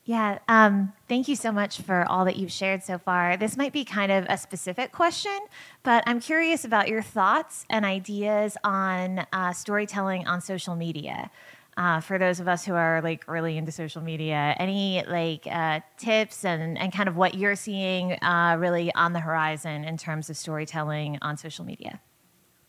Yeah, 0.05 0.39
um, 0.49 0.91
thank 1.07 1.29
you 1.29 1.35
so 1.37 1.51
much 1.51 1.79
for 1.79 2.05
all 2.09 2.25
that 2.25 2.35
you've 2.35 2.51
shared 2.51 2.83
so 2.83 2.97
far. 2.97 3.37
This 3.37 3.55
might 3.55 3.71
be 3.71 3.85
kind 3.85 4.11
of 4.11 4.25
a 4.27 4.37
specific 4.37 4.91
question, 4.91 5.37
but 5.83 6.03
I'm 6.05 6.19
curious 6.19 6.65
about 6.65 6.89
your 6.89 7.01
thoughts 7.01 7.65
and 7.69 7.85
ideas 7.85 8.57
on 8.65 9.25
uh, 9.31 9.53
storytelling 9.53 10.27
on 10.27 10.41
social 10.41 10.75
media. 10.75 11.31
Uh, 11.77 12.01
for 12.01 12.19
those 12.19 12.39
of 12.41 12.47
us 12.49 12.65
who 12.65 12.73
are 12.73 13.01
like 13.01 13.25
really 13.29 13.57
into 13.57 13.71
social 13.71 14.01
media, 14.01 14.55
any 14.59 15.03
like 15.07 15.47
uh, 15.49 15.79
tips 15.97 16.43
and, 16.43 16.77
and 16.77 16.91
kind 16.91 17.07
of 17.07 17.15
what 17.15 17.33
you're 17.33 17.55
seeing 17.55 18.11
uh, 18.21 18.57
really 18.59 18.93
on 18.95 19.13
the 19.13 19.21
horizon 19.21 19.85
in 19.85 19.97
terms 19.97 20.29
of 20.29 20.35
storytelling 20.35 21.17
on 21.21 21.37
social 21.37 21.63
media? 21.63 22.01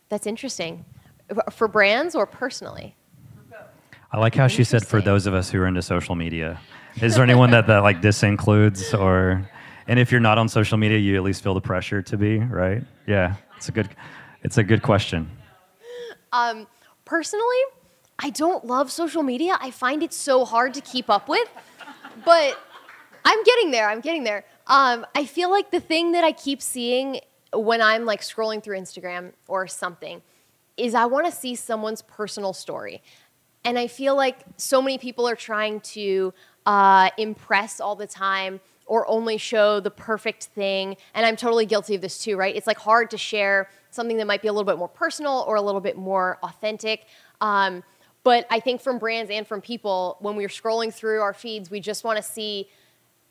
That's 0.09 0.27
interesting. 0.27 0.85
For 1.51 1.66
brands 1.66 2.14
or 2.14 2.27
personally? 2.27 2.94
I 4.14 4.18
like 4.18 4.37
how 4.37 4.46
she 4.46 4.62
said 4.62 4.87
for 4.87 5.00
those 5.00 5.27
of 5.27 5.35
us 5.35 5.50
who 5.50 5.61
are 5.61 5.66
into 5.66 5.83
social 5.83 6.14
media. 6.14 6.61
Is 7.03 7.16
there 7.16 7.24
anyone 7.24 7.50
that, 7.50 7.66
that 7.66 7.79
like 7.79 8.00
this 8.00 8.22
includes 8.22 8.94
or 8.94 9.50
And 9.88 9.98
if 9.98 10.12
you're 10.12 10.20
not 10.20 10.38
on 10.38 10.48
social 10.48 10.79
media, 10.79 10.98
you 10.98 11.16
at 11.16 11.24
least 11.24 11.42
feel 11.42 11.53
the 11.53 11.61
pressure 11.61 12.00
to 12.00 12.16
be, 12.16 12.38
right? 12.38 12.85
Yeah, 13.09 13.35
it's 13.57 13.68
a 13.70 13.72
good, 13.72 13.88
it's 14.44 14.57
a 14.57 14.62
good 14.62 14.83
question. 14.83 15.29
Um, 16.33 16.68
personally, 17.05 17.59
I 18.20 18.31
don't 18.31 18.64
love 18.64 18.92
social 18.92 19.24
media. 19.24 19.59
I 19.61 19.72
find 19.72 20.00
it 20.00 20.12
so 20.12 20.44
hard 20.44 20.74
to 20.74 20.81
keep 20.81 21.11
up 21.11 21.29
with, 21.29 21.48
but 22.24 22.57
I'm 23.24 23.42
getting 23.42 23.72
there. 23.72 23.88
I'm 23.88 24.00
getting 24.00 24.22
there. 24.22 24.44
Um, 24.68 25.05
I 25.16 25.24
feel 25.24 25.50
like 25.50 25.72
the 25.72 25.81
thing 25.81 26.12
that 26.12 26.22
I 26.22 26.31
keep 26.31 26.62
seeing 26.62 27.18
when 27.53 27.83
I'm 27.83 28.05
like 28.05 28.20
scrolling 28.20 28.62
through 28.62 28.79
Instagram 28.79 29.33
or 29.48 29.66
something 29.66 30.22
is 30.77 30.94
I 30.94 31.07
want 31.07 31.27
to 31.27 31.33
see 31.33 31.55
someone's 31.55 32.03
personal 32.03 32.53
story. 32.53 33.03
And 33.64 33.79
I 33.79 33.87
feel 33.87 34.14
like 34.16 34.38
so 34.57 34.83
many 34.83 34.98
people 34.98 35.29
are 35.29 35.37
trying 35.37 35.81
to 35.81 36.35
uh, 36.66 37.11
impress 37.16 37.81
all 37.81 37.96
the 37.96 38.07
time 38.07 38.61
or 38.87 39.09
only 39.09 39.38
show 39.38 39.81
the 39.81 39.90
perfect 39.90 40.44
thing. 40.44 40.96
And 41.14 41.24
I'm 41.24 41.37
totally 41.37 41.66
guilty 41.66 41.94
of 41.94 42.03
this 42.03 42.18
too, 42.18 42.37
right? 42.37 42.55
It's 42.55 42.66
like 42.66 42.79
hard 42.79 43.11
to 43.11 43.18
share 43.18 43.70
something 43.90 44.18
that 44.18 44.27
might 44.27 44.42
be 44.42 44.48
a 44.48 44.53
little 44.53 44.66
bit 44.66 44.79
more 44.79 44.88
personal 44.88 45.44
or 45.46 45.57
a 45.57 45.62
little 45.62 45.81
bit 45.81 45.96
more 45.96 46.38
authentic. 46.42 47.07
Um, 47.40 47.83
but 48.24 48.46
I 48.50 48.61
think 48.61 48.81
from 48.81 48.98
brands 48.98 49.31
and 49.31 49.46
from 49.46 49.61
people, 49.61 50.16
when 50.20 50.37
we're 50.37 50.48
scrolling 50.48 50.92
through 50.92 51.20
our 51.20 51.35
feeds, 51.35 51.70
we 51.70 51.81
just 51.81 52.05
want 52.05 52.16
to 52.16 52.22
see 52.22 52.68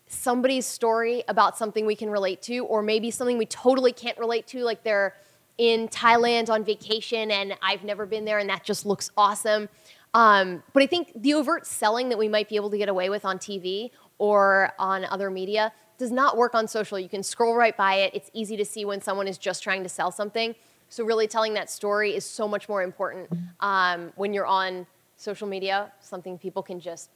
somebody's 0.08 0.66
story 0.66 1.24
about 1.28 1.58
something 1.58 1.86
we 1.86 1.96
can 1.96 2.10
relate 2.10 2.42
to, 2.44 2.60
or 2.66 2.82
maybe 2.82 3.10
something 3.10 3.38
we 3.38 3.46
totally 3.48 3.92
can't 3.92 4.18
relate 4.18 4.46
to, 4.48 4.64
like 4.64 4.84
they're 4.84 5.16
in 5.58 5.88
Thailand 5.88 6.50
on 6.50 6.64
vacation 6.64 7.32
and 7.32 7.56
I've 7.62 7.84
never 7.84 8.06
been 8.06 8.26
there 8.26 8.40
and 8.40 8.50
that 8.50 8.64
just 8.64 8.86
looks 8.86 9.12
awesome. 9.18 9.70
Um, 10.14 10.64
but 10.74 10.84
I 10.84 10.88
think 10.88 11.12
the 11.16 11.34
overt 11.34 11.66
selling 11.66 12.10
that 12.10 12.18
we 12.18 12.28
might 12.28 12.48
be 12.50 12.56
able 12.56 12.70
to 12.70 12.78
get 12.78 12.90
away 12.90 13.10
with 13.10 13.26
on 13.26 13.40
TV 13.40 13.92
or 14.20 14.74
on 14.78 15.06
other 15.06 15.30
media 15.30 15.74
does 15.98 16.12
not 16.12 16.38
work 16.38 16.54
on 16.56 16.68
social. 16.68 17.00
You 17.00 17.10
can 17.10 17.24
scroll 17.24 17.56
right 17.56 17.76
by 17.76 17.96
it. 17.96 18.14
It's 18.14 18.30
easy 18.34 18.58
to 18.58 18.66
see 18.66 18.86
when 18.86 19.02
someone 19.02 19.28
is 19.28 19.38
just 19.38 19.64
trying 19.64 19.84
to 19.84 19.90
sell 19.90 20.12
something. 20.12 20.56
So, 20.90 21.04
really 21.04 21.28
telling 21.28 21.56
that 21.56 21.72
story 21.72 22.16
is 22.16 22.24
so 22.24 22.48
much 22.48 22.70
more 22.70 22.84
important 22.84 23.30
um, 23.62 24.14
when 24.16 24.34
you're 24.34 24.46
on 24.46 24.86
social 25.16 25.48
media, 25.48 25.92
something 26.02 26.38
people 26.38 26.62
can 26.62 26.80
just 26.80 27.10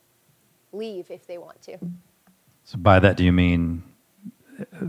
leave 0.73 1.11
if 1.11 1.27
they 1.27 1.37
want 1.37 1.61
to. 1.63 1.77
So, 2.63 2.77
by 2.79 2.99
that, 2.99 3.17
do 3.17 3.23
you 3.23 3.31
mean 3.31 3.83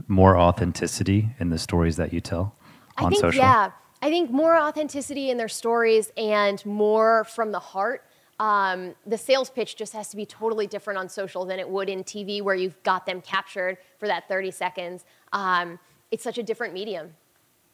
more 0.07 0.39
authenticity 0.39 1.31
in 1.39 1.51
the 1.51 1.59
stories 1.59 1.97
that 1.97 2.13
you 2.13 2.21
tell 2.21 2.57
on 2.97 3.07
I 3.07 3.09
think, 3.11 3.21
social? 3.21 3.43
Yeah. 3.43 3.73
I 4.01 4.11
think 4.11 4.31
more 4.31 4.57
authenticity 4.57 5.31
in 5.31 5.37
their 5.37 5.49
stories 5.49 6.13
and 6.17 6.65
more 6.65 7.25
from 7.25 7.53
the 7.53 7.59
heart. 7.59 8.05
Um, 8.41 8.95
the 9.07 9.19
sales 9.19 9.51
pitch 9.51 9.75
just 9.77 9.93
has 9.95 10.09
to 10.11 10.17
be 10.17 10.25
totally 10.25 10.69
different 10.69 10.99
on 10.99 11.09
social 11.09 11.45
than 11.45 11.59
it 11.59 11.69
would 11.69 11.89
in 11.89 12.05
TV, 12.05 12.41
where 12.41 12.55
you've 12.55 12.81
got 12.85 13.05
them 13.07 13.21
captured 13.21 13.79
for 13.99 14.07
that 14.07 14.29
30 14.29 14.53
seconds. 14.53 15.05
Um, 15.33 15.79
it's 16.11 16.23
such 16.23 16.39
a 16.39 16.43
different 16.43 16.73
medium. 16.73 17.15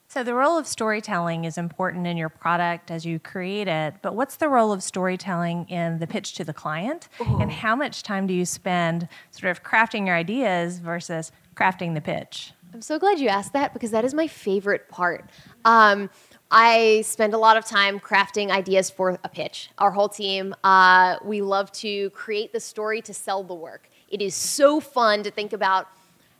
So, 0.08 0.22
the 0.22 0.34
role 0.34 0.56
of 0.56 0.66
storytelling 0.66 1.44
is 1.44 1.58
important 1.58 2.06
in 2.06 2.16
your 2.16 2.28
product 2.28 2.90
as 2.90 3.04
you 3.04 3.18
create 3.18 3.68
it, 3.68 3.94
but 4.00 4.14
what's 4.14 4.36
the 4.36 4.48
role 4.48 4.70
of 4.70 4.82
storytelling 4.82 5.68
in 5.68 5.98
the 5.98 6.06
pitch 6.06 6.34
to 6.34 6.44
the 6.44 6.52
client? 6.52 7.08
Ooh. 7.20 7.40
And 7.40 7.50
how 7.50 7.74
much 7.74 8.02
time 8.02 8.26
do 8.26 8.34
you 8.34 8.44
spend 8.44 9.08
sort 9.32 9.50
of 9.50 9.64
crafting 9.64 10.06
your 10.06 10.14
ideas 10.14 10.78
versus 10.78 11.32
crafting 11.56 11.94
the 11.94 12.00
pitch? 12.00 12.52
I'm 12.74 12.82
so 12.82 12.98
glad 12.98 13.20
you 13.20 13.28
asked 13.28 13.52
that 13.52 13.72
because 13.72 13.92
that 13.92 14.04
is 14.04 14.14
my 14.14 14.26
favorite 14.26 14.88
part. 14.88 15.30
Um, 15.64 16.10
I 16.50 17.02
spend 17.06 17.32
a 17.32 17.38
lot 17.38 17.56
of 17.56 17.64
time 17.64 18.00
crafting 18.00 18.50
ideas 18.50 18.90
for 18.90 19.16
a 19.22 19.28
pitch. 19.28 19.70
Our 19.78 19.92
whole 19.92 20.08
team, 20.08 20.56
uh, 20.64 21.18
we 21.24 21.40
love 21.40 21.70
to 21.72 22.10
create 22.10 22.52
the 22.52 22.58
story 22.58 23.00
to 23.02 23.14
sell 23.14 23.44
the 23.44 23.54
work. 23.54 23.88
It 24.08 24.20
is 24.20 24.34
so 24.34 24.80
fun 24.80 25.22
to 25.22 25.30
think 25.30 25.52
about 25.52 25.86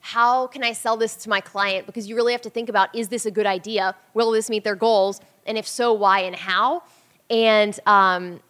how 0.00 0.48
can 0.48 0.64
I 0.64 0.72
sell 0.72 0.96
this 0.96 1.14
to 1.18 1.28
my 1.28 1.40
client 1.40 1.86
because 1.86 2.08
you 2.08 2.16
really 2.16 2.32
have 2.32 2.42
to 2.42 2.50
think 2.50 2.68
about 2.68 2.92
is 2.96 3.06
this 3.06 3.26
a 3.26 3.30
good 3.30 3.46
idea? 3.46 3.94
Will 4.12 4.32
this 4.32 4.50
meet 4.50 4.64
their 4.64 4.74
goals? 4.74 5.20
And 5.46 5.56
if 5.56 5.68
so, 5.68 5.92
why 5.92 6.22
and 6.22 6.34
how? 6.34 6.82
And 7.30 7.78
um, 7.86 8.40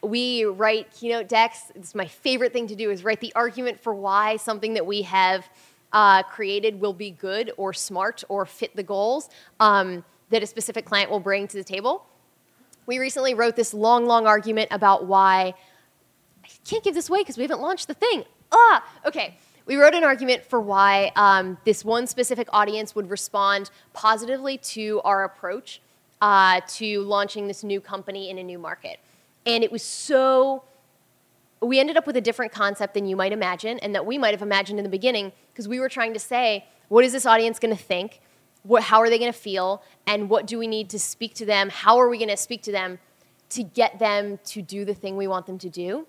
we 0.00 0.44
write 0.44 0.92
keynote 0.92 1.26
decks. 1.26 1.72
It's 1.74 1.92
my 1.92 2.06
favorite 2.06 2.52
thing 2.52 2.68
to 2.68 2.76
do 2.76 2.92
is 2.92 3.02
write 3.02 3.20
the 3.20 3.32
argument 3.34 3.80
for 3.80 3.92
why 3.92 4.36
something 4.36 4.74
that 4.74 4.86
we 4.86 5.02
have 5.02 5.48
uh, 5.92 6.22
created 6.22 6.80
will 6.80 6.92
be 6.92 7.10
good 7.10 7.52
or 7.56 7.72
smart 7.72 8.24
or 8.28 8.46
fit 8.46 8.74
the 8.76 8.82
goals 8.82 9.28
um, 9.60 10.04
that 10.30 10.42
a 10.42 10.46
specific 10.46 10.84
client 10.84 11.10
will 11.10 11.20
bring 11.20 11.46
to 11.48 11.56
the 11.56 11.64
table. 11.64 12.06
We 12.86 12.98
recently 12.98 13.34
wrote 13.34 13.56
this 13.56 13.72
long, 13.72 14.06
long 14.06 14.26
argument 14.26 14.68
about 14.70 15.06
why 15.06 15.54
I 16.44 16.48
can't 16.64 16.82
give 16.82 16.94
this 16.94 17.08
away 17.08 17.20
because 17.20 17.36
we 17.36 17.42
haven't 17.42 17.60
launched 17.60 17.86
the 17.86 17.94
thing. 17.94 18.24
Ah, 18.50 18.84
okay. 19.06 19.36
We 19.64 19.76
wrote 19.76 19.94
an 19.94 20.02
argument 20.02 20.44
for 20.44 20.60
why 20.60 21.12
um, 21.14 21.56
this 21.64 21.84
one 21.84 22.06
specific 22.08 22.48
audience 22.52 22.96
would 22.96 23.08
respond 23.08 23.70
positively 23.92 24.58
to 24.58 25.00
our 25.04 25.22
approach 25.24 25.80
uh, 26.20 26.60
to 26.68 27.02
launching 27.02 27.46
this 27.46 27.62
new 27.62 27.80
company 27.80 28.28
in 28.28 28.38
a 28.38 28.42
new 28.42 28.58
market. 28.58 28.98
And 29.46 29.62
it 29.62 29.70
was 29.70 29.82
so 29.82 30.64
we 31.62 31.78
ended 31.78 31.96
up 31.96 32.06
with 32.06 32.16
a 32.16 32.20
different 32.20 32.52
concept 32.52 32.94
than 32.94 33.06
you 33.06 33.16
might 33.16 33.32
imagine 33.32 33.78
and 33.78 33.94
that 33.94 34.04
we 34.04 34.18
might 34.18 34.34
have 34.34 34.42
imagined 34.42 34.78
in 34.78 34.82
the 34.82 34.90
beginning 34.90 35.32
because 35.52 35.68
we 35.68 35.78
were 35.78 35.88
trying 35.88 36.12
to 36.12 36.18
say 36.18 36.66
what 36.88 37.04
is 37.04 37.12
this 37.12 37.24
audience 37.24 37.58
going 37.58 37.74
to 37.74 37.82
think? 37.82 38.20
What, 38.64 38.82
how 38.82 39.00
are 39.00 39.08
they 39.08 39.18
going 39.18 39.32
to 39.32 39.38
feel? 39.38 39.82
And 40.06 40.28
what 40.28 40.46
do 40.46 40.58
we 40.58 40.66
need 40.66 40.90
to 40.90 40.98
speak 40.98 41.34
to 41.36 41.46
them? 41.46 41.70
How 41.70 41.98
are 41.98 42.08
we 42.08 42.18
going 42.18 42.28
to 42.28 42.36
speak 42.36 42.62
to 42.64 42.72
them 42.72 42.98
to 43.50 43.62
get 43.62 43.98
them 43.98 44.38
to 44.46 44.60
do 44.60 44.84
the 44.84 44.92
thing 44.92 45.16
we 45.16 45.26
want 45.26 45.46
them 45.46 45.58
to 45.58 45.70
do? 45.70 46.06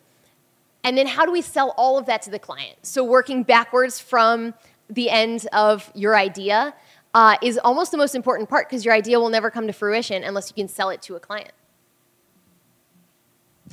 And 0.84 0.98
then 0.98 1.08
how 1.08 1.26
do 1.26 1.32
we 1.32 1.42
sell 1.42 1.74
all 1.78 1.98
of 1.98 2.06
that 2.08 2.22
to 2.24 2.30
the 2.30 2.40
client? 2.40 2.86
So 2.86 3.04
working 3.04 3.44
backwards 3.44 4.00
from 4.00 4.54
the 4.90 5.10
end 5.10 5.48
of 5.54 5.90
your 5.96 6.18
idea 6.18 6.74
uh, 7.14 7.38
is 7.42 7.58
almost 7.60 7.92
the 7.92 7.98
most 7.98 8.16
important 8.16 8.50
part 8.50 8.68
because 8.68 8.84
your 8.84 8.94
idea 8.94 9.20
will 9.20 9.30
never 9.30 9.50
come 9.50 9.68
to 9.68 9.74
fruition 9.74 10.24
unless 10.24 10.50
you 10.50 10.56
can 10.56 10.68
sell 10.68 10.90
it 10.90 11.02
to 11.04 11.16
a 11.16 11.20
client 11.20 11.54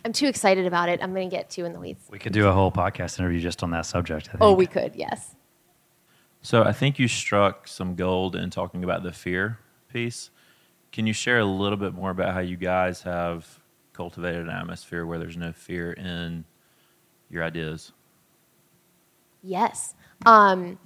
I'm 0.05 0.13
too 0.13 0.27
excited 0.27 0.67
about 0.67 0.89
it. 0.89 1.01
I'm 1.03 1.13
going 1.13 1.29
to 1.29 1.37
get 1.37 1.51
too 1.51 1.65
in 1.65 1.73
the 1.73 1.81
weeds. 1.81 2.05
We 2.11 2.19
could 2.19 2.33
do 2.33 2.47
a 2.49 2.53
whole 2.53 2.73
podcast 2.73 3.19
interview 3.19 3.41
just 3.41 3.63
on 3.63 3.71
that 3.71 3.87
subject. 3.87 4.29
I 4.29 4.33
think. 4.33 4.43
Oh, 4.43 4.53
we 4.53 4.67
could, 4.67 4.95
yes. 4.95 5.35
So 6.43 6.63
I 6.65 6.73
think 6.73 6.99
you 6.99 7.07
struck 7.07 7.69
some 7.69 7.95
gold 7.95 8.35
in 8.35 8.51
talking 8.51 8.83
about 8.83 9.03
the 9.03 9.13
fear 9.13 9.59
piece. 9.93 10.31
Can 10.93 11.07
you 11.07 11.13
share 11.13 11.39
a 11.39 11.45
little 11.45 11.77
bit 11.77 11.95
more 11.95 12.11
about 12.11 12.33
how 12.35 12.41
you 12.41 12.57
guys 12.57 13.03
have 13.03 13.61
cultivated 13.93 14.43
an 14.43 14.51
atmosphere 14.51 15.05
where 15.05 15.19
there's 15.19 15.37
no 15.37 15.53
fear 15.53 15.93
in 15.93 16.45
your 17.29 17.45
ideas? 17.45 17.93
Yes. 19.43 19.95
Um, 20.25 20.79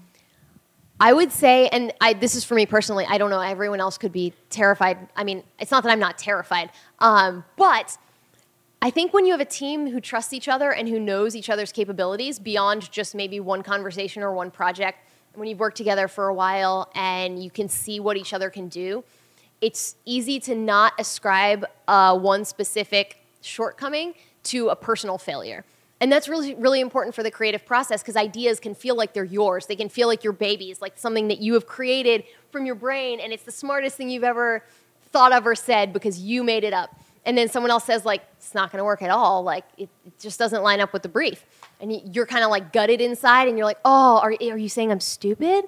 I 1.01 1.13
would 1.13 1.33
say, 1.33 1.69
and 1.69 1.93
I, 2.01 2.13
this 2.13 2.35
is 2.35 2.45
for 2.45 2.55
me 2.55 2.67
personally, 2.67 3.05
I 3.09 3.19
don't 3.19 3.31
know, 3.31 3.41
everyone 3.41 3.81
else 3.81 3.99
could 3.99 4.13
be 4.13 4.33
terrified. 4.51 4.99
I 5.17 5.25
mean, 5.25 5.43
it's 5.59 5.71
not 5.71 5.83
that 5.83 5.91
I'm 5.91 5.99
not 5.99 6.19
terrified, 6.19 6.71
um, 7.01 7.45
but 7.57 7.97
I 8.85 8.91
think 8.91 9.15
when 9.15 9.25
you 9.25 9.33
have 9.33 9.41
a 9.41 9.47
team 9.47 9.91
who 9.91 9.99
trusts 9.99 10.35
each 10.35 10.47
other 10.47 10.71
and 10.71 10.87
who 10.87 11.01
knows 11.01 11.35
each 11.35 11.49
other's 11.49 11.73
capabilities 11.73 12.39
beyond 12.39 12.93
just 12.93 13.15
maybe 13.15 13.41
one 13.41 13.63
conversation 13.63 14.23
or 14.23 14.35
one 14.35 14.51
project, 14.51 14.99
when 15.33 15.49
you've 15.49 15.59
worked 15.59 15.79
together 15.79 16.07
for 16.07 16.29
a 16.29 16.35
while 16.35 16.93
and 16.95 17.43
you 17.43 17.51
can 17.51 17.67
see 17.67 17.99
what 17.99 18.19
each 18.19 18.35
other 18.35 18.51
can 18.51 18.69
do, 18.69 19.03
it's 19.63 19.97
easy 20.05 20.39
to 20.41 20.55
not 20.55 20.93
ascribe 20.99 21.65
uh, 21.89 22.19
one 22.19 22.45
specific 22.45 23.25
shortcoming 23.41 24.13
to 24.43 24.69
a 24.69 24.77
personal 24.77 25.17
failure. 25.17 25.65
And 25.99 26.13
that's 26.13 26.29
really, 26.29 26.55
really 26.55 26.81
important 26.81 27.15
for 27.15 27.23
the 27.23 27.31
creative 27.31 27.65
process 27.65 28.03
because 28.03 28.17
ideas 28.17 28.61
can 28.61 28.75
feel 28.75 28.97
like 28.97 29.15
they're 29.15 29.25
yours. 29.25 29.65
They 29.65 29.77
can 29.77 29.89
feel 29.89 30.09
like 30.09 30.23
your 30.23 30.35
babies, 30.35 30.83
like 30.83 30.99
something 30.99 31.29
that 31.29 31.39
you 31.39 31.55
have 31.55 31.65
created 31.67 32.25
from 32.53 32.67
your 32.67 32.75
brain, 32.75 33.19
and 33.19 33.33
it's 33.33 33.45
the 33.45 33.51
smartest 33.51 33.97
thing 33.97 34.11
you've 34.11 34.25
ever 34.25 34.63
thought 35.11 35.33
of 35.33 35.47
or 35.47 35.55
said 35.55 35.95
because 35.95 36.19
you 36.19 36.45
made 36.45 36.65
it 36.65 36.75
up 36.75 37.01
and 37.27 37.37
then 37.39 37.49
someone 37.49 37.71
else 37.71 37.85
says 37.85 38.05
like 38.05 38.23
it's 38.37 38.55
not 38.55 38.71
going 38.71 38.79
to 38.79 38.85
work 38.85 39.03
at 39.03 39.11
all. 39.11 39.43
Like 39.43 39.65
it, 39.79 39.89
it, 40.05 40.19
just 40.19 40.39
doesn't 40.39 40.63
line 40.63 40.81
up 40.81 40.93
with 40.93 41.03
the 41.03 41.09
brief. 41.09 41.45
And 41.81 41.93
you're 42.15 42.27
kind 42.27 42.45
of 42.45 42.51
like 42.51 42.73
gutted 42.73 43.01
inside 43.01 43.49
and 43.49 43.57
you're 43.57 43.67
like 43.67 43.81
oh 43.85 44.19
are, 44.19 44.31
are 44.31 44.59
you 44.59 44.69
saying 44.69 44.91
i'm 44.93 45.01
stupid? 45.01 45.65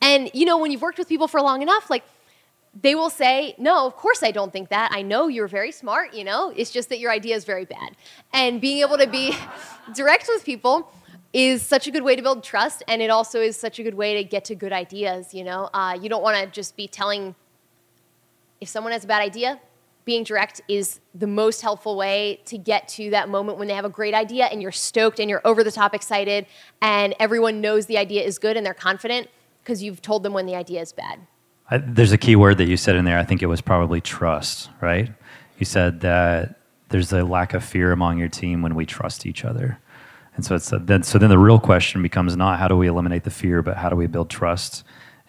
And 0.00 0.30
you 0.34 0.44
know 0.44 0.58
when 0.58 0.70
you've 0.70 0.82
worked 0.82 0.98
with 0.98 1.08
people 1.08 1.28
for 1.28 1.40
long 1.40 1.62
enough 1.62 1.90
like 1.90 2.04
they 2.80 2.94
will 2.94 3.10
say 3.10 3.54
no 3.58 3.86
of 3.86 3.96
course 3.96 4.22
i 4.22 4.30
don't 4.30 4.52
think 4.52 4.68
that. 4.70 4.90
I 4.92 5.02
know 5.02 5.28
you're 5.28 5.48
very 5.48 5.72
smart 5.72 6.14
you 6.14 6.24
know? 6.24 6.52
It's 6.54 6.70
just 6.70 6.88
that 6.90 6.98
your 6.98 7.10
idea 7.10 7.36
is 7.36 7.44
very 7.44 7.64
bad. 7.64 7.96
And 8.32 8.60
being 8.60 8.78
able 8.78 8.98
to 8.98 9.06
be 9.06 9.34
direct 9.94 10.28
with 10.28 10.44
people 10.44 10.92
is 11.32 11.62
such 11.62 11.86
a 11.86 11.90
good 11.90 12.02
way 12.02 12.14
to 12.14 12.22
build 12.22 12.44
trust 12.44 12.82
and 12.88 13.00
it 13.00 13.08
also 13.08 13.40
is 13.40 13.56
such 13.56 13.78
a 13.78 13.82
good 13.82 13.94
way 13.94 14.22
to 14.22 14.24
get 14.24 14.44
to 14.46 14.54
good 14.54 14.72
ideas 14.72 15.32
you 15.32 15.44
know? 15.44 15.70
Uh, 15.72 15.98
you 16.00 16.08
don't 16.08 16.22
want 16.22 16.36
to 16.36 16.46
just 16.46 16.76
be 16.76 16.86
telling 16.86 17.34
if 18.60 18.68
someone 18.68 18.92
has 18.92 19.04
a 19.04 19.08
bad 19.08 19.22
idea 19.22 19.60
being 20.04 20.24
direct 20.24 20.60
is 20.68 21.00
the 21.14 21.26
most 21.26 21.60
helpful 21.60 21.96
way 21.96 22.40
to 22.46 22.58
get 22.58 22.88
to 22.88 23.10
that 23.10 23.28
moment 23.28 23.58
when 23.58 23.68
they 23.68 23.74
have 23.74 23.84
a 23.84 23.90
great 23.90 24.14
idea 24.14 24.46
and 24.46 24.60
you're 24.60 24.72
stoked 24.72 25.20
and 25.20 25.30
you're 25.30 25.42
over 25.44 25.62
the 25.62 25.70
top 25.70 25.94
excited 25.94 26.46
and 26.80 27.14
everyone 27.20 27.60
knows 27.60 27.86
the 27.86 27.98
idea 27.98 28.22
is 28.22 28.38
good 28.38 28.56
and 28.56 28.66
they're 28.66 28.74
confident 28.74 29.28
because 29.62 29.82
you've 29.82 30.02
told 30.02 30.22
them 30.22 30.32
when 30.32 30.46
the 30.46 30.56
idea 30.56 30.80
is 30.80 30.92
bad. 30.92 31.20
I, 31.70 31.78
there's 31.78 32.12
a 32.12 32.18
key 32.18 32.36
word 32.36 32.58
that 32.58 32.66
you 32.66 32.76
said 32.76 32.96
in 32.96 33.04
there. 33.04 33.18
I 33.18 33.24
think 33.24 33.42
it 33.42 33.46
was 33.46 33.60
probably 33.60 34.00
trust, 34.00 34.70
right? 34.80 35.10
You 35.58 35.64
said 35.64 36.00
that 36.00 36.58
there's 36.88 37.12
a 37.12 37.24
lack 37.24 37.54
of 37.54 37.64
fear 37.64 37.92
among 37.92 38.18
your 38.18 38.28
team 38.28 38.62
when 38.62 38.74
we 38.74 38.84
trust 38.84 39.24
each 39.24 39.44
other. 39.44 39.78
And 40.34 40.44
so 40.44 40.54
it's 40.54 40.72
then 40.80 41.02
so 41.02 41.18
then 41.18 41.30
the 41.30 41.38
real 41.38 41.58
question 41.58 42.02
becomes 42.02 42.36
not 42.36 42.58
how 42.58 42.66
do 42.66 42.76
we 42.76 42.86
eliminate 42.86 43.24
the 43.24 43.30
fear, 43.30 43.62
but 43.62 43.76
how 43.76 43.88
do 43.88 43.96
we 43.96 44.06
build 44.06 44.30
trust 44.30 44.82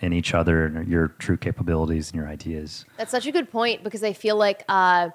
in 0.04 0.12
each 0.12 0.34
other 0.34 0.66
and 0.66 0.86
your 0.86 1.08
true 1.18 1.38
capabilities 1.38 2.12
and 2.12 2.18
your 2.20 2.28
ideas. 2.28 2.84
That's 2.98 3.10
such 3.10 3.26
a 3.26 3.32
good 3.32 3.50
point 3.50 3.86
because 3.86 4.04
I 4.04 4.12
feel 4.12 4.36
like 4.36 4.66
uh, 4.68 5.12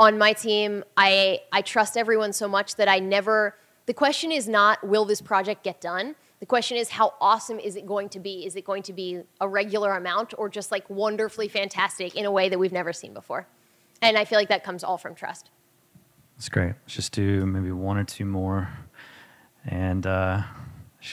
on 0.00 0.16
my 0.16 0.32
team, 0.32 0.82
I 0.96 1.40
I 1.52 1.60
trust 1.60 1.98
everyone 1.98 2.32
so 2.32 2.48
much 2.48 2.76
that 2.76 2.88
I 2.88 2.98
never. 2.98 3.56
The 3.84 3.92
question 3.92 4.32
is 4.32 4.48
not 4.48 4.82
will 4.82 5.04
this 5.04 5.20
project 5.20 5.62
get 5.62 5.82
done. 5.82 6.16
The 6.40 6.46
question 6.46 6.78
is 6.78 6.88
how 6.88 7.12
awesome 7.20 7.58
is 7.58 7.76
it 7.76 7.84
going 7.84 8.08
to 8.10 8.18
be? 8.18 8.46
Is 8.46 8.56
it 8.56 8.64
going 8.64 8.82
to 8.84 8.94
be 8.94 9.20
a 9.38 9.46
regular 9.46 9.92
amount 9.92 10.32
or 10.38 10.48
just 10.48 10.72
like 10.72 10.88
wonderfully 10.88 11.48
fantastic 11.48 12.16
in 12.16 12.24
a 12.24 12.30
way 12.30 12.48
that 12.48 12.58
we've 12.58 12.72
never 12.72 12.94
seen 12.94 13.12
before? 13.12 13.46
And 14.00 14.16
I 14.16 14.24
feel 14.24 14.38
like 14.38 14.48
that 14.48 14.64
comes 14.64 14.82
all 14.82 14.96
from 14.96 15.14
trust. 15.14 15.50
That's 16.36 16.48
great. 16.48 16.72
Let's 16.84 16.94
just 16.94 17.12
do 17.12 17.44
maybe 17.44 17.70
one 17.70 17.98
or 17.98 18.04
two 18.04 18.24
more, 18.24 18.70
and 19.66 20.06
uh, 20.06 20.44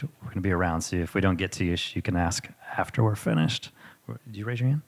we're 0.04 0.28
going 0.28 0.36
to 0.36 0.42
be 0.42 0.52
around. 0.52 0.82
So 0.82 0.98
if 0.98 1.14
we 1.14 1.22
don't 1.22 1.38
get 1.38 1.52
to 1.54 1.66
you, 1.66 1.76
you 1.94 2.02
can 2.02 2.16
ask 2.16 2.48
after 2.78 3.04
we're 3.04 3.16
finished. 3.16 3.72
Do 4.08 4.40
you 4.40 4.46
raise 4.46 4.60
your 4.60 4.70
hand? 4.70 4.82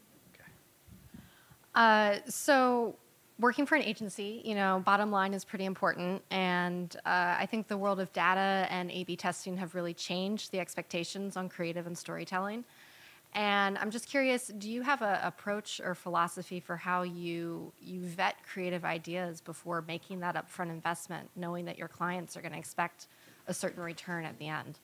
Uh, 1.75 2.17
so 2.27 2.95
working 3.39 3.65
for 3.65 3.75
an 3.75 3.83
agency, 3.83 4.41
you 4.43 4.55
know, 4.55 4.81
bottom 4.85 5.11
line 5.11 5.33
is 5.33 5.45
pretty 5.45 5.65
important. 5.65 6.21
And 6.29 6.93
uh, 7.05 7.35
I 7.39 7.47
think 7.49 7.67
the 7.67 7.77
world 7.77 7.99
of 7.99 8.11
data 8.11 8.67
and 8.69 8.91
A 8.91 9.03
B 9.05 9.15
testing 9.15 9.55
have 9.57 9.75
really 9.75 9.93
changed 9.93 10.51
the 10.51 10.59
expectations 10.59 11.37
on 11.37 11.47
creative 11.47 11.87
and 11.87 11.97
storytelling. 11.97 12.65
And 13.33 13.77
I'm 13.77 13.91
just 13.91 14.09
curious, 14.09 14.47
do 14.47 14.69
you 14.69 14.81
have 14.81 15.01
an 15.03 15.19
approach 15.21 15.79
or 15.83 15.93
philosophy 15.95 16.59
for 16.59 16.75
how 16.75 17.03
you, 17.03 17.71
you 17.79 18.01
vet 18.01 18.35
creative 18.51 18.83
ideas 18.83 19.39
before 19.39 19.83
making 19.87 20.19
that 20.21 20.35
upfront 20.35 20.71
investment, 20.71 21.29
knowing 21.35 21.65
that 21.65 21.77
your 21.77 21.87
clients 21.87 22.35
are 22.35 22.41
going 22.41 22.53
to 22.53 22.57
expect 22.57 23.07
a 23.47 23.53
certain 23.53 23.83
return 23.83 24.25
at 24.25 24.37
the 24.39 24.47
end? 24.47 24.79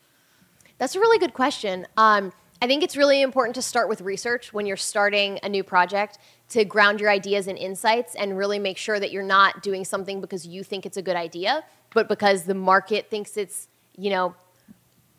That's 0.78 0.96
a 0.96 1.00
really 1.00 1.20
good 1.20 1.34
question. 1.34 1.88
Um, 1.98 2.34
I 2.62 2.68
think 2.68 2.84
it's 2.84 2.98
really 2.98 3.22
important 3.22 3.56
to 3.56 3.62
start 3.62 3.90
with 3.90 4.02
research 4.02 4.54
when 4.54 4.66
you're 4.66 4.78
starting 4.78 5.40
a 5.44 5.50
new 5.50 5.64
project 5.64 6.18
to 6.50 6.66
ground 6.66 7.00
your 7.00 7.10
ideas 7.10 7.48
and 7.48 7.58
insights 7.58 8.16
and 8.16 8.38
really 8.38 8.60
make 8.60 8.78
sure 8.78 9.00
that 9.00 9.12
you're 9.12 9.24
not 9.24 9.62
doing 9.62 9.86
something 9.86 10.22
because 10.22 10.48
you 10.48 10.64
think 10.64 10.86
it's 10.86 10.98
a 10.98 11.02
good 11.02 11.16
idea, 11.16 11.64
but 11.94 12.08
because 12.08 12.44
the 12.44 12.54
market 12.54 13.10
thinks 13.10 13.38
it's, 13.38 13.68
you 13.98 14.10
know, 14.10 14.36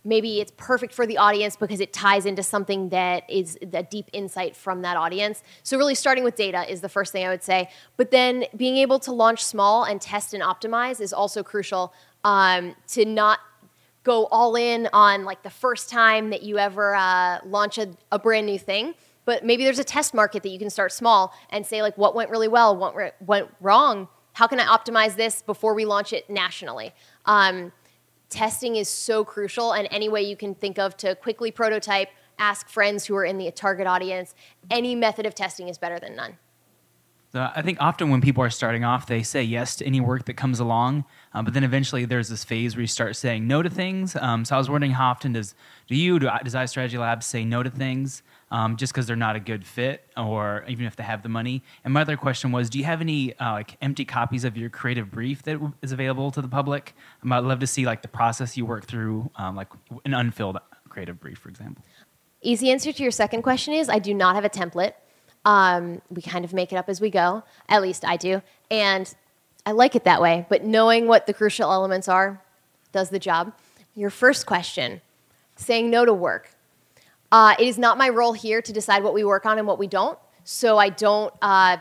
maybe 0.05 0.41
it's 0.41 0.53
perfect 0.57 0.95
for 0.95 1.07
the 1.07 1.19
audience 1.19 1.57
because 1.57 1.81
it 1.81 1.93
ties 1.93 2.27
into 2.27 2.43
something 2.43 2.91
that 2.91 3.29
is 3.29 3.59
a 3.73 3.83
deep 3.83 4.09
insight 4.13 4.55
from 4.55 4.83
that 4.83 4.97
audience. 4.97 5.43
So, 5.63 5.77
really, 5.77 5.95
starting 5.95 6.25
with 6.25 6.37
data 6.37 6.71
is 6.71 6.81
the 6.81 6.89
first 6.89 7.13
thing 7.13 7.27
I 7.27 7.29
would 7.29 7.43
say. 7.43 7.69
But 7.97 8.13
then 8.13 8.45
being 8.57 8.77
able 8.77 8.99
to 9.01 9.13
launch 9.13 9.45
small 9.45 9.85
and 9.85 10.01
test 10.01 10.33
and 10.33 10.43
optimize 10.43 11.01
is 11.01 11.13
also 11.13 11.43
crucial 11.43 11.93
um, 12.25 12.75
to 12.89 13.05
not 13.05 13.41
go 14.07 14.27
all 14.27 14.55
in 14.55 14.89
on 14.93 15.25
like 15.25 15.43
the 15.43 15.51
first 15.51 15.91
time 15.91 16.31
that 16.31 16.45
you 16.45 16.59
ever 16.59 16.95
uh, 16.95 17.41
launch 17.45 17.77
a, 17.77 17.89
a, 18.13 18.19
brand 18.21 18.47
new 18.47 18.57
thing 18.59 18.95
but 19.25 19.45
maybe 19.45 19.65
there's 19.65 19.81
a 19.81 19.85
test 19.85 20.15
market 20.15 20.45
that 20.45 20.51
you 20.51 20.61
can 20.61 20.71
start 20.71 20.93
small 20.93 21.35
and 21.51 21.67
say 21.67 21.83
like 21.83 21.99
what 21.99 22.15
went 22.15 22.31
really 22.31 22.47
well 22.47 22.77
what 22.77 22.95
re- 22.95 23.11
went 23.21 23.49
wrong? 23.61 24.07
How 24.35 24.47
can 24.47 24.61
i 24.61 24.65
optimize 24.65 25.17
this 25.17 25.43
before 25.43 25.75
we 25.75 25.85
launch 25.85 26.13
it 26.13 26.31
nationally? 26.31 26.95
Um, 27.25 27.73
testing 28.31 28.77
is 28.77 28.89
so 28.89 29.25
crucial 29.25 29.73
and 29.73 29.89
any 29.91 30.09
way 30.09 30.23
you 30.23 30.37
can 30.37 30.55
think 30.55 30.79
of 30.79 30.97
to 30.99 31.17
quickly 31.17 31.51
prototype 31.51 32.09
ask 32.39 32.69
friends 32.69 33.07
who 33.07 33.17
are 33.17 33.25
in 33.25 33.39
the 33.39 33.51
target 33.51 33.89
audience 33.89 34.37
any 34.71 34.95
method 34.95 35.27
of 35.27 35.35
testing 35.35 35.69
is 35.69 35.79
better 35.79 35.99
than 35.99 36.15
none 36.15 36.39
so 37.37 37.51
I 37.55 37.61
think 37.61 37.76
often 37.82 38.09
when 38.09 38.22
people 38.22 38.43
are 38.43 38.49
starting 38.49 38.82
off, 38.82 39.05
they 39.05 39.22
say 39.22 39.43
yes 39.43 39.76
to 39.76 39.84
any 39.84 40.01
work 40.01 40.24
that 40.24 40.39
comes 40.39 40.59
along, 40.59 41.05
um, 41.34 41.45
but 41.45 41.53
then 41.53 41.64
eventually 41.64 42.07
there's 42.07 42.30
this 42.30 42.45
phase 42.45 42.74
where 42.74 42.80
you 42.80 42.87
start 42.87 43.14
saying 43.14 43.47
no 43.47 43.61
to 43.62 43.68
things. 43.68 44.16
Um, 44.16 44.47
so 44.47 44.55
I 44.55 44.59
was 44.59 44.70
wondering 44.70 44.93
how 44.93 45.11
often 45.11 45.34
does 45.34 45.55
do 45.87 45.97
you 45.97 46.18
do 46.18 46.30
does 46.43 46.55
iStrategy 46.55 46.99
Labs 46.99 47.26
say 47.26 47.45
no 47.45 47.62
to 47.62 47.68
things 47.68 48.22
um, 48.51 48.78
just 48.78 48.95
because 48.95 49.07
they're 49.07 49.16
not 49.16 49.37
a 49.37 49.41
good 49.41 49.66
fit, 49.66 50.09
or 50.16 50.64
even 50.66 50.87
if 50.87 50.97
they 50.97 51.03
have 51.03 51.22
the 51.22 51.28
money? 51.28 51.62
And 51.84 51.93
my 51.93 52.01
other 52.01 52.16
question 52.16 52.53
was, 52.53 52.70
do 52.70 52.78
you 52.78 52.87
have 52.87 53.03
any 53.03 53.39
uh, 53.39 53.53
like 53.53 53.76
empty 53.82 54.07
copies 54.07 54.45
of 54.45 54.57
your 54.57 54.70
creative 54.70 55.11
brief 55.11 55.43
that 55.43 55.61
is 55.82 55.93
available 55.93 56.30
to 56.30 56.41
the 56.41 56.49
public? 56.49 56.95
Um, 57.22 57.32
I'd 57.32 57.45
love 57.45 57.59
to 57.59 57.66
see 57.66 57.84
like 57.84 58.01
the 58.01 58.09
process 58.09 58.57
you 58.57 58.64
work 58.64 58.87
through, 58.87 59.30
um, 59.37 59.57
like 59.57 59.68
an 60.07 60.14
unfilled 60.14 60.57
creative 60.89 61.20
brief, 61.20 61.37
for 61.37 61.51
example. 61.51 61.84
Easy 62.41 62.70
answer 62.70 62.95
to 62.95 63.03
your 63.03 63.12
second 63.12 63.43
question 63.43 63.74
is 63.74 63.91
I 63.91 63.99
do 63.99 64.14
not 64.14 64.37
have 64.37 64.47
a 64.47 64.49
template. 64.49 64.95
Um, 65.47 66.03
we 66.11 66.20
kind 66.20 66.44
of 66.44 66.53
make 66.53 66.72
it 66.72 66.76
up 66.76 66.88
as 66.90 67.01
we 67.01 67.09
go. 67.09 67.44
At 67.68 67.80
least 67.80 68.05
I 68.05 68.16
do. 68.18 68.42
And 68.70 69.14
I 69.64 69.70
like 69.70 69.94
it 69.94 70.05
that 70.05 70.20
way. 70.20 70.44
But 70.49 70.64
knowing 70.64 71.07
what 71.07 71.26
the 71.26 71.32
crucial 71.32 71.72
elements 71.72 72.09
are 72.09 72.42
does 72.92 73.11
the 73.11 73.18
job. 73.18 73.53
Your 73.94 74.11
first 74.11 74.44
question 74.44 75.01
saying 75.55 75.88
no 75.88 76.05
to 76.05 76.12
work. 76.12 76.51
Uh, 77.30 77.55
it 77.59 77.66
is 77.66 77.78
not 77.78 77.97
my 77.97 78.09
role 78.09 78.32
here 78.32 78.61
to 78.61 78.72
decide 78.72 79.03
what 79.03 79.14
we 79.14 79.24
work 79.24 79.47
on 79.47 79.59
and 79.59 79.66
what 79.66 79.78
we 79.78 79.86
don't. 79.86 80.18
So 80.44 80.78
I 80.78 80.90
don't 80.90 81.32
uh, 81.40 81.78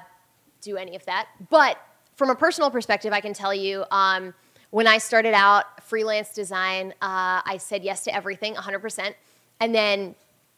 do 0.61 0.77
any 0.77 0.95
of 0.95 1.05
that. 1.05 1.27
But 1.49 1.77
from 2.15 2.29
a 2.29 2.35
personal 2.35 2.71
perspective, 2.71 3.13
I 3.13 3.19
can 3.19 3.33
tell 3.33 3.53
you 3.53 3.83
um, 3.91 4.33
when 4.69 4.87
I 4.87 4.97
started 4.97 5.33
out 5.33 5.83
freelance 5.83 6.33
design, 6.33 6.91
uh, 7.01 7.41
I 7.45 7.57
said 7.59 7.83
yes 7.83 8.03
to 8.05 8.15
everything 8.15 8.55
100%. 8.55 9.13
And 9.59 9.73
then 9.73 10.15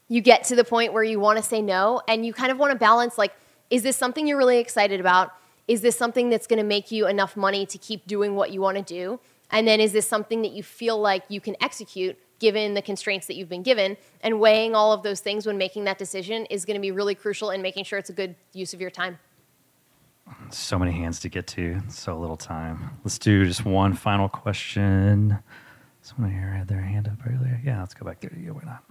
you 0.08 0.22
get 0.22 0.46
to 0.46 0.56
the 0.56 0.64
point 0.64 0.94
where 0.94 1.04
you 1.04 1.20
want 1.20 1.38
to 1.38 1.44
say 1.44 1.62
no 1.62 2.02
and 2.08 2.26
you 2.26 2.34
kind 2.34 2.52
of 2.52 2.58
want 2.58 2.72
to 2.72 2.78
balance 2.78 3.18
like 3.18 3.34
is 3.70 3.84
this 3.84 3.98
something 3.98 4.28
you're 4.28 4.38
really 4.38 4.60
excited 4.60 5.00
about? 5.00 5.34
Is 5.68 5.82
this 5.82 5.98
something 5.98 6.30
that's 6.30 6.48
going 6.48 6.60
to 6.60 6.66
make 6.66 6.92
you 6.92 7.08
enough 7.08 7.36
money 7.36 7.66
to 7.66 7.78
keep 7.78 8.08
doing 8.08 8.36
what 8.36 8.52
you 8.52 8.62
want 8.62 8.78
to 8.78 8.84
do? 8.84 9.20
And 9.52 9.68
then 9.68 9.80
is 9.80 9.92
this 9.92 10.08
something 10.08 10.42
that 10.42 10.52
you 10.52 10.64
feel 10.64 10.98
like 10.98 11.24
you 11.30 11.42
can 11.42 11.56
execute 11.62 12.18
given 12.40 12.74
the 12.74 12.82
constraints 12.82 13.28
that 13.28 13.36
you've 13.36 13.50
been 13.50 13.64
given? 13.64 13.98
And 14.22 14.40
weighing 14.40 14.76
all 14.76 14.94
of 14.94 15.04
those 15.04 15.20
things 15.20 15.46
when 15.46 15.58
making 15.58 15.84
that 15.86 15.98
decision 15.98 16.46
is 16.46 16.64
going 16.64 16.76
to 16.76 16.82
be 16.82 16.92
really 16.92 17.16
crucial 17.16 17.50
in 17.50 17.62
making 17.62 17.84
sure 17.84 18.00
it's 18.00 18.10
a 18.10 18.14
good 18.14 18.36
use 18.54 18.74
of 18.74 18.80
your 18.80 18.92
time. 18.92 19.20
So 20.50 20.78
many 20.78 20.92
hands 20.92 21.20
to 21.22 21.30
get 21.30 21.48
to 21.48 21.82
so 21.90 22.18
little 22.18 22.38
time. 22.38 22.92
Let's 23.04 23.18
do 23.18 23.46
just 23.46 23.66
one 23.66 23.94
final 23.94 24.30
question. 24.30 25.40
Someone 26.02 26.32
here 26.32 26.52
had 26.52 26.68
their 26.68 26.82
hand 26.82 27.08
up 27.08 27.20
earlier. 27.26 27.60
Yeah 27.64 27.80
let's 27.82 27.94
go 27.94 28.06
back 28.06 28.22
there 28.22 28.32
yeah 28.38 28.52
why 28.52 28.62
not 28.64 28.84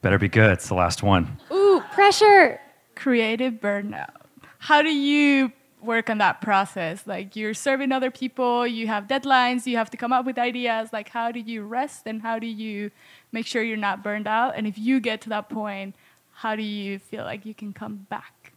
Better 0.00 0.18
be 0.18 0.28
good. 0.28 0.50
It's 0.52 0.68
the 0.68 0.74
last 0.74 1.02
one. 1.02 1.38
Ooh, 1.52 1.82
pressure. 1.92 2.60
Creative 2.94 3.52
burnout. 3.52 4.10
How 4.58 4.82
do 4.82 4.90
you 4.90 5.52
work 5.80 6.10
on 6.10 6.18
that 6.18 6.40
process? 6.40 7.06
Like 7.06 7.36
you're 7.36 7.54
serving 7.54 7.92
other 7.92 8.10
people, 8.10 8.66
you 8.66 8.86
have 8.88 9.06
deadlines, 9.06 9.66
you 9.66 9.76
have 9.76 9.90
to 9.90 9.96
come 9.96 10.12
up 10.12 10.26
with 10.26 10.38
ideas. 10.38 10.92
Like 10.92 11.08
how 11.08 11.30
do 11.30 11.40
you 11.40 11.62
rest 11.62 12.02
and 12.06 12.20
how 12.22 12.38
do 12.38 12.46
you 12.46 12.90
make 13.32 13.46
sure 13.46 13.62
you're 13.62 13.76
not 13.76 14.02
burned 14.02 14.26
out? 14.26 14.54
And 14.56 14.66
if 14.66 14.78
you 14.78 15.00
get 15.00 15.20
to 15.22 15.28
that 15.30 15.48
point, 15.48 15.94
how 16.32 16.54
do 16.54 16.62
you 16.62 16.98
feel 16.98 17.24
like 17.24 17.44
you 17.44 17.54
can 17.54 17.72
come 17.72 18.06
back? 18.08 18.52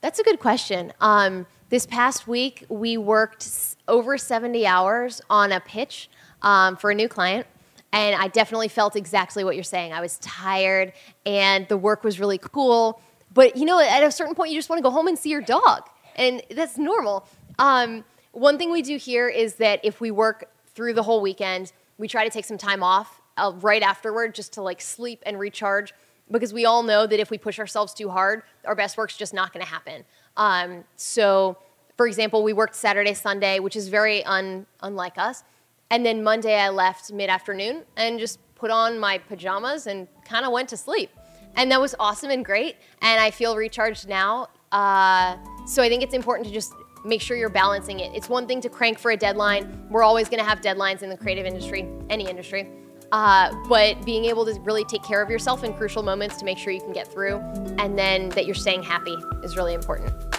That's 0.00 0.18
a 0.18 0.22
good 0.22 0.40
question. 0.40 0.92
Um, 1.00 1.46
this 1.70 1.86
past 1.86 2.28
week, 2.28 2.66
we 2.68 2.98
worked 2.98 3.76
over 3.88 4.18
70 4.18 4.66
hours 4.66 5.22
on 5.30 5.50
a 5.50 5.60
pitch 5.60 6.10
um, 6.42 6.76
for 6.76 6.90
a 6.90 6.94
new 6.94 7.08
client. 7.08 7.46
And 7.94 8.20
I 8.20 8.26
definitely 8.26 8.66
felt 8.66 8.96
exactly 8.96 9.44
what 9.44 9.54
you're 9.54 9.62
saying. 9.62 9.92
I 9.92 10.00
was 10.00 10.18
tired 10.18 10.92
and 11.24 11.68
the 11.68 11.76
work 11.76 12.02
was 12.02 12.18
really 12.18 12.38
cool. 12.38 13.00
But 13.32 13.56
you 13.56 13.64
know, 13.64 13.78
at 13.78 14.02
a 14.02 14.10
certain 14.10 14.34
point, 14.34 14.50
you 14.50 14.58
just 14.58 14.68
want 14.68 14.80
to 14.80 14.82
go 14.82 14.90
home 14.90 15.06
and 15.06 15.16
see 15.16 15.30
your 15.30 15.40
dog. 15.40 15.88
And 16.16 16.42
that's 16.50 16.76
normal. 16.76 17.24
Um, 17.56 18.04
one 18.32 18.58
thing 18.58 18.72
we 18.72 18.82
do 18.82 18.96
here 18.96 19.28
is 19.28 19.54
that 19.56 19.78
if 19.84 20.00
we 20.00 20.10
work 20.10 20.50
through 20.74 20.94
the 20.94 21.04
whole 21.04 21.20
weekend, 21.22 21.72
we 21.96 22.08
try 22.08 22.24
to 22.24 22.30
take 22.30 22.44
some 22.44 22.58
time 22.58 22.82
off 22.82 23.20
uh, 23.36 23.52
right 23.60 23.82
afterward 23.82 24.34
just 24.34 24.54
to 24.54 24.62
like 24.62 24.80
sleep 24.80 25.22
and 25.24 25.38
recharge 25.38 25.94
because 26.28 26.52
we 26.52 26.64
all 26.64 26.82
know 26.82 27.06
that 27.06 27.20
if 27.20 27.30
we 27.30 27.38
push 27.38 27.60
ourselves 27.60 27.94
too 27.94 28.08
hard, 28.08 28.42
our 28.64 28.74
best 28.74 28.96
work's 28.96 29.16
just 29.16 29.32
not 29.32 29.52
going 29.52 29.64
to 29.64 29.70
happen. 29.70 30.04
Um, 30.36 30.82
so, 30.96 31.58
for 31.96 32.08
example, 32.08 32.42
we 32.42 32.52
worked 32.52 32.74
Saturday, 32.74 33.14
Sunday, 33.14 33.60
which 33.60 33.76
is 33.76 33.86
very 33.86 34.24
un- 34.24 34.66
unlike 34.82 35.16
us. 35.16 35.44
And 35.90 36.04
then 36.04 36.22
Monday, 36.22 36.56
I 36.58 36.70
left 36.70 37.12
mid 37.12 37.30
afternoon 37.30 37.84
and 37.96 38.18
just 38.18 38.38
put 38.54 38.70
on 38.70 38.98
my 38.98 39.18
pajamas 39.18 39.86
and 39.86 40.08
kind 40.24 40.44
of 40.44 40.52
went 40.52 40.68
to 40.70 40.76
sleep. 40.76 41.10
And 41.56 41.70
that 41.70 41.80
was 41.80 41.94
awesome 42.00 42.30
and 42.30 42.44
great. 42.44 42.76
And 43.02 43.20
I 43.20 43.30
feel 43.30 43.56
recharged 43.56 44.08
now. 44.08 44.48
Uh, 44.72 45.36
so 45.66 45.82
I 45.82 45.88
think 45.88 46.02
it's 46.02 46.14
important 46.14 46.48
to 46.48 46.52
just 46.52 46.72
make 47.04 47.20
sure 47.20 47.36
you're 47.36 47.48
balancing 47.48 48.00
it. 48.00 48.14
It's 48.14 48.28
one 48.28 48.46
thing 48.46 48.60
to 48.62 48.68
crank 48.68 48.98
for 48.98 49.10
a 49.10 49.16
deadline. 49.16 49.86
We're 49.90 50.02
always 50.02 50.28
going 50.28 50.42
to 50.42 50.48
have 50.48 50.60
deadlines 50.60 51.02
in 51.02 51.10
the 51.10 51.16
creative 51.16 51.46
industry, 51.46 51.86
any 52.08 52.28
industry. 52.28 52.68
Uh, 53.12 53.54
but 53.68 54.04
being 54.04 54.24
able 54.24 54.44
to 54.46 54.58
really 54.60 54.84
take 54.84 55.02
care 55.04 55.22
of 55.22 55.30
yourself 55.30 55.62
in 55.62 55.74
crucial 55.74 56.02
moments 56.02 56.36
to 56.38 56.44
make 56.44 56.58
sure 56.58 56.72
you 56.72 56.80
can 56.80 56.92
get 56.92 57.06
through 57.12 57.36
and 57.78 57.96
then 57.98 58.30
that 58.30 58.46
you're 58.46 58.54
staying 58.54 58.82
happy 58.82 59.16
is 59.44 59.56
really 59.56 59.74
important. 59.74 60.33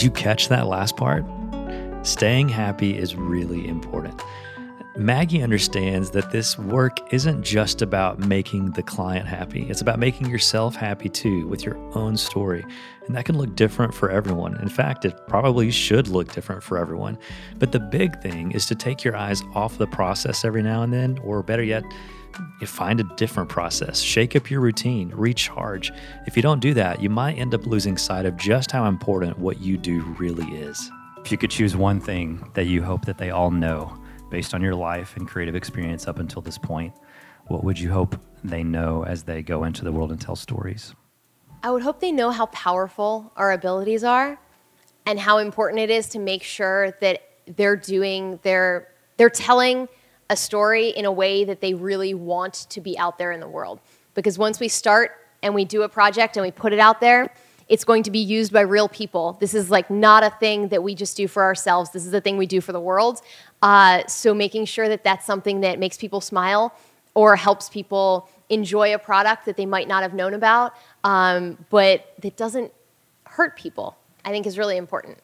Did 0.00 0.06
you 0.06 0.12
catch 0.12 0.48
that 0.48 0.66
last 0.66 0.96
part? 0.96 1.26
Staying 2.06 2.48
happy 2.48 2.96
is 2.96 3.16
really 3.16 3.68
important. 3.68 4.18
Maggie 4.96 5.42
understands 5.42 6.12
that 6.12 6.30
this 6.30 6.58
work 6.58 7.12
isn't 7.12 7.42
just 7.42 7.82
about 7.82 8.18
making 8.18 8.70
the 8.70 8.82
client 8.82 9.28
happy, 9.28 9.68
it's 9.68 9.82
about 9.82 9.98
making 9.98 10.30
yourself 10.30 10.74
happy 10.74 11.10
too 11.10 11.46
with 11.48 11.66
your 11.66 11.76
own 11.94 12.16
story. 12.16 12.64
And 13.06 13.14
that 13.14 13.26
can 13.26 13.36
look 13.36 13.54
different 13.54 13.92
for 13.92 14.10
everyone. 14.10 14.58
In 14.62 14.70
fact, 14.70 15.04
it 15.04 15.20
probably 15.28 15.70
should 15.70 16.08
look 16.08 16.32
different 16.32 16.62
for 16.62 16.78
everyone. 16.78 17.18
But 17.58 17.72
the 17.72 17.80
big 17.80 18.22
thing 18.22 18.52
is 18.52 18.64
to 18.66 18.74
take 18.74 19.04
your 19.04 19.14
eyes 19.14 19.42
off 19.54 19.76
the 19.76 19.86
process 19.86 20.46
every 20.46 20.62
now 20.62 20.82
and 20.82 20.94
then, 20.94 21.18
or 21.22 21.42
better 21.42 21.62
yet, 21.62 21.84
find 22.66 23.00
a 23.00 23.04
different 23.16 23.48
process, 23.48 24.00
shake 24.00 24.36
up 24.36 24.50
your 24.50 24.60
routine, 24.60 25.10
recharge. 25.14 25.92
If 26.26 26.36
you 26.36 26.42
don't 26.42 26.60
do 26.60 26.74
that, 26.74 27.02
you 27.02 27.10
might 27.10 27.38
end 27.38 27.54
up 27.54 27.66
losing 27.66 27.96
sight 27.96 28.26
of 28.26 28.36
just 28.36 28.70
how 28.70 28.86
important 28.86 29.38
what 29.38 29.60
you 29.60 29.76
do 29.76 30.00
really 30.18 30.46
is. 30.56 30.90
If 31.24 31.30
you 31.30 31.38
could 31.38 31.50
choose 31.50 31.76
one 31.76 32.00
thing 32.00 32.50
that 32.54 32.66
you 32.66 32.82
hope 32.82 33.04
that 33.06 33.18
they 33.18 33.30
all 33.30 33.50
know 33.50 33.96
based 34.30 34.54
on 34.54 34.62
your 34.62 34.74
life 34.74 35.16
and 35.16 35.28
creative 35.28 35.54
experience 35.54 36.06
up 36.06 36.18
until 36.18 36.42
this 36.42 36.58
point, 36.58 36.94
what 37.48 37.64
would 37.64 37.78
you 37.78 37.90
hope 37.90 38.16
they 38.44 38.62
know 38.62 39.04
as 39.04 39.24
they 39.24 39.42
go 39.42 39.64
into 39.64 39.84
the 39.84 39.92
world 39.92 40.12
and 40.12 40.20
tell 40.20 40.36
stories? 40.36 40.94
I 41.62 41.70
would 41.70 41.82
hope 41.82 42.00
they 42.00 42.12
know 42.12 42.30
how 42.30 42.46
powerful 42.46 43.32
our 43.36 43.52
abilities 43.52 44.04
are 44.04 44.38
and 45.04 45.18
how 45.18 45.38
important 45.38 45.80
it 45.80 45.90
is 45.90 46.08
to 46.10 46.18
make 46.18 46.42
sure 46.42 46.92
that 47.00 47.22
they're 47.56 47.76
doing 47.76 48.38
their 48.42 48.88
they're 49.16 49.28
telling 49.28 49.88
a 50.30 50.36
story 50.36 50.88
in 50.88 51.04
a 51.04 51.12
way 51.12 51.44
that 51.44 51.60
they 51.60 51.74
really 51.74 52.14
want 52.14 52.54
to 52.70 52.80
be 52.80 52.98
out 52.98 53.18
there 53.18 53.32
in 53.32 53.40
the 53.40 53.48
world. 53.48 53.80
Because 54.14 54.38
once 54.38 54.58
we 54.58 54.68
start 54.68 55.12
and 55.42 55.54
we 55.54 55.64
do 55.66 55.82
a 55.82 55.88
project 55.88 56.36
and 56.36 56.44
we 56.46 56.50
put 56.50 56.72
it 56.72 56.78
out 56.78 57.00
there, 57.00 57.30
it's 57.68 57.84
going 57.84 58.02
to 58.04 58.10
be 58.10 58.18
used 58.18 58.52
by 58.52 58.62
real 58.62 58.88
people. 58.88 59.36
This 59.40 59.54
is 59.54 59.70
like 59.70 59.90
not 59.90 60.24
a 60.24 60.30
thing 60.30 60.68
that 60.68 60.82
we 60.82 60.94
just 60.94 61.16
do 61.16 61.28
for 61.28 61.42
ourselves. 61.42 61.90
This 61.90 62.06
is 62.06 62.14
a 62.14 62.20
thing 62.20 62.36
we 62.36 62.46
do 62.46 62.60
for 62.60 62.72
the 62.72 62.80
world. 62.80 63.20
Uh, 63.62 64.06
so 64.06 64.32
making 64.32 64.64
sure 64.64 64.88
that 64.88 65.04
that's 65.04 65.26
something 65.26 65.60
that 65.60 65.78
makes 65.78 65.96
people 65.96 66.20
smile 66.20 66.74
or 67.14 67.36
helps 67.36 67.68
people 67.68 68.28
enjoy 68.48 68.94
a 68.94 68.98
product 68.98 69.46
that 69.46 69.56
they 69.56 69.66
might 69.66 69.88
not 69.88 70.02
have 70.02 70.14
known 70.14 70.34
about, 70.34 70.74
um, 71.04 71.56
but 71.70 72.12
that 72.20 72.36
doesn't 72.36 72.72
hurt 73.24 73.56
people, 73.56 73.96
I 74.24 74.30
think 74.30 74.46
is 74.46 74.58
really 74.58 74.76
important. 74.76 75.18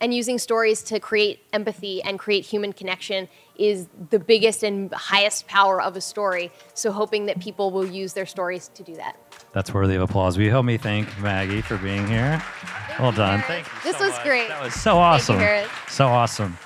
And 0.00 0.12
using 0.12 0.38
stories 0.38 0.82
to 0.84 0.98
create 0.98 1.44
empathy 1.52 2.02
and 2.02 2.18
create 2.18 2.44
human 2.44 2.72
connection 2.72 3.28
is 3.62 3.88
the 4.10 4.18
biggest 4.18 4.62
and 4.62 4.92
highest 4.92 5.46
power 5.46 5.80
of 5.80 5.96
a 5.96 6.00
story. 6.00 6.50
So 6.74 6.90
hoping 6.90 7.26
that 7.26 7.40
people 7.40 7.70
will 7.70 7.86
use 7.86 8.12
their 8.12 8.26
stories 8.26 8.70
to 8.74 8.82
do 8.82 8.94
that. 8.96 9.16
That's 9.52 9.72
worthy 9.72 9.94
of 9.94 10.02
applause. 10.02 10.36
Will 10.36 10.44
you 10.44 10.50
help 10.50 10.64
me 10.64 10.76
thank 10.76 11.06
Maggie 11.20 11.60
for 11.60 11.76
being 11.78 12.06
here? 12.06 12.42
Well 12.98 13.12
done. 13.12 13.42
Thank 13.42 13.66
you. 13.66 13.72
This 13.84 14.00
was 14.00 14.18
great. 14.24 14.48
That 14.48 14.62
was 14.62 14.74
so 14.74 14.98
awesome. 14.98 15.36
Thank 15.36 15.66
you, 15.66 15.70
so 15.88 16.06
awesome. 16.08 16.58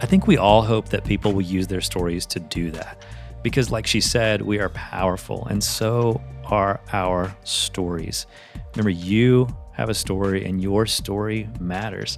I 0.00 0.06
think 0.06 0.26
we 0.26 0.36
all 0.36 0.62
hope 0.62 0.90
that 0.90 1.04
people 1.04 1.32
will 1.32 1.42
use 1.42 1.66
their 1.66 1.80
stories 1.80 2.26
to 2.26 2.40
do 2.40 2.70
that. 2.72 3.02
Because, 3.42 3.70
like 3.70 3.86
she 3.86 4.00
said, 4.00 4.42
we 4.42 4.58
are 4.58 4.70
powerful, 4.70 5.46
and 5.46 5.62
so 5.62 6.20
are 6.46 6.80
our 6.92 7.36
stories. 7.44 8.26
Remember, 8.74 8.90
you 8.90 9.48
have 9.74 9.88
a 9.88 9.94
story, 9.94 10.44
and 10.44 10.62
your 10.62 10.86
story 10.86 11.48
matters. 11.60 12.16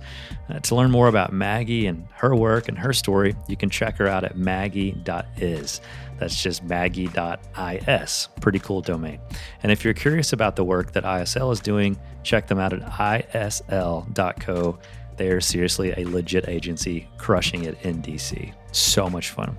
Uh, 0.49 0.61
to 0.61 0.75
learn 0.75 0.91
more 0.91 1.09
about 1.09 1.33
Maggie 1.33 1.87
and 1.87 2.07
her 2.13 2.35
work 2.37 2.69
and 2.69 2.79
her 2.79 2.93
story, 2.93 3.35
you 3.49 3.57
can 3.57 3.71
check 3.71 3.97
her 3.97 4.07
out 4.07 4.25
at 4.25 4.37
maggie.is. 4.37 5.81
That's 6.19 6.43
just 6.43 6.63
maggie.is. 6.65 8.29
Pretty 8.41 8.59
cool 8.59 8.83
domain. 8.83 9.21
And 9.63 9.73
if 9.73 9.85
you're 9.85 9.95
curious 9.95 10.33
about 10.33 10.57
the 10.57 10.65
work 10.65 10.93
that 10.93 11.05
ISL 11.05 11.53
is 11.53 11.61
doing, 11.61 11.99
check 12.23 12.47
them 12.47 12.59
out 12.59 12.73
at 12.73 12.83
isl.co. 12.83 14.79
They 15.17 15.29
are 15.29 15.41
seriously 15.41 15.95
a 15.97 16.05
legit 16.05 16.49
agency 16.49 17.09
crushing 17.17 17.65
it 17.65 17.79
in 17.83 18.03
DC. 18.03 18.53
So 18.73 19.09
much 19.09 19.31
fun. 19.31 19.57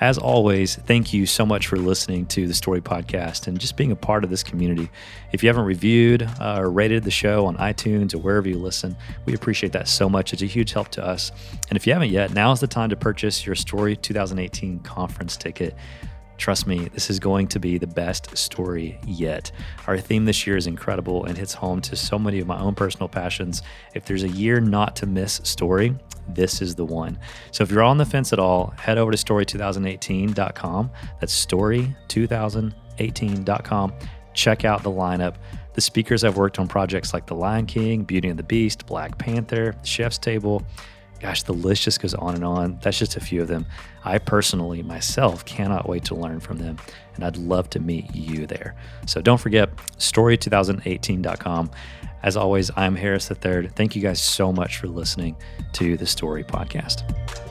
As 0.00 0.16
always, 0.16 0.76
thank 0.76 1.12
you 1.12 1.26
so 1.26 1.44
much 1.44 1.66
for 1.66 1.76
listening 1.76 2.26
to 2.26 2.46
the 2.46 2.54
Story 2.54 2.80
Podcast 2.80 3.48
and 3.48 3.58
just 3.58 3.76
being 3.76 3.90
a 3.90 3.96
part 3.96 4.22
of 4.22 4.30
this 4.30 4.44
community. 4.44 4.88
If 5.32 5.42
you 5.42 5.48
haven't 5.48 5.64
reviewed 5.64 6.22
uh, 6.40 6.60
or 6.60 6.70
rated 6.70 7.02
the 7.02 7.10
show 7.10 7.46
on 7.46 7.56
iTunes 7.56 8.14
or 8.14 8.18
wherever 8.18 8.48
you 8.48 8.58
listen, 8.58 8.96
we 9.24 9.34
appreciate 9.34 9.72
that 9.72 9.88
so 9.88 10.08
much. 10.08 10.32
It's 10.32 10.42
a 10.42 10.46
huge 10.46 10.72
help 10.72 10.90
to 10.90 11.04
us. 11.04 11.32
And 11.68 11.76
if 11.76 11.84
you 11.84 11.94
haven't 11.94 12.10
yet, 12.10 12.32
now 12.32 12.52
is 12.52 12.60
the 12.60 12.68
time 12.68 12.90
to 12.90 12.96
purchase 12.96 13.44
your 13.44 13.56
Story 13.56 13.96
2018 13.96 14.78
conference 14.80 15.36
ticket. 15.36 15.74
Trust 16.38 16.66
me, 16.66 16.88
this 16.94 17.10
is 17.10 17.18
going 17.18 17.48
to 17.48 17.58
be 17.58 17.76
the 17.78 17.86
best 17.86 18.38
story 18.38 18.98
yet. 19.04 19.50
Our 19.86 19.98
theme 19.98 20.24
this 20.24 20.46
year 20.46 20.56
is 20.56 20.68
incredible 20.68 21.24
and 21.24 21.36
hits 21.36 21.52
home 21.52 21.82
to 21.82 21.96
so 21.96 22.18
many 22.18 22.38
of 22.38 22.46
my 22.46 22.58
own 22.58 22.74
personal 22.74 23.08
passions. 23.08 23.60
If 23.94 24.06
there's 24.06 24.22
a 24.22 24.28
year 24.28 24.60
not 24.60 24.96
to 24.96 25.06
miss 25.06 25.42
story, 25.44 25.94
this 26.28 26.62
is 26.62 26.74
the 26.76 26.84
one. 26.84 27.18
So 27.50 27.64
if 27.64 27.70
you're 27.70 27.82
on 27.82 27.98
the 27.98 28.06
fence 28.06 28.32
at 28.32 28.38
all, 28.38 28.72
head 28.78 28.98
over 28.98 29.10
to 29.10 29.18
story2018.com. 29.18 30.90
That's 31.20 31.46
story2018.com. 31.46 33.92
Check 34.32 34.64
out 34.64 34.84
the 34.84 34.90
lineup. 34.90 35.34
The 35.74 35.80
speakers 35.80 36.22
have 36.22 36.36
worked 36.36 36.60
on 36.60 36.68
projects 36.68 37.12
like 37.12 37.26
The 37.26 37.34
Lion 37.34 37.66
King, 37.66 38.04
Beauty 38.04 38.28
and 38.28 38.38
the 38.38 38.44
Beast, 38.44 38.86
Black 38.86 39.18
Panther, 39.18 39.74
Chef's 39.82 40.18
Table. 40.18 40.62
Gosh, 41.20 41.42
the 41.42 41.52
list 41.52 41.82
just 41.82 42.00
goes 42.00 42.14
on 42.14 42.34
and 42.34 42.44
on. 42.44 42.78
That's 42.82 42.98
just 42.98 43.16
a 43.16 43.20
few 43.20 43.42
of 43.42 43.48
them. 43.48 43.66
I 44.04 44.18
personally, 44.18 44.82
myself, 44.82 45.44
cannot 45.44 45.88
wait 45.88 46.04
to 46.04 46.14
learn 46.14 46.40
from 46.40 46.58
them, 46.58 46.78
and 47.16 47.24
I'd 47.24 47.36
love 47.36 47.68
to 47.70 47.80
meet 47.80 48.14
you 48.14 48.46
there. 48.46 48.76
So 49.06 49.20
don't 49.20 49.38
forget, 49.38 49.74
story2018.com. 49.98 51.70
As 52.22 52.36
always, 52.36 52.70
I'm 52.76 52.96
Harris 52.96 53.30
III. 53.30 53.68
Thank 53.68 53.96
you 53.96 54.02
guys 54.02 54.20
so 54.20 54.52
much 54.52 54.78
for 54.78 54.88
listening 54.88 55.36
to 55.74 55.96
the 55.96 56.06
Story 56.06 56.44
Podcast. 56.44 57.47